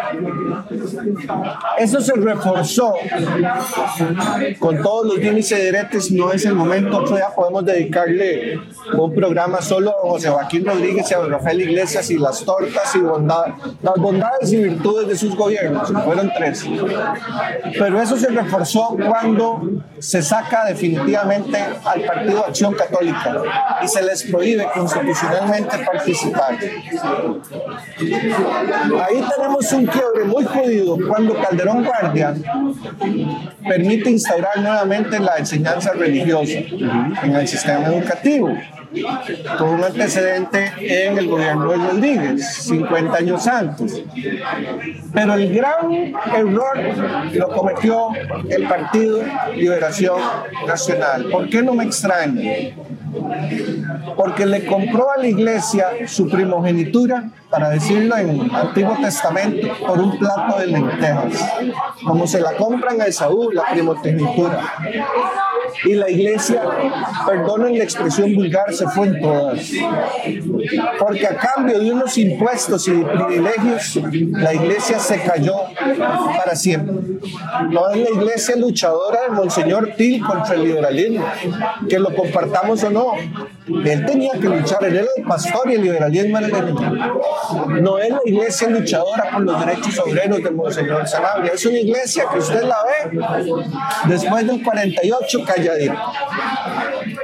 Eso 1.79 2.01
se 2.01 2.13
reforzó 2.15 2.95
con 4.59 4.83
todos 4.83 5.07
los 5.07 5.19
bienes 5.19 5.51
y 5.53 5.55
derechos. 5.55 6.11
No 6.11 6.33
es 6.33 6.45
el 6.45 6.55
momento, 6.55 7.01
día 7.07 7.29
podemos 7.35 7.65
dedicarle 7.65 8.61
un 8.93 9.15
programa 9.15 9.63
solo 9.63 9.91
a 9.91 10.09
José 10.09 10.29
Joaquín 10.29 10.67
Rodríguez 10.67 11.11
y 11.11 11.15
a 11.15 11.21
Rafael 11.21 11.61
Iglesias 11.63 12.11
y 12.11 12.19
las 12.19 12.45
tortas 12.45 12.95
y 12.95 12.99
las 13.01 13.97
bondades 13.97 14.53
y 14.53 14.57
virtudes 14.57 15.09
de 15.09 15.17
sus 15.17 15.35
gobiernos. 15.35 15.91
Fueron 16.05 16.31
tres. 16.37 16.67
Pero 17.79 18.01
eso 18.01 18.19
se 18.19 18.29
reforzó 18.29 18.97
cuando 19.09 19.63
se 19.99 20.23
saca 20.23 20.67
definitivamente 20.67 21.30
al 21.35 22.03
Partido 22.03 22.45
Acción 22.45 22.75
Católica 22.75 23.35
y 23.83 23.89
se 23.89 24.03
les 24.03 24.25
prohíbe 24.25 24.67
constitucionalmente 24.75 25.79
participar. 25.79 26.59
Ahí 29.03 29.25
tenemos 29.37 29.73
un 29.73 29.87
quiebre 29.87 30.25
muy 30.25 30.45
jodido 30.45 30.99
cuando 31.09 31.35
Calderón 31.41 31.85
Guardia 31.85 32.35
permite 33.69 34.11
instaurar 34.11 34.59
nuevamente 34.59 35.19
la 35.19 35.37
enseñanza 35.37 35.93
religiosa 35.93 36.59
en 37.23 37.35
el 37.35 37.47
sistema 37.49 37.87
educativo 37.87 38.57
con 39.59 39.69
un 39.69 39.85
antecedente 39.85 40.73
en 40.79 41.19
el 41.19 41.29
gobierno 41.29 41.71
de 41.71 41.77
Rodríguez, 41.77 42.55
50 42.65 43.17
años 43.17 43.47
antes. 43.47 44.03
Pero 45.13 45.35
el 45.35 45.55
gran 45.55 46.15
error 46.35 46.79
lo 47.33 47.49
cometió 47.49 48.09
el 48.49 48.67
Partido 48.67 49.23
Liberación 49.55 50.21
Nacional. 50.67 51.27
¿Por 51.31 51.49
qué 51.49 51.63
no 51.63 51.75
me 51.75 51.85
extraña? 51.85 52.43
Porque 54.17 54.47
le 54.47 54.67
compró 54.67 55.11
a 55.11 55.19
la 55.19 55.27
iglesia 55.27 55.89
su 56.07 56.29
primogenitura, 56.29 57.31
para 57.49 57.71
decirlo 57.71 58.17
en 58.17 58.55
Antiguo 58.55 58.97
Testamento, 59.01 59.69
por 59.85 59.99
un 60.01 60.19
plato 60.19 60.59
de 60.59 60.69
lentejas, 60.69 61.45
como 62.05 62.27
se 62.27 62.41
la 62.41 62.53
compran 62.53 63.01
a 63.01 63.07
Esaú, 63.07 63.51
la 63.51 63.65
primogenitura 63.71 64.63
y 65.85 65.95
la 65.95 66.11
iglesia, 66.11 66.63
perdonen 67.27 67.79
la 67.79 67.85
expresión 67.85 68.35
vulgar, 68.35 68.73
se 68.73 68.87
fue 68.89 69.09
en 69.09 69.21
todas. 69.21 69.71
Porque 70.99 71.27
a 71.27 71.37
cambio 71.37 71.79
de 71.79 71.93
unos 71.93 72.17
impuestos 72.19 72.87
y 72.89 72.93
privilegios, 72.93 74.01
la 74.33 74.55
iglesia 74.55 74.99
se 74.99 75.21
cayó 75.23 75.55
para 76.37 76.55
siempre. 76.55 76.95
No 77.71 77.91
es 77.91 77.97
la 77.99 78.11
iglesia 78.11 78.57
luchadora 78.57 79.23
del 79.23 79.33
Monseñor 79.33 79.93
Til 79.97 80.21
contra 80.23 80.55
el 80.55 80.65
liberalismo, 80.65 81.25
que 81.89 81.99
lo 81.99 82.15
compartamos 82.15 82.83
o 82.85 82.91
no. 82.91 83.13
Él 83.85 84.07
tenía 84.07 84.33
que 84.33 84.49
luchar, 84.49 84.85
él 84.85 84.97
era 84.97 85.07
el 85.17 85.25
pastor 85.25 85.71
y 85.71 85.75
el 85.75 85.83
liberalismo 85.83 86.39
era 86.39 86.59
el. 86.59 86.75
No 87.83 87.99
es 87.99 88.11
la 88.11 88.21
iglesia 88.25 88.69
luchadora 88.69 89.31
por 89.31 89.43
los 89.43 89.65
derechos 89.65 89.99
obreros 90.01 90.43
del 90.43 90.55
Monseñor 90.55 91.07
Sanabria, 91.07 91.53
es 91.53 91.65
una 91.67 91.79
iglesia 91.79 92.25
que 92.33 92.39
usted 92.39 92.63
la 92.63 92.79
ve 92.85 93.21
después 94.09 94.47
del 94.47 94.63
48 94.63 95.45
calladito. 95.45 95.95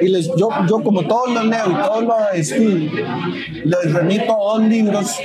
Y 0.01 0.09
les, 0.09 0.27
yo, 0.37 0.49
yo 0.69 0.83
como 0.83 1.03
todos 1.07 1.33
los 1.33 1.45
leo 1.47 1.71
y 1.71 1.75
todos 1.75 2.05
los 2.05 2.17
estudio, 2.35 2.91
les 3.65 3.93
remito 3.93 4.37
dos 4.37 4.63
libros 4.63 5.17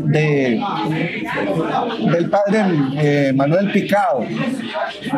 de, 0.00 0.60
del 2.12 2.30
padre 2.30 2.64
eh, 2.96 3.32
Manuel 3.34 3.70
Picado, 3.72 4.24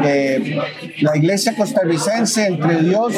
eh, 0.05 0.59
La 1.01 1.17
iglesia 1.17 1.55
costarricense 1.57 2.47
entre 2.47 2.83
Dios 2.83 3.15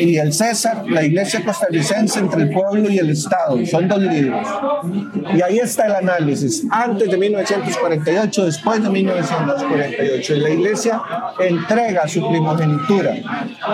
y 0.00 0.16
el 0.16 0.32
César, 0.32 0.84
la 0.88 1.02
iglesia 1.04 1.44
costarricense 1.44 2.18
entre 2.18 2.42
el 2.42 2.50
pueblo 2.50 2.90
y 2.90 2.98
el 2.98 3.10
Estado. 3.10 3.64
Son 3.66 3.88
dos 3.88 4.00
libros. 4.00 4.46
Y 5.34 5.42
ahí 5.42 5.58
está 5.58 5.86
el 5.86 5.92
análisis, 5.92 6.64
antes 6.70 7.10
de 7.10 7.16
1948, 7.16 8.44
después 8.44 8.82
de 8.82 8.90
1948. 8.90 10.34
Y 10.34 10.40
la 10.40 10.50
iglesia 10.50 11.02
entrega 11.38 12.08
su 12.08 12.28
primogenitura 12.28 13.14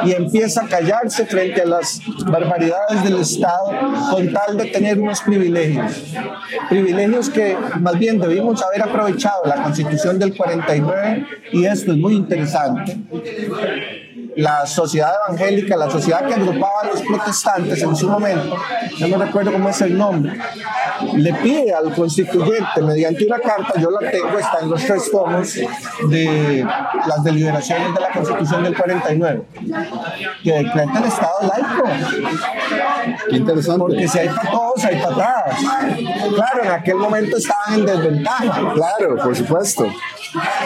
y 0.05 0.13
empieza 0.33 0.63
a 0.63 0.67
callarse 0.67 1.27
frente 1.27 1.61
a 1.61 1.67
las 1.67 2.01
barbaridades 2.25 3.05
del 3.05 3.21
Estado 3.21 3.71
con 4.11 4.33
tal 4.33 4.57
de 4.57 4.65
tener 4.67 4.99
unos 4.99 5.21
privilegios. 5.21 6.15
Privilegios 6.71 7.29
que 7.29 7.55
más 7.79 7.99
bien 7.99 8.19
debimos 8.19 8.63
haber 8.63 8.83
aprovechado 8.83 9.45
la 9.45 9.63
constitución 9.63 10.19
del 10.19 10.35
49 10.35 11.27
y 11.53 11.67
esto 11.67 11.93
es 11.93 11.99
muy 11.99 12.15
interesante 12.15 12.97
la 14.37 14.67
sociedad 14.67 15.13
evangélica, 15.29 15.77
la 15.77 15.91
sociedad 15.91 16.27
que 16.27 16.35
agrupaba 16.35 16.81
a 16.83 16.87
los 16.87 17.03
protestantes 17.03 17.83
en 17.83 17.97
su 17.97 18.09
momento, 18.09 18.57
no 19.01 19.09
me 19.09 19.25
recuerdo 19.25 19.53
cómo 19.53 19.69
es 19.69 19.81
el 19.83 19.97
nombre, 19.97 20.39
le 21.15 21.35
pide 21.35 21.75
al 21.75 21.95
constituyente 21.95 22.83
mediante 22.83 23.27
una 23.27 23.39
carta, 23.39 23.79
yo 23.79 23.91
la 23.91 24.11
tengo, 24.11 24.39
está 24.39 24.61
en 24.61 24.71
los 24.71 24.83
tres 24.85 25.11
tomos 25.11 25.55
de 26.09 26.67
las 27.07 27.25
deliberaciones 27.25 27.95
de 27.95 28.01
la 28.01 28.11
Constitución 28.11 28.63
del 28.65 28.77
49, 28.77 29.43
que 30.43 30.53
decreta 30.53 30.99
el 30.99 31.05
Estado 31.05 31.35
laico. 31.43 31.89
Qué 33.29 33.37
interesante. 33.37 33.81
Porque 33.81 34.09
si 34.09 34.19
hay 34.19 34.29
para 34.29 34.51
todos, 34.51 34.85
hay 34.85 34.97
patadas. 35.03 35.59
Claro, 36.35 36.63
en 36.63 36.71
aquel 36.71 36.97
momento 36.97 37.37
estaban 37.37 37.75
en 37.75 37.87
desventaja. 37.87 38.73
Claro, 38.75 39.17
por 39.23 39.37
supuesto. 39.37 39.87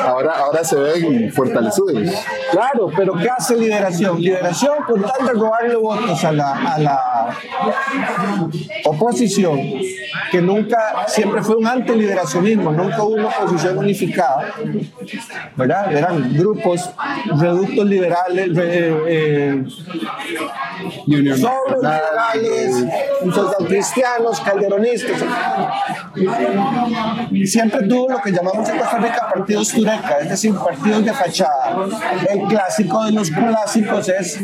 Ahora, 0.04 0.32
ahora 0.38 0.64
se 0.64 0.76
ven 0.76 1.32
fortalecidos. 1.32 2.14
Claro, 2.52 2.88
pero 2.96 3.14
¿qué 3.14 3.28
hace 3.28 3.55
Liberación? 3.56 4.20
Liberación 4.20 4.74
con 4.86 5.02
tal 5.02 5.26
de 5.26 5.32
robarle 5.32 5.76
votos 5.76 6.24
a 6.24 6.32
la, 6.32 6.74
a 6.74 6.78
la 6.78 7.36
oposición, 8.84 9.60
que 10.30 10.40
nunca, 10.40 11.06
siempre 11.08 11.42
fue 11.42 11.56
un 11.56 11.66
antiliberacionismo, 11.66 12.72
nunca 12.72 13.02
hubo 13.02 13.14
una 13.14 13.28
oposición 13.28 13.78
unificada, 13.78 14.54
¿verdad? 15.56 15.92
Eran 15.92 16.32
grupos, 16.34 16.90
reductos 17.38 17.86
liberales, 17.86 18.50
eh, 18.56 19.04
eh, 19.06 19.64
Unión 21.06 21.38
sobre 21.38 21.76
liberales, 21.76 22.84
cristianos, 23.66 24.40
calderonistas. 24.40 25.22
Siempre 27.44 27.86
tuvo 27.86 28.10
lo 28.10 28.20
que 28.20 28.32
llamamos 28.32 28.68
en 28.68 28.78
Costa 28.78 28.98
Rica 28.98 29.28
partidos 29.34 29.72
tureca, 29.72 30.18
es 30.20 30.30
decir, 30.30 30.54
partidos 30.54 31.04
de 31.04 31.12
fachada. 31.12 31.76
El 32.28 32.40
clásico 32.42 33.04
de 33.04 33.12
los 33.12 33.30
clásicos 33.30 34.08
es 34.08 34.40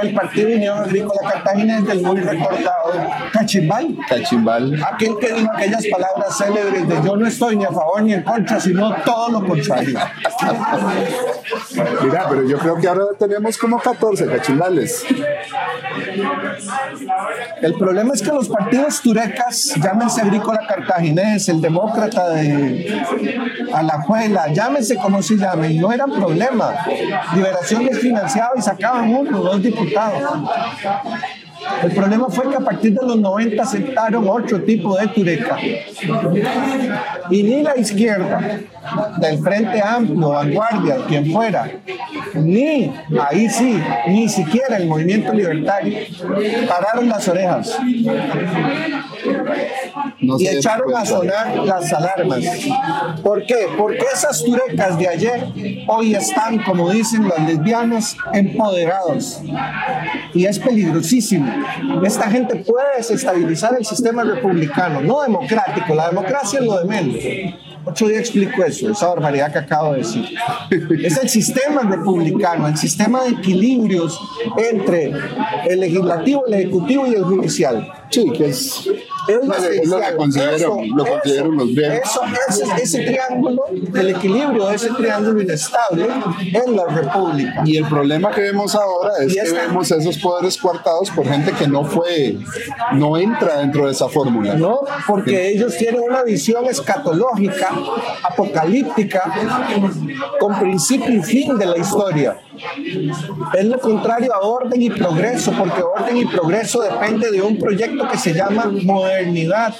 el 0.00 0.14
Partido 0.14 0.48
Unión 0.48 0.78
Agrícola 0.78 1.30
Cartaginés 1.30 1.86
del 1.86 2.02
muy 2.02 2.20
recordado 2.20 2.92
Cachimbal. 3.32 3.96
Cachimbal. 4.08 4.82
Aquel 4.92 5.18
que 5.20 5.32
dijo 5.32 5.50
aquellas 5.52 5.84
palabras 5.86 6.36
célebres 6.36 6.88
de 6.88 6.94
yo 7.04 7.16
no 7.16 7.26
estoy 7.26 7.56
ni 7.56 7.64
a 7.64 7.72
favor 7.72 8.02
ni 8.02 8.14
en 8.14 8.22
contra, 8.22 8.60
sino 8.60 8.94
todo 9.04 9.30
lo 9.30 9.46
contrario. 9.46 9.98
Mira, 12.02 12.26
pero 12.28 12.44
yo 12.44 12.58
creo 12.58 12.76
que 12.76 12.88
ahora 12.88 13.04
tenemos 13.18 13.58
como 13.58 13.78
14 13.78 14.26
cachimbales. 14.26 15.04
El 17.62 17.74
problema 17.74 18.14
es 18.14 18.22
que 18.22 18.30
los 18.30 18.48
partidos 18.48 19.00
turecas, 19.00 19.74
llámense 19.82 20.20
Agrícola 20.20 20.60
Cartaginés, 20.66 21.48
el 21.48 21.60
Demócrata 21.60 22.30
de 22.30 23.02
Alajuela, 23.72 24.52
llámense 24.52 24.96
como 24.96 25.22
se 25.22 25.36
llamen, 25.36 25.80
no 25.80 25.92
eran 25.92 26.10
problema. 26.10 26.74
Liberación 27.34 27.84
les 27.84 27.98
financiaba 27.98 28.52
y 28.56 28.62
sacaban 28.62 29.14
uno, 29.14 29.38
dos 29.38 29.62
diputados. 29.62 30.22
El 31.82 31.92
problema 31.92 32.28
fue 32.28 32.50
que 32.50 32.56
a 32.56 32.60
partir 32.60 32.94
de 32.94 33.06
los 33.06 33.18
90 33.18 33.62
aceptaron 33.62 34.28
otro 34.28 34.62
tipo 34.62 34.96
de 34.96 35.06
tureca. 35.08 35.56
Y 37.30 37.42
ni 37.42 37.62
la 37.62 37.76
izquierda, 37.76 38.60
del 39.18 39.38
Frente 39.38 39.80
Amplio, 39.82 40.30
Vanguardia, 40.30 40.96
quien 41.08 41.30
fuera, 41.30 41.70
ni, 42.34 42.92
ahí 43.20 43.48
sí, 43.48 43.80
ni 44.08 44.28
siquiera 44.28 44.76
el 44.76 44.86
movimiento 44.86 45.32
libertario, 45.32 45.98
pararon 46.68 47.08
las 47.08 47.26
orejas 47.28 47.78
No 50.20 50.38
y 50.38 50.48
echaron 50.48 50.90
pues, 50.90 50.96
a 50.96 51.06
sonar 51.06 51.56
las 51.64 51.92
alarmas. 51.92 52.40
¿Por 53.22 53.44
qué? 53.46 53.68
Porque 53.76 54.04
esas 54.12 54.42
turecas 54.42 54.98
de 54.98 55.08
ayer 55.08 55.46
hoy 55.86 56.14
están, 56.14 56.62
como 56.62 56.90
dicen 56.90 57.24
los 57.28 57.38
lesbianos, 57.40 58.16
empoderados. 58.32 59.42
Y 60.32 60.46
es 60.46 60.58
peligrosísimo. 60.58 61.52
Esta 62.04 62.30
gente 62.30 62.56
puede 62.56 62.96
desestabilizar 62.98 63.76
el 63.78 63.84
sistema 63.84 64.24
republicano, 64.24 65.00
no 65.00 65.22
democrático. 65.22 65.94
La 65.94 66.08
democracia 66.08 66.60
es 66.60 66.66
lo 66.66 66.78
de 66.80 66.84
menos. 66.86 67.16
Otro 67.86 68.08
día 68.08 68.18
explico 68.18 68.64
eso, 68.64 68.90
esa 68.90 69.08
barbaridad 69.08 69.52
que 69.52 69.58
acabo 69.58 69.92
de 69.92 69.98
decir. 69.98 70.24
Es 71.02 71.18
el 71.18 71.28
sistema 71.28 71.82
republicano, 71.82 72.66
el 72.66 72.78
sistema 72.78 73.24
de 73.24 73.30
equilibrios 73.30 74.18
entre 74.56 75.12
el 75.68 75.80
legislativo, 75.80 76.46
el 76.46 76.54
ejecutivo 76.54 77.06
y 77.06 77.14
el 77.14 77.24
judicial. 77.24 77.86
Sí, 78.08 78.30
que 78.30 78.46
es, 78.46 78.88
Es 79.28 79.46
lo 79.46 79.54
que- 79.54 79.76
es 79.76 79.88
lo 79.88 79.96
que 80.00 80.16
considero- 80.16 80.76
lo 80.96 81.04
consideran 81.06 81.56
los 81.56 81.68
griegos. 81.74 81.98
Eso, 82.04 82.20
ese, 82.48 82.82
ese 82.82 82.98
triángulo, 83.04 83.62
el 83.94 84.08
equilibrio 84.10 84.66
de 84.66 84.74
ese 84.76 84.90
triángulo 84.90 85.40
inestable 85.42 86.06
en 86.52 86.76
la 86.76 86.84
república. 86.86 87.62
Y 87.64 87.76
el 87.76 87.86
problema 87.86 88.30
que 88.30 88.40
vemos 88.42 88.74
ahora 88.74 89.12
es 89.24 89.34
que 89.34 89.50
vemos 89.52 89.90
esos 89.90 90.18
poderes 90.18 90.56
coartados 90.58 91.10
por 91.10 91.26
gente 91.26 91.52
que 91.52 91.66
no 91.66 91.84
fue, 91.84 92.36
no 92.94 93.16
entra 93.16 93.58
dentro 93.58 93.86
de 93.86 93.92
esa 93.92 94.08
fórmula. 94.08 94.54
¿no? 94.54 94.80
Porque 95.06 95.48
ellos 95.50 95.76
tienen 95.76 96.00
una 96.02 96.22
visión 96.22 96.64
escatológica, 96.66 97.70
apocalíptica, 98.22 99.22
con 100.40 100.58
principio 100.58 101.12
y 101.14 101.22
fin 101.22 101.56
de 101.58 101.66
la 101.66 101.78
historia. 101.78 102.36
Es 103.54 103.64
lo 103.64 103.78
contrario 103.78 104.34
a 104.34 104.40
orden 104.40 104.80
y 104.80 104.90
progreso, 104.90 105.52
porque 105.52 105.82
orden 105.82 106.16
y 106.16 106.24
progreso 106.24 106.80
depende 106.82 107.30
de 107.30 107.42
un 107.42 107.58
proyecto 107.58 108.08
que 108.08 108.18
se 108.18 108.32
llama 108.32 108.70
modernidad, 108.82 109.74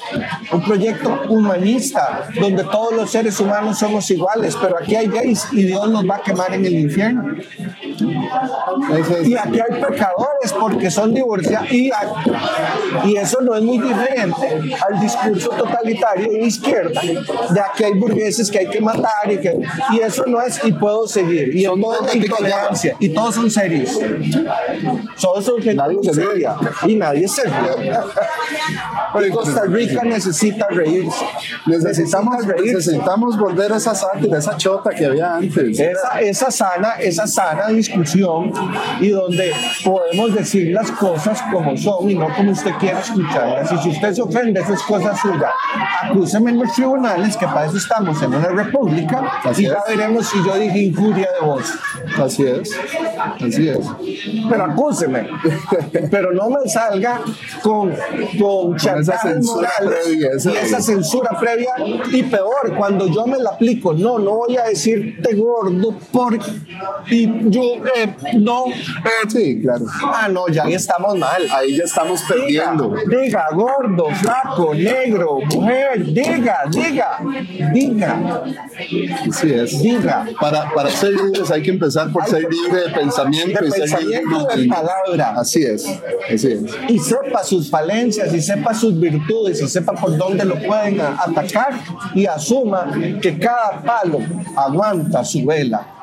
un 0.53 0.62
proyecto 0.62 1.22
humanista, 1.29 2.29
donde 2.41 2.64
todos 2.64 2.95
los 2.95 3.11
seres 3.11 3.39
humanos 3.41 3.79
somos 3.79 4.11
iguales, 4.11 4.57
pero 4.61 4.79
aquí 4.79 4.95
hay 4.97 5.09
gays 5.09 5.47
y 5.53 5.64
Dios 5.64 5.89
nos 5.91 6.09
va 6.09 6.16
a 6.16 6.22
quemar 6.22 6.53
en 6.55 6.64
el 6.64 6.75
infierno. 6.75 7.35
Y 9.25 9.37
aquí 9.37 9.61
hay 9.61 9.81
pecadores 9.81 10.53
porque 10.59 10.91
son 10.91 11.14
divorciados. 11.14 11.68
Y, 11.70 11.91
eso 13.16 13.41
no 13.41 13.55
es 13.55 13.62
muy 13.62 13.79
diferente 13.79 14.77
al 14.87 15.01
discurso 15.01 15.51
totalitario 15.51 16.31
de 16.31 16.47
izquierda, 16.47 17.01
de 17.01 17.61
aquí 17.61 17.85
hay 17.85 17.95
burgueses 17.95 18.51
que 18.51 18.59
hay 18.59 18.66
que 18.68 18.81
matar 18.81 19.31
y 19.31 19.39
que 19.39 19.57
y 19.93 20.01
eso 20.01 20.25
no 20.27 20.41
es, 20.43 20.62
y 20.64 20.72
puedo 20.72 21.07
seguir. 21.07 21.55
Y 21.55 21.64
Son 21.64 21.81
todo 21.81 21.95
todos 21.95 22.64
intolerancia. 22.65 22.97
Y 22.99 23.09
todos 23.11 23.35
son 23.35 23.51
serios. 23.51 23.99
Todos 25.21 25.45
son 25.45 25.57
gente 25.62 25.75
Nadie 25.75 25.99
se 26.03 26.15
seria. 26.15 26.57
Y 26.87 26.95
nadie 26.97 27.29
se 27.29 27.43
ríe. 27.45 29.27
Y 29.27 29.31
Costa 29.31 29.62
Rica 29.67 30.03
necesita 30.05 30.67
reírse. 30.69 31.25
Necesitamos, 31.67 32.35
Necesita 32.35 32.57
reírse. 32.57 32.75
necesitamos 32.93 33.39
volver 33.39 33.73
a 33.73 33.77
esa 33.77 33.95
sátira, 33.95 34.39
esa 34.39 34.57
chota 34.57 34.91
que 34.91 35.07
había 35.07 35.37
antes. 35.37 35.79
esa, 35.79 36.21
esa 36.21 36.51
sana, 36.51 36.95
esa 37.01 37.27
sana 37.27 37.69
discusión 37.69 38.53
y 39.01 39.11
donde 39.11 39.53
podemos 39.85 40.35
decir 40.35 40.73
las 40.73 40.91
cosas 40.93 41.41
como 41.53 41.77
son 41.77 42.11
y 42.11 42.15
no 42.15 42.29
como 42.35 42.53
usted 42.53 42.73
quiera 42.81 43.01
escucharlas. 43.01 43.71
Y 43.73 43.79
si 43.79 43.89
usted 43.91 44.12
se 44.15 44.23
ofende, 44.23 44.61
eso 44.61 44.75
es 44.75 44.83
cosa 44.83 45.17
suya. 45.17 45.51
Acúseme 46.03 46.51
en 46.51 46.59
los 46.61 46.73
tribunales, 46.73 47.37
que 47.37 47.47
para 47.47 47.67
eso 47.67 47.77
estamos 47.77 48.21
en 48.23 48.35
una 48.35 48.49
república, 48.49 49.41
Así 49.45 49.65
y 49.65 49.69
ya 49.69 49.75
es. 49.89 49.97
veremos 49.97 50.27
si 50.27 50.39
yo 50.45 50.55
dije 50.57 50.79
injuria 50.79 51.29
de 51.41 51.47
voz. 51.47 51.73
Así 52.23 52.43
es, 52.45 52.54
así 53.41 53.69
es. 53.69 53.79
Pero 54.49 54.65
acúseme. 54.65 55.29
Pero 56.11 56.33
no 56.33 56.51
me 56.51 56.69
salga 56.69 57.21
con, 57.63 57.93
con 58.39 58.77
chantajes 58.77 59.33
censura 59.35 59.71
morales 59.81 60.05
previa, 60.07 60.29
esa- 60.37 60.53
y 60.53 60.57
esa 60.57 60.81
censura 60.81 61.31
previa. 61.39 61.73
Y 62.13 62.23
peor, 62.25 62.75
cuando 62.77 63.07
yo 63.09 63.27
me 63.27 63.39
la 63.39 63.51
aplico, 63.51 63.93
no, 63.93 64.19
no 64.19 64.37
voy 64.37 64.57
a 64.57 64.65
decirte 64.65 65.35
gordo 65.35 65.95
porque 66.13 66.45
y 67.11 67.51
yo 67.51 67.63
eh, 67.97 68.15
no. 68.39 68.67
eh, 68.67 69.29
Sí, 69.29 69.61
claro. 69.63 69.85
ah, 70.05 70.29
no, 70.31 70.49
ya 70.49 70.65
ahí 70.65 70.75
estamos 70.75 71.17
mal. 71.19 71.43
Ahí 71.53 71.77
ya 71.77 71.85
estamos 71.85 72.23
perdiendo. 72.23 72.95
Diga, 73.09 73.23
diga, 73.23 73.49
gordo, 73.53 74.07
flaco, 74.15 74.75
negro, 74.75 75.39
mujer, 75.55 76.05
diga, 76.05 76.65
diga, 76.71 77.19
diga, 77.73 78.43
Así 79.29 79.53
es. 79.53 79.83
diga. 79.83 80.27
Para, 80.41 80.71
para 80.73 80.91
ser 80.91 81.13
libres 81.13 81.51
hay 81.51 81.63
que 81.63 81.71
empezar 81.71 82.11
por 82.13 82.25
ser 82.27 82.43
libre 82.51 82.82
de 82.82 82.90
pensamiento 82.90 83.61
De 83.61 83.68
y 83.68 83.70
pensamiento 83.70 84.38
libre 84.38 84.62
de 84.62 84.68
palabra. 84.68 85.34
Así 85.36 85.62
es, 85.62 85.86
así 86.32 86.53
es. 86.53 86.62
y 86.88 86.99
sepa 86.99 87.42
sus 87.45 87.70
falencias 87.70 88.32
y 88.34 88.40
sepa 88.40 88.74
sus 88.74 88.99
virtudes 88.99 89.61
y 89.62 89.68
sepa 89.68 89.92
por 89.92 90.16
dónde 90.16 90.45
lo 90.45 90.57
pueden 90.57 91.01
atacar 91.01 91.80
y 92.14 92.26
asuma 92.26 92.92
que 93.20 93.38
cada 93.38 93.82
palo 93.82 94.20
aguanta 94.57 95.24
su 95.24 95.45
vela. 95.45 95.93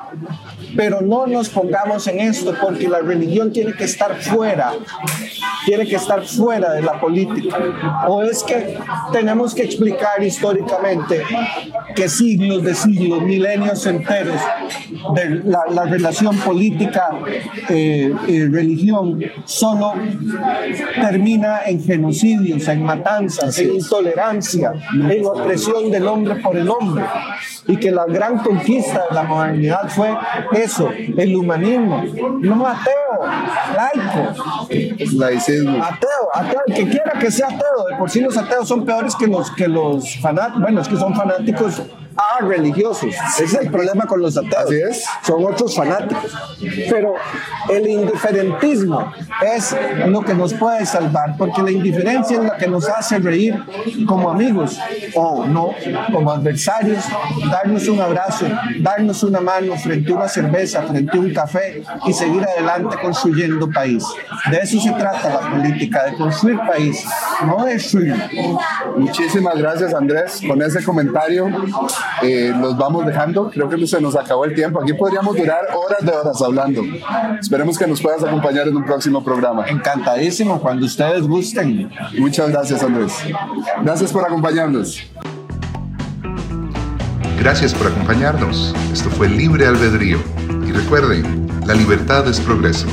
Pero 0.75 1.01
no 1.01 1.27
nos 1.27 1.49
pongamos 1.49 2.07
en 2.07 2.19
esto 2.19 2.55
porque 2.61 2.87
la 2.87 2.99
religión 2.99 3.51
tiene 3.51 3.73
que 3.73 3.83
estar 3.83 4.15
fuera, 4.15 4.73
tiene 5.65 5.85
que 5.85 5.95
estar 5.95 6.23
fuera 6.25 6.73
de 6.73 6.81
la 6.81 6.99
política. 6.99 7.57
O 8.07 8.23
es 8.23 8.43
que 8.43 8.77
tenemos 9.11 9.53
que 9.53 9.63
explicar 9.63 10.23
históricamente 10.23 11.23
que 11.95 12.09
siglos 12.09 12.63
de 12.63 12.75
siglos, 12.75 13.21
milenios 13.21 13.85
enteros 13.85 14.39
de 15.15 15.41
la, 15.45 15.63
la 15.69 15.85
relación 15.85 16.37
política 16.37 17.09
eh, 17.69 18.13
solo 19.45 19.93
termina 20.95 21.61
en 21.65 21.83
genocidios, 21.83 22.67
en 22.67 22.83
matanzas, 22.83 23.57
en 23.59 23.75
intolerancia, 23.75 24.73
en 24.93 25.25
opresión 25.25 25.91
del 25.91 26.07
hombre 26.07 26.35
por 26.35 26.57
el 26.57 26.69
hombre. 26.69 27.03
Y 27.67 27.77
que 27.77 27.91
la 27.91 28.05
gran 28.05 28.39
conquista 28.39 29.05
de 29.09 29.15
la 29.15 29.23
modernidad 29.23 29.87
fue 29.89 30.09
eso, 30.63 30.89
el 30.91 31.35
humanismo, 31.35 32.03
no 32.39 32.67
ateo, 32.67 32.93
laico. 33.75 34.43
Laicismo. 35.17 35.83
Ateo, 35.83 36.09
ateo, 36.33 36.61
el 36.67 36.73
que 36.73 36.89
quiera 36.89 37.13
que 37.19 37.31
sea 37.31 37.47
ateo, 37.47 37.85
de 37.89 37.95
por 37.97 38.09
sí 38.09 38.21
los 38.21 38.37
ateos 38.37 38.67
son 38.67 38.85
peores 38.85 39.15
que 39.15 39.27
los, 39.27 39.51
que 39.51 39.67
los 39.67 40.17
fanáticos, 40.17 40.61
bueno, 40.61 40.81
es 40.81 40.87
que 40.87 40.97
son 40.97 41.15
fanáticos 41.15 41.81
ah, 42.15 42.39
religiosos. 42.41 43.13
Ese 43.13 43.43
es 43.45 43.53
el 43.53 43.71
problema 43.71 44.05
con 44.05 44.21
los 44.21 44.37
ateos. 44.37 44.71
Es. 44.71 45.05
Son 45.23 45.43
otros 45.43 45.75
fanáticos. 45.75 46.31
Pero 46.89 47.15
el 47.69 47.87
indiferentismo 47.87 49.11
es 49.41 49.75
lo 50.07 50.21
que 50.21 50.33
nos 50.33 50.53
puede 50.53 50.85
salvar, 50.85 51.35
porque 51.37 51.61
la 51.61 51.71
indiferencia 51.71 52.37
es 52.37 52.43
la 52.43 52.57
que 52.57 52.67
nos 52.67 52.87
hace 52.89 53.19
reír 53.19 53.55
como 54.05 54.29
amigos 54.29 54.77
o 55.15 55.45
no 55.45 55.73
como 56.11 56.31
adversarios, 56.31 57.03
darnos 57.51 57.87
un 57.87 58.01
abrazo, 58.01 58.45
darnos 58.79 59.23
una 59.23 59.41
mano 59.41 59.75
frente 59.77 60.11
a 60.11 60.15
una 60.15 60.27
cerveza, 60.27 60.83
frente 60.83 61.17
a 61.17 61.19
un 61.19 61.33
café 61.33 61.83
y 62.05 62.13
seguir 62.13 62.43
adelante 62.43 62.97
construyendo 63.01 63.69
país. 63.69 64.03
De 64.49 64.57
eso 64.57 64.79
se 64.79 64.91
trata 64.91 65.29
la 65.29 65.51
política, 65.51 66.05
de 66.05 66.13
construir 66.15 66.59
país, 66.59 67.03
no 67.45 67.63
destruir. 67.65 68.15
Muchísimas 68.97 69.57
gracias 69.57 69.93
Andrés 69.93 70.41
con 70.47 70.61
ese 70.61 70.83
comentario. 70.83 71.47
Eh, 72.21 72.53
los 72.59 72.77
vamos 72.77 73.05
dejando, 73.05 73.49
creo 73.49 73.69
que 73.69 73.85
se 73.87 73.99
nos 74.01 74.15
acabó 74.15 74.45
el 74.45 74.53
tiempo. 74.53 74.81
Aquí 74.81 74.93
podríamos 74.93 75.35
durar 75.35 75.61
horas 75.73 75.99
de 76.01 76.11
horas 76.11 76.41
hablando. 76.41 76.83
Esperemos 77.39 77.77
que 77.77 77.87
nos 77.87 78.01
puedas 78.01 78.23
acompañar 78.23 78.67
en 78.67 78.75
un 78.75 78.85
próximo 78.85 79.23
programa. 79.23 79.67
Encantadísimo, 79.67 80.59
cuando 80.59 80.85
ustedes 80.85 81.23
gusten. 81.23 81.89
Muchas 82.17 82.49
gracias 82.49 82.83
Andrés. 82.83 83.13
Gracias 83.83 84.11
por 84.11 84.25
acompañarnos. 84.25 85.03
Gracias 87.39 87.73
por 87.73 87.87
acompañarnos. 87.87 88.75
Esto 88.93 89.09
fue 89.09 89.27
Libre 89.27 89.65
Albedrío. 89.65 90.19
Y 90.67 90.71
recuerden, 90.71 91.47
la 91.65 91.73
libertad 91.73 92.27
es 92.27 92.39
progreso. 92.39 92.87